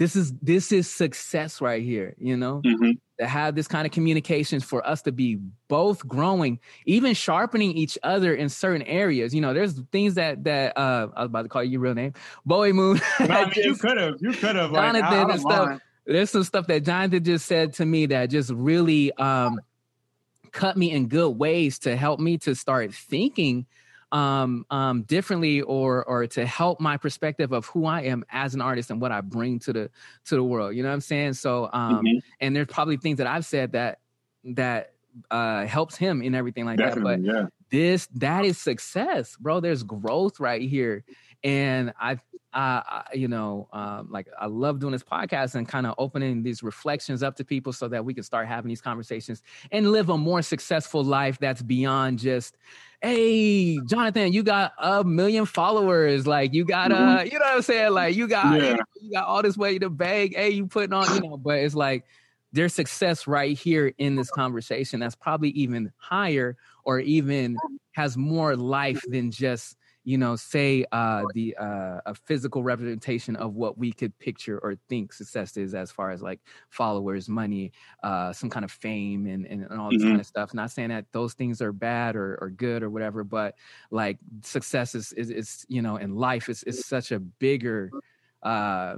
[0.00, 2.92] this is this is success right here you know mm-hmm.
[3.18, 5.38] to have this kind of communications for us to be
[5.68, 10.76] both growing even sharpening each other in certain areas you know there's things that that
[10.78, 12.14] uh i was about to call you your real name
[12.46, 16.44] bowie moon no, you could have you could have like, jonathan and stuff there's some
[16.44, 19.60] stuff that jonathan just said to me that just really um
[20.50, 23.66] cut me in good ways to help me to start thinking
[24.12, 28.60] um, um, differently or or to help my perspective of who I am as an
[28.60, 29.90] artist and what I bring to the
[30.26, 30.74] to the world.
[30.74, 31.34] You know what I'm saying?
[31.34, 32.18] So um, mm-hmm.
[32.40, 33.98] and there's probably things that I've said that
[34.44, 34.92] that
[35.30, 37.26] uh helps him in everything like Definitely, that.
[37.26, 37.46] But yeah.
[37.70, 39.60] this that is success, bro.
[39.60, 41.04] There's growth right here.
[41.42, 42.18] And I
[42.52, 46.62] I you know, um, like I love doing this podcast and kind of opening these
[46.62, 50.18] reflections up to people so that we can start having these conversations and live a
[50.18, 52.56] more successful life that's beyond just,
[53.00, 56.26] hey, Jonathan, you got a million followers.
[56.26, 57.26] Like you got, uh, mm-hmm.
[57.26, 57.92] you know what I'm saying?
[57.92, 58.76] Like you got, yeah.
[59.00, 60.34] you got all this way to bag.
[60.34, 62.04] Hey, you putting on, you know, but it's like
[62.52, 67.56] their success right here in this conversation that's probably even higher or even
[67.92, 73.54] has more life than just you know, say uh, the uh, a physical representation of
[73.54, 76.40] what we could picture or think success is, as far as like
[76.70, 77.72] followers, money,
[78.02, 80.10] uh, some kind of fame, and and, and all this mm-hmm.
[80.10, 80.54] kind of stuff.
[80.54, 83.56] Not saying that those things are bad or, or good or whatever, but
[83.90, 87.90] like success is is, is you know, in life is is such a bigger.
[88.42, 88.96] Uh,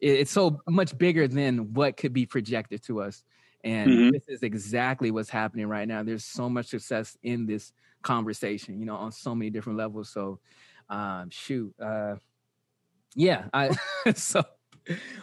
[0.00, 3.22] it's so much bigger than what could be projected to us.
[3.64, 4.10] And mm-hmm.
[4.10, 6.02] this is exactly what's happening right now.
[6.02, 7.72] There's so much success in this
[8.02, 10.10] conversation, you know, on so many different levels.
[10.10, 10.38] So,
[10.90, 12.16] um, shoot, uh,
[13.14, 13.70] yeah, I
[14.14, 14.44] so.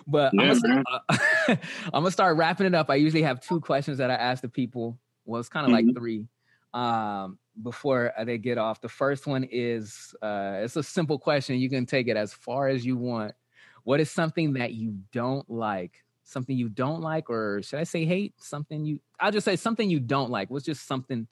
[0.08, 1.58] But yeah, I'm, gonna, uh, I'm,
[1.94, 2.90] gonna start wrapping it up.
[2.90, 4.98] I usually have two questions that I ask the people.
[5.24, 5.88] Well, it's kind of mm-hmm.
[5.90, 6.26] like three
[6.74, 8.82] um, before they get off.
[8.82, 11.60] The first one is uh, it's a simple question.
[11.60, 13.36] You can take it as far as you want.
[13.84, 16.04] What is something that you don't like?
[16.32, 18.34] Something you don't like, or should I say hate?
[18.38, 19.02] Something you?
[19.20, 20.50] I'll just say something you don't like.
[20.50, 21.28] What's just something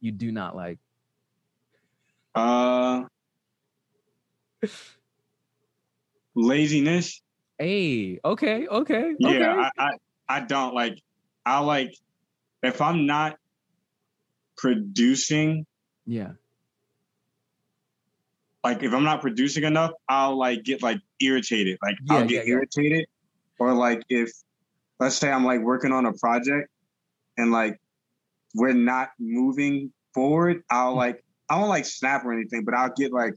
[0.00, 0.78] you do not like?
[2.34, 3.04] Uh,
[6.34, 7.22] laziness.
[7.58, 9.12] Hey, okay, okay.
[9.20, 9.44] Yeah, okay.
[9.44, 9.90] I, I,
[10.28, 11.00] I don't like.
[11.46, 11.94] I like
[12.64, 13.36] if I'm not
[14.56, 15.64] producing.
[16.06, 16.32] Yeah.
[18.64, 21.78] Like if I'm not producing enough, I'll like get like irritated.
[21.82, 23.06] Like yeah, I'll get yeah, irritated.
[23.60, 24.32] Or like if
[24.98, 26.68] let's say I'm like working on a project
[27.36, 27.78] and like
[28.54, 30.96] we're not moving forward, I'll mm.
[30.96, 33.34] like I don't like snap or anything, but I'll get like,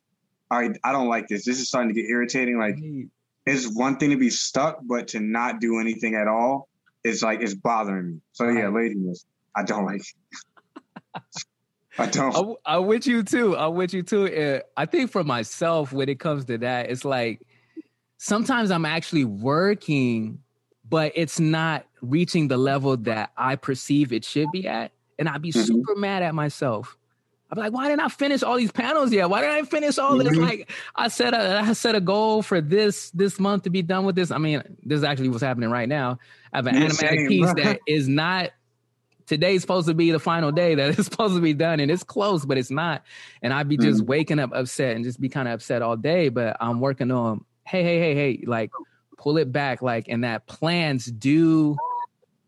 [0.50, 1.45] all right, I don't like this.
[1.45, 2.60] This is starting to get irritating.
[2.60, 2.78] Like,
[3.45, 6.70] it's one thing to be stuck, but to not do anything at all
[7.04, 8.22] is like it's bothering me.
[8.32, 9.26] So yeah, laziness.
[9.56, 10.02] I don't like.
[11.98, 12.58] I don't.
[12.66, 13.58] I, am with you too.
[13.58, 14.62] I'm with you too.
[14.78, 17.41] I think for myself, when it comes to that, it's like
[18.24, 20.40] sometimes I'm actually working,
[20.90, 25.41] but it's not reaching the level that I perceive it should be at, and I'd
[25.41, 25.64] be mm-hmm.
[25.64, 26.98] super mad at myself
[27.54, 29.30] I'm like, why didn't I finish all these panels yet?
[29.30, 30.28] Why didn't I finish all mm-hmm.
[30.28, 30.38] this?
[30.38, 34.06] Like, I set a I set a goal for this this month to be done
[34.06, 34.32] with this.
[34.32, 36.18] I mean, this is actually what's happening right now.
[36.52, 37.64] I have an You're animatic saying, piece bro.
[37.64, 38.52] that is not
[39.28, 42.04] today's supposed to be the final day that it's supposed to be done, and it's
[42.04, 43.04] close, but it's not.
[43.44, 44.08] And I'd be just mm-hmm.
[44.08, 46.30] waking up upset and just be kind of upset all day.
[46.30, 48.72] But I'm working on, hey, hey, hey, hey, like
[49.18, 51.77] pull it back, like, and that plans do,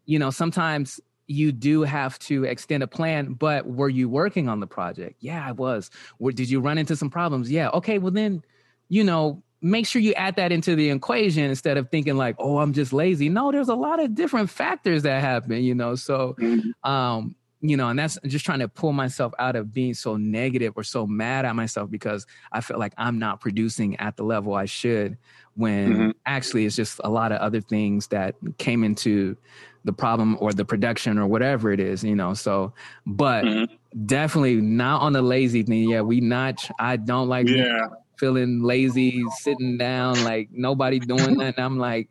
[0.05, 4.59] you know, sometimes you do have to extend a plan but were you working on
[4.59, 5.15] the project?
[5.19, 5.89] Yeah i was.
[6.17, 7.51] Where, did you run into some problems?
[7.51, 8.43] Yeah okay well then
[8.89, 12.59] you know make sure you add that into the equation instead of thinking like oh
[12.59, 13.29] i'm just lazy.
[13.29, 16.89] No there's a lot of different factors that happen you know so mm-hmm.
[16.89, 17.35] um
[17.69, 20.83] you know and that's just trying to pull myself out of being so negative or
[20.83, 24.65] so mad at myself because i feel like i'm not producing at the level i
[24.65, 25.17] should
[25.55, 26.09] when mm-hmm.
[26.25, 29.35] actually it's just a lot of other things that came into
[29.85, 32.33] the problem or the production or whatever it is, you know.
[32.33, 32.73] So,
[33.05, 34.05] but mm-hmm.
[34.05, 35.89] definitely not on the lazy thing.
[35.89, 36.69] Yeah, we not.
[36.79, 37.87] I don't like yeah.
[38.17, 41.55] feeling lazy, sitting down, like nobody doing that.
[41.57, 42.09] And I'm like,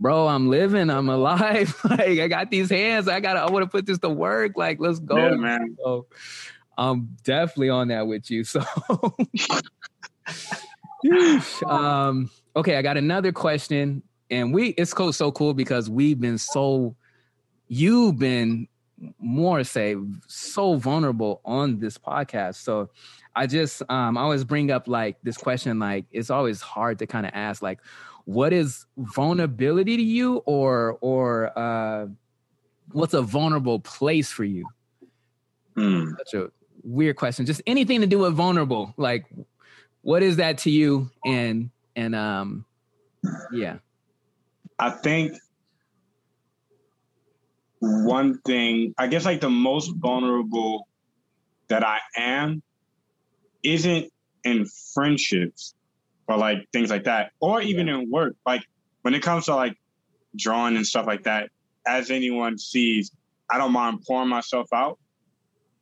[0.00, 1.78] bro, I'm living, I'm alive.
[1.90, 3.06] like I got these hands.
[3.06, 3.34] I got.
[3.34, 4.52] to I want to put this to work.
[4.56, 5.76] Like let's go, yeah, man.
[5.82, 6.06] So,
[6.78, 8.44] I'm definitely on that with you.
[11.02, 11.66] So.
[11.66, 16.36] um, okay, I got another question, and we it's cool, so cool because we've been
[16.36, 16.94] so
[17.68, 18.68] you've been
[19.18, 19.96] more say
[20.26, 22.56] so vulnerable on this podcast.
[22.56, 22.90] So
[23.34, 27.06] I just um I always bring up like this question like it's always hard to
[27.06, 27.80] kind of ask like
[28.24, 32.06] what is vulnerability to you or or uh
[32.92, 34.66] what's a vulnerable place for you?
[35.76, 36.10] Hmm.
[36.18, 36.50] Such a
[36.82, 37.46] weird question.
[37.46, 38.94] Just anything to do with vulnerable.
[38.96, 39.26] Like
[40.02, 42.64] what is that to you and and um
[43.52, 43.78] yeah.
[44.78, 45.34] I think
[47.80, 50.86] one thing, I guess like the most vulnerable
[51.68, 52.62] that I am
[53.62, 54.10] isn't
[54.44, 55.74] in friendships
[56.30, 57.98] or like things like that, or even yeah.
[57.98, 58.36] in work.
[58.46, 58.62] Like
[59.02, 59.76] when it comes to like
[60.36, 61.50] drawing and stuff like that,
[61.86, 63.10] as anyone sees,
[63.50, 64.98] I don't mind pouring myself out.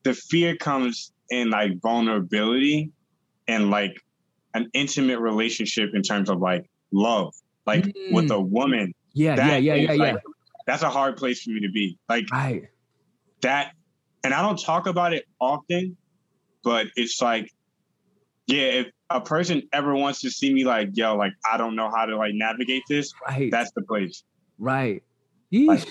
[0.05, 2.91] The fear comes in like vulnerability
[3.47, 4.01] and like
[4.55, 7.35] an intimate relationship in terms of like love,
[7.67, 8.13] like mm.
[8.13, 8.95] with a woman.
[9.13, 10.21] Yeah, yeah, yeah, yeah, like, yeah.
[10.67, 11.99] That's a hard place for me to be.
[12.09, 12.69] Like right.
[13.43, 13.73] that,
[14.25, 15.97] and I don't talk about it often,
[16.63, 17.53] but it's like,
[18.49, 21.91] yeah, if a person ever wants to see me like, yo, like I don't know
[21.91, 23.51] how to like navigate this, right.
[23.51, 24.25] that's the place.
[24.59, 25.03] Right.
[25.53, 25.87] Like,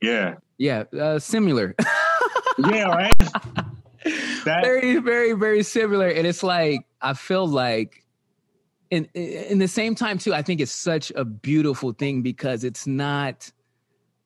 [0.00, 0.34] yeah.
[0.58, 0.84] Yeah.
[0.98, 1.74] Uh, similar.
[2.58, 3.12] yeah, right.
[4.44, 6.08] that, very, very, very similar.
[6.08, 8.04] And it's like I feel like
[8.90, 12.86] in in the same time too, I think it's such a beautiful thing because it's
[12.86, 13.50] not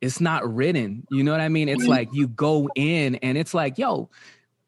[0.01, 1.07] it's not written.
[1.11, 1.69] You know what I mean?
[1.69, 4.11] It's like you go in and it's like, yo,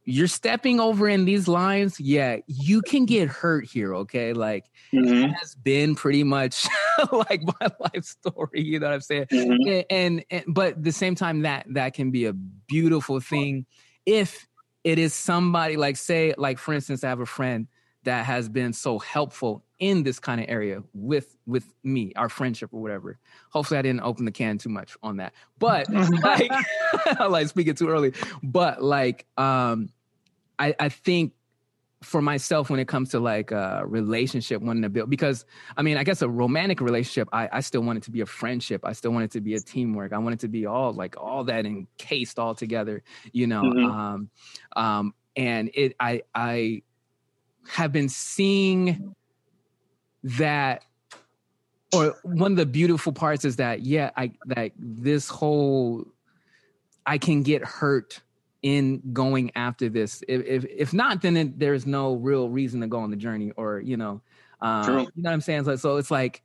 [0.05, 2.01] you're stepping over in these lines.
[2.01, 3.95] Yeah, you can get hurt here.
[3.95, 5.31] Okay, like mm-hmm.
[5.33, 6.67] has been pretty much
[7.13, 8.63] like my life story.
[8.63, 9.27] You know what I'm saying?
[9.27, 9.69] Mm-hmm.
[9.69, 13.67] And, and, and but at the same time, that that can be a beautiful thing
[14.07, 14.47] if
[14.85, 17.69] it is somebody like say like for instance, I have a friend
[18.05, 22.73] that has been so helpful in this kind of area with with me, our friendship
[22.73, 23.19] or whatever.
[23.51, 25.93] Hopefully, I didn't open the can too much on that, but
[26.23, 26.51] like,
[27.19, 28.13] I like speaking too early.
[28.45, 29.89] But like, um,
[30.57, 31.33] I I think
[32.01, 35.45] for myself when it comes to like a relationship wanting to build because
[35.77, 38.27] i mean i guess a romantic relationship I, I still want it to be a
[38.27, 40.93] friendship i still want it to be a teamwork i want it to be all
[40.93, 43.85] like all that encased all together you know mm-hmm.
[43.85, 44.31] um
[44.75, 46.83] um and it i i
[47.69, 49.15] have been seeing
[50.25, 50.85] that
[51.93, 56.07] or one of the beautiful parts is that yeah i that this whole
[57.07, 58.21] i can get hurt
[58.63, 60.23] in going after this.
[60.29, 63.53] If if, if not then it, there's no real reason to go on the journey
[63.57, 64.21] or you know
[64.61, 65.65] um, you know what i'm saying?
[65.65, 66.43] So, so it's like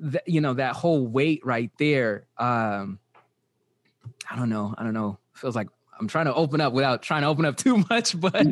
[0.00, 2.98] th- you know that whole weight right there um
[4.30, 4.74] i don't know.
[4.78, 5.18] I don't know.
[5.34, 5.68] Feels like
[5.98, 8.34] I'm trying to open up without trying to open up too much, but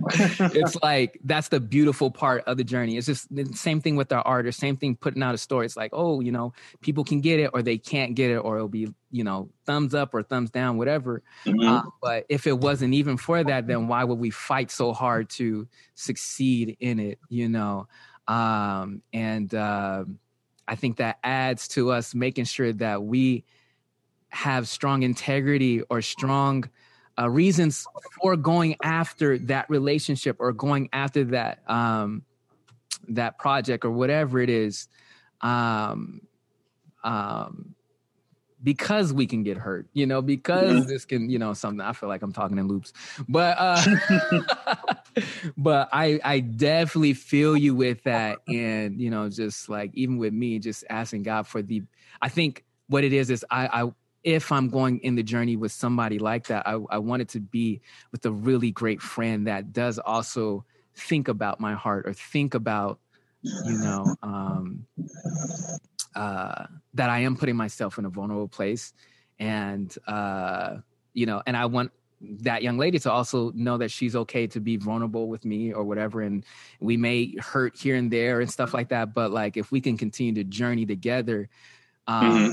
[0.55, 2.97] it's like that's the beautiful part of the journey.
[2.97, 5.66] It's just the same thing with our art or same thing putting out a story.
[5.66, 8.56] It's like, oh, you know, people can get it or they can't get it, or
[8.56, 11.23] it'll be, you know, thumbs up or thumbs down, whatever.
[11.44, 11.69] Mm-hmm.
[11.69, 15.28] Uh, but if it wasn't even for that, then why would we fight so hard
[15.31, 17.89] to succeed in it, you know?
[18.28, 20.05] Um, and uh,
[20.69, 23.44] I think that adds to us making sure that we
[24.28, 26.64] have strong integrity or strong
[27.19, 27.87] uh, reasons
[28.21, 32.23] for going after that relationship or going after that um,
[33.09, 34.89] that project or whatever it is
[35.41, 36.21] um,
[37.05, 37.75] um,
[38.63, 40.89] because we can get hurt you know because mm-hmm.
[40.89, 42.93] this can you know something i feel like i'm talking in loops
[43.29, 43.85] but uh
[45.57, 50.33] but i i definitely feel you with that and you know just like even with
[50.33, 51.83] me just asking god for the
[52.21, 53.93] i think what it is is i i
[54.24, 57.40] if I'm going in the journey with somebody like that, I, I want it to
[57.40, 57.81] be
[58.12, 63.01] with a really great friend that does also think about my heart or think about,
[63.43, 64.86] you know, um,
[66.15, 68.93] uh, that I am putting myself in a vulnerable place.
[69.40, 70.77] And, uh,
[71.15, 71.90] you know, and I want
[72.20, 75.82] that young lady to also know that she's okay to be vulnerable with me or
[75.82, 76.20] whatever.
[76.20, 76.44] And
[76.78, 79.12] we may hurt here and there and stuff like that.
[79.12, 81.49] But like, if we can continue to journey together,
[82.07, 82.53] um, mm-hmm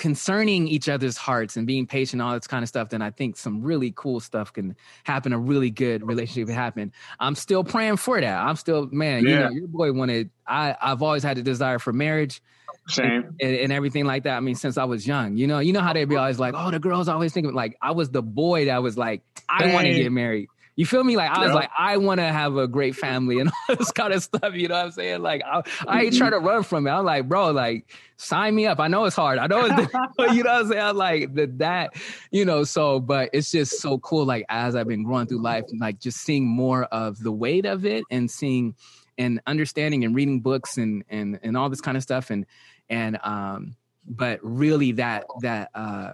[0.00, 3.36] concerning each other's hearts and being patient, all this kind of stuff, then I think
[3.36, 4.74] some really cool stuff can
[5.04, 5.34] happen.
[5.34, 6.92] A really good relationship can happen.
[7.20, 8.42] I'm still praying for that.
[8.42, 9.30] I'm still, man, yeah.
[9.30, 12.42] you know, your boy wanted, I, I've always had a desire for marriage.
[12.88, 13.36] Same.
[13.40, 14.36] And, and, everything like that.
[14.36, 16.54] I mean, since I was young, you know, you know how they be always like,
[16.56, 19.86] oh, the girls always thinking like I was the boy that was like, I want
[19.86, 20.48] to get married.
[20.76, 21.16] You feel me?
[21.16, 24.12] Like I was like, I want to have a great family and all this kind
[24.12, 24.54] of stuff.
[24.54, 25.22] You know what I'm saying?
[25.22, 26.90] Like I, I ain't trying to run from it.
[26.90, 27.86] I'm like, bro, like
[28.16, 28.80] sign me up.
[28.80, 29.38] I know it's hard.
[29.38, 30.82] I know it's, but you know what I'm saying?
[30.82, 31.94] I'm like that, that,
[32.30, 32.64] you know.
[32.64, 34.24] So, but it's just so cool.
[34.24, 37.84] Like as I've been growing through life, like just seeing more of the weight of
[37.84, 38.74] it and seeing
[39.18, 42.46] and understanding and reading books and and and all this kind of stuff and
[42.88, 43.76] and um,
[44.06, 46.12] but really that that uh,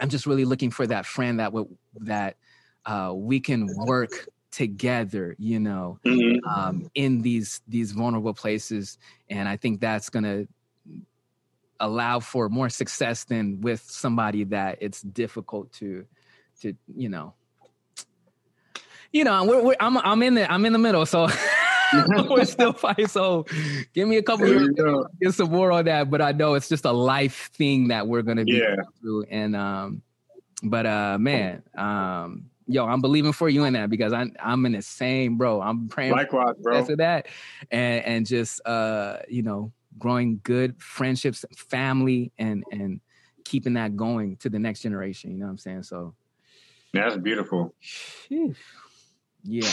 [0.00, 1.68] I'm just really looking for that friend that would
[2.00, 2.36] that
[2.86, 4.10] uh, we can work
[4.50, 6.48] together you know mm-hmm.
[6.48, 8.98] um, in these these vulnerable places.
[9.28, 10.48] And i think that's going to
[11.80, 16.06] allow for more success than with somebody that it's difficult to
[16.60, 17.34] to you know.
[19.12, 21.28] You know we're, we're, I'm I'm in the I'm in the middle so
[22.28, 23.06] we're still fighting.
[23.06, 23.46] So
[23.94, 24.68] give me a couple years
[25.20, 28.22] get some more on that but I know it's just a life thing that we're
[28.22, 28.76] gonna be yeah.
[29.00, 29.24] through.
[29.30, 30.02] And um
[30.62, 34.72] but uh man um yo, I'm believing for you in that because I'm I'm in
[34.72, 35.60] the same, bro.
[35.60, 36.84] I'm praying likewise, bro.
[36.84, 37.26] For that,
[37.70, 43.00] and and just uh, you know, growing good friendships, family, and and
[43.44, 45.30] keeping that going to the next generation.
[45.30, 45.82] You know what I'm saying?
[45.84, 46.14] So,
[46.92, 47.74] that's beautiful.
[48.28, 48.48] Yeah.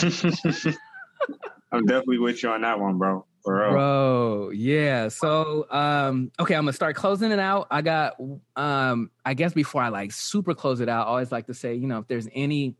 [1.72, 3.26] I'm definitely with you on that one, bro.
[3.44, 5.08] Bro, yeah.
[5.08, 7.66] So, um, okay, I'm gonna start closing it out.
[7.70, 8.14] I got,
[8.56, 11.74] um, I guess before I like super close it out, I always like to say,
[11.74, 12.74] you know, if there's any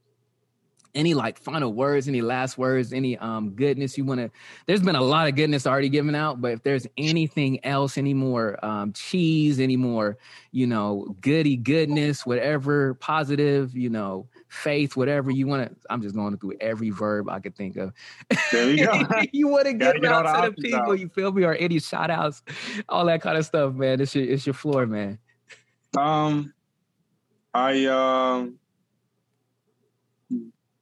[0.95, 4.31] any like final words, any last words, any um goodness you want to.
[4.67, 8.15] There's been a lot of goodness already given out, but if there's anything else, any
[8.15, 10.17] more um, cheese, any more,
[10.53, 15.77] you know, goody goodness, whatever positive, you know, faith, whatever you want to.
[15.91, 17.93] I'm just going through every verb I could think of.
[18.53, 19.03] There you go.
[19.33, 20.99] you want to get out to the people, out.
[20.99, 22.43] you feel me, or any shout outs,
[22.89, 24.01] all that kind of stuff, man.
[24.01, 25.19] It's your it's your floor, man.
[25.97, 26.53] Um,
[27.53, 28.59] I um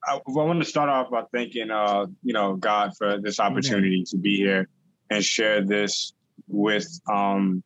[0.04, 4.04] I, I want to start off by thanking, uh, you know, God for this opportunity
[4.08, 4.68] to be here
[5.10, 6.12] and share this
[6.48, 7.62] with um,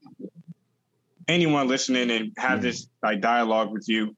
[1.29, 4.15] anyone listening and have this like dialogue with you.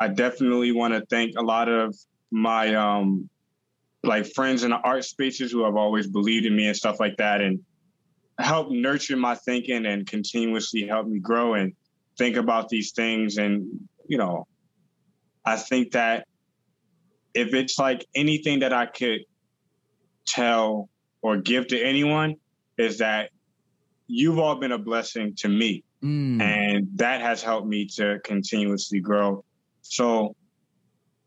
[0.00, 1.94] I definitely want to thank a lot of
[2.30, 3.28] my um,
[4.02, 7.16] like friends in the art spaces who have always believed in me and stuff like
[7.18, 7.60] that, and
[8.38, 11.74] help nurture my thinking and continuously help me grow and
[12.16, 13.36] think about these things.
[13.36, 14.46] And you know,
[15.44, 16.26] I think that
[17.38, 19.20] if it's like anything that I could
[20.26, 20.88] tell
[21.22, 22.36] or give to anyone,
[22.76, 23.30] is that
[24.06, 25.84] you've all been a blessing to me.
[26.02, 26.40] Mm.
[26.40, 29.44] And that has helped me to continuously grow.
[29.82, 30.34] So,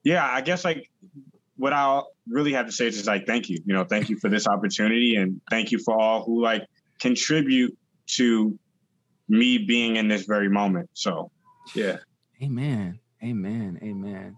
[0.03, 0.89] yeah, I guess like
[1.57, 3.59] what I'll really have to say is just like, thank you.
[3.65, 6.65] You know, thank you for this opportunity and thank you for all who like
[6.99, 7.77] contribute
[8.17, 8.57] to
[9.29, 10.89] me being in this very moment.
[10.93, 11.31] So,
[11.75, 11.97] yeah.
[12.41, 12.99] Amen.
[13.23, 13.79] Amen.
[13.83, 14.37] Amen.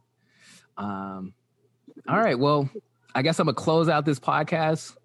[0.78, 1.34] Um,
[2.08, 2.38] all right.
[2.38, 2.70] Well,
[3.16, 4.96] I guess I'm gonna close out this podcast.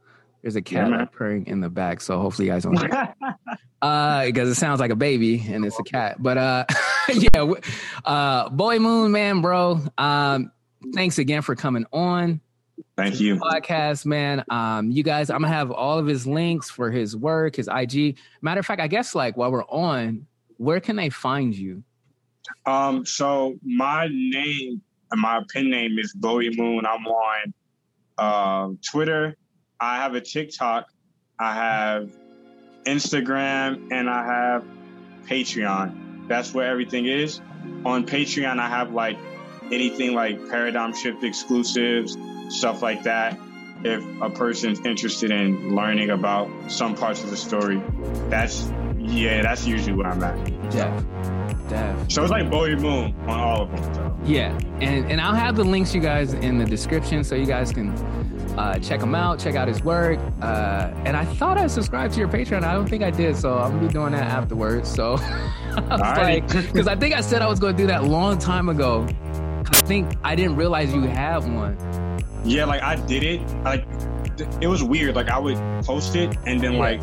[0.42, 2.76] There's a cat yeah, purring in the back, so hopefully you guys don't
[3.82, 6.22] uh, because it sounds like a baby and it's a cat.
[6.22, 6.64] But uh,
[7.12, 7.52] yeah,
[8.04, 9.80] uh, Bowie Moon, man, bro.
[9.96, 10.52] Um,
[10.94, 12.40] thanks again for coming on.
[12.96, 13.36] Thank you.
[13.36, 14.44] Podcast, man.
[14.48, 18.18] Um, you guys, I'm gonna have all of his links for his work, his IG.
[18.40, 21.82] Matter of fact, I guess like while we're on, where can they find you?
[22.66, 26.84] Um, so my name and my pen name is Bowie Moon.
[26.86, 27.54] I'm on
[28.18, 29.36] uh, Twitter.
[29.80, 30.86] I have a TikTok.
[31.38, 32.10] I have
[32.84, 34.64] Instagram, and I have
[35.26, 36.28] Patreon.
[36.28, 37.40] That's where everything is.
[37.84, 39.18] On Patreon, I have like
[39.70, 42.16] anything like paradigm shift exclusives,
[42.48, 43.38] stuff like that.
[43.84, 47.82] If a person's interested in learning about some parts of the story,
[48.28, 50.74] that's yeah, that's usually where I'm at.
[50.74, 51.02] Yeah.
[51.68, 52.12] Def.
[52.12, 53.94] So it's like Bowie Moon on all of them.
[53.94, 54.18] So.
[54.24, 57.72] Yeah, and and I'll have the links you guys in the description so you guys
[57.72, 57.90] can
[58.58, 60.18] uh, check him out, check out his work.
[60.42, 62.64] Uh, and I thought I subscribed to your Patreon.
[62.64, 64.92] I don't think I did, so I'm gonna be doing that afterwards.
[64.92, 66.42] So I was right.
[66.42, 69.06] like, because I think I said I was gonna do that long time ago.
[69.70, 71.76] I think I didn't realize you have one.
[72.48, 73.40] Yeah, like I did it.
[73.62, 73.84] Like
[74.60, 75.14] it was weird.
[75.14, 76.78] Like I would post it and then yeah.
[76.78, 77.00] like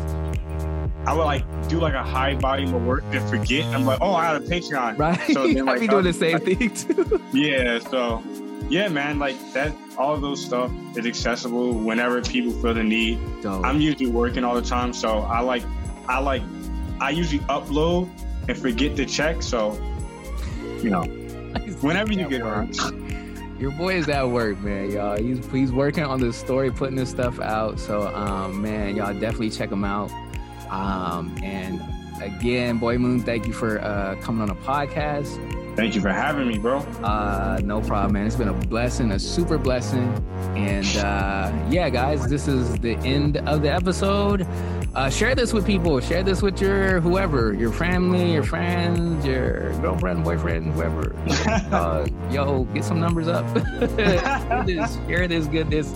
[1.06, 3.64] I would like do like a high volume of work and forget.
[3.66, 4.98] I'm like, oh, I have a Patreon.
[4.98, 5.20] Right.
[5.32, 7.22] So then, like, I be doing the same like, thing too.
[7.32, 7.78] yeah.
[7.78, 8.22] So
[8.68, 9.72] yeah, man, like that.
[9.96, 13.18] All of those stuff is accessible whenever people feel the need.
[13.40, 13.64] Dope.
[13.64, 15.62] I'm usually working all the time, so I like,
[16.06, 16.42] I like,
[17.00, 18.10] I usually upload
[18.46, 19.42] and forget to check.
[19.42, 19.72] So,
[20.82, 21.04] you know,
[21.80, 22.74] whenever you get around.
[23.58, 25.16] Your boy is at work, man, y'all.
[25.16, 27.80] He's he's working on this story, putting this stuff out.
[27.80, 30.10] So, um, man, y'all definitely check him out.
[30.68, 31.80] Um, and
[32.20, 35.38] again, Bowie Moon, thank you for uh, coming on a podcast.
[35.74, 36.78] Thank you for having me, bro.
[37.02, 38.26] Uh, no problem, man.
[38.26, 40.08] It's been a blessing, a super blessing.
[40.54, 44.46] And uh, yeah, guys, this is the end of the episode.
[44.96, 46.00] Uh, share this with people.
[46.00, 51.14] Share this with your whoever, your family, your friends, your girlfriend, boyfriend, whoever.
[51.70, 53.44] uh, yo, get some numbers up.
[55.06, 55.92] share this goodness.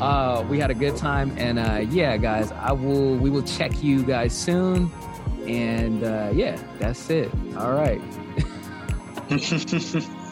[0.00, 3.14] Uh, we had a good time, and uh, yeah, guys, I will.
[3.14, 4.90] We will check you guys soon,
[5.46, 7.30] and uh, yeah, that's it.
[7.56, 8.02] All right.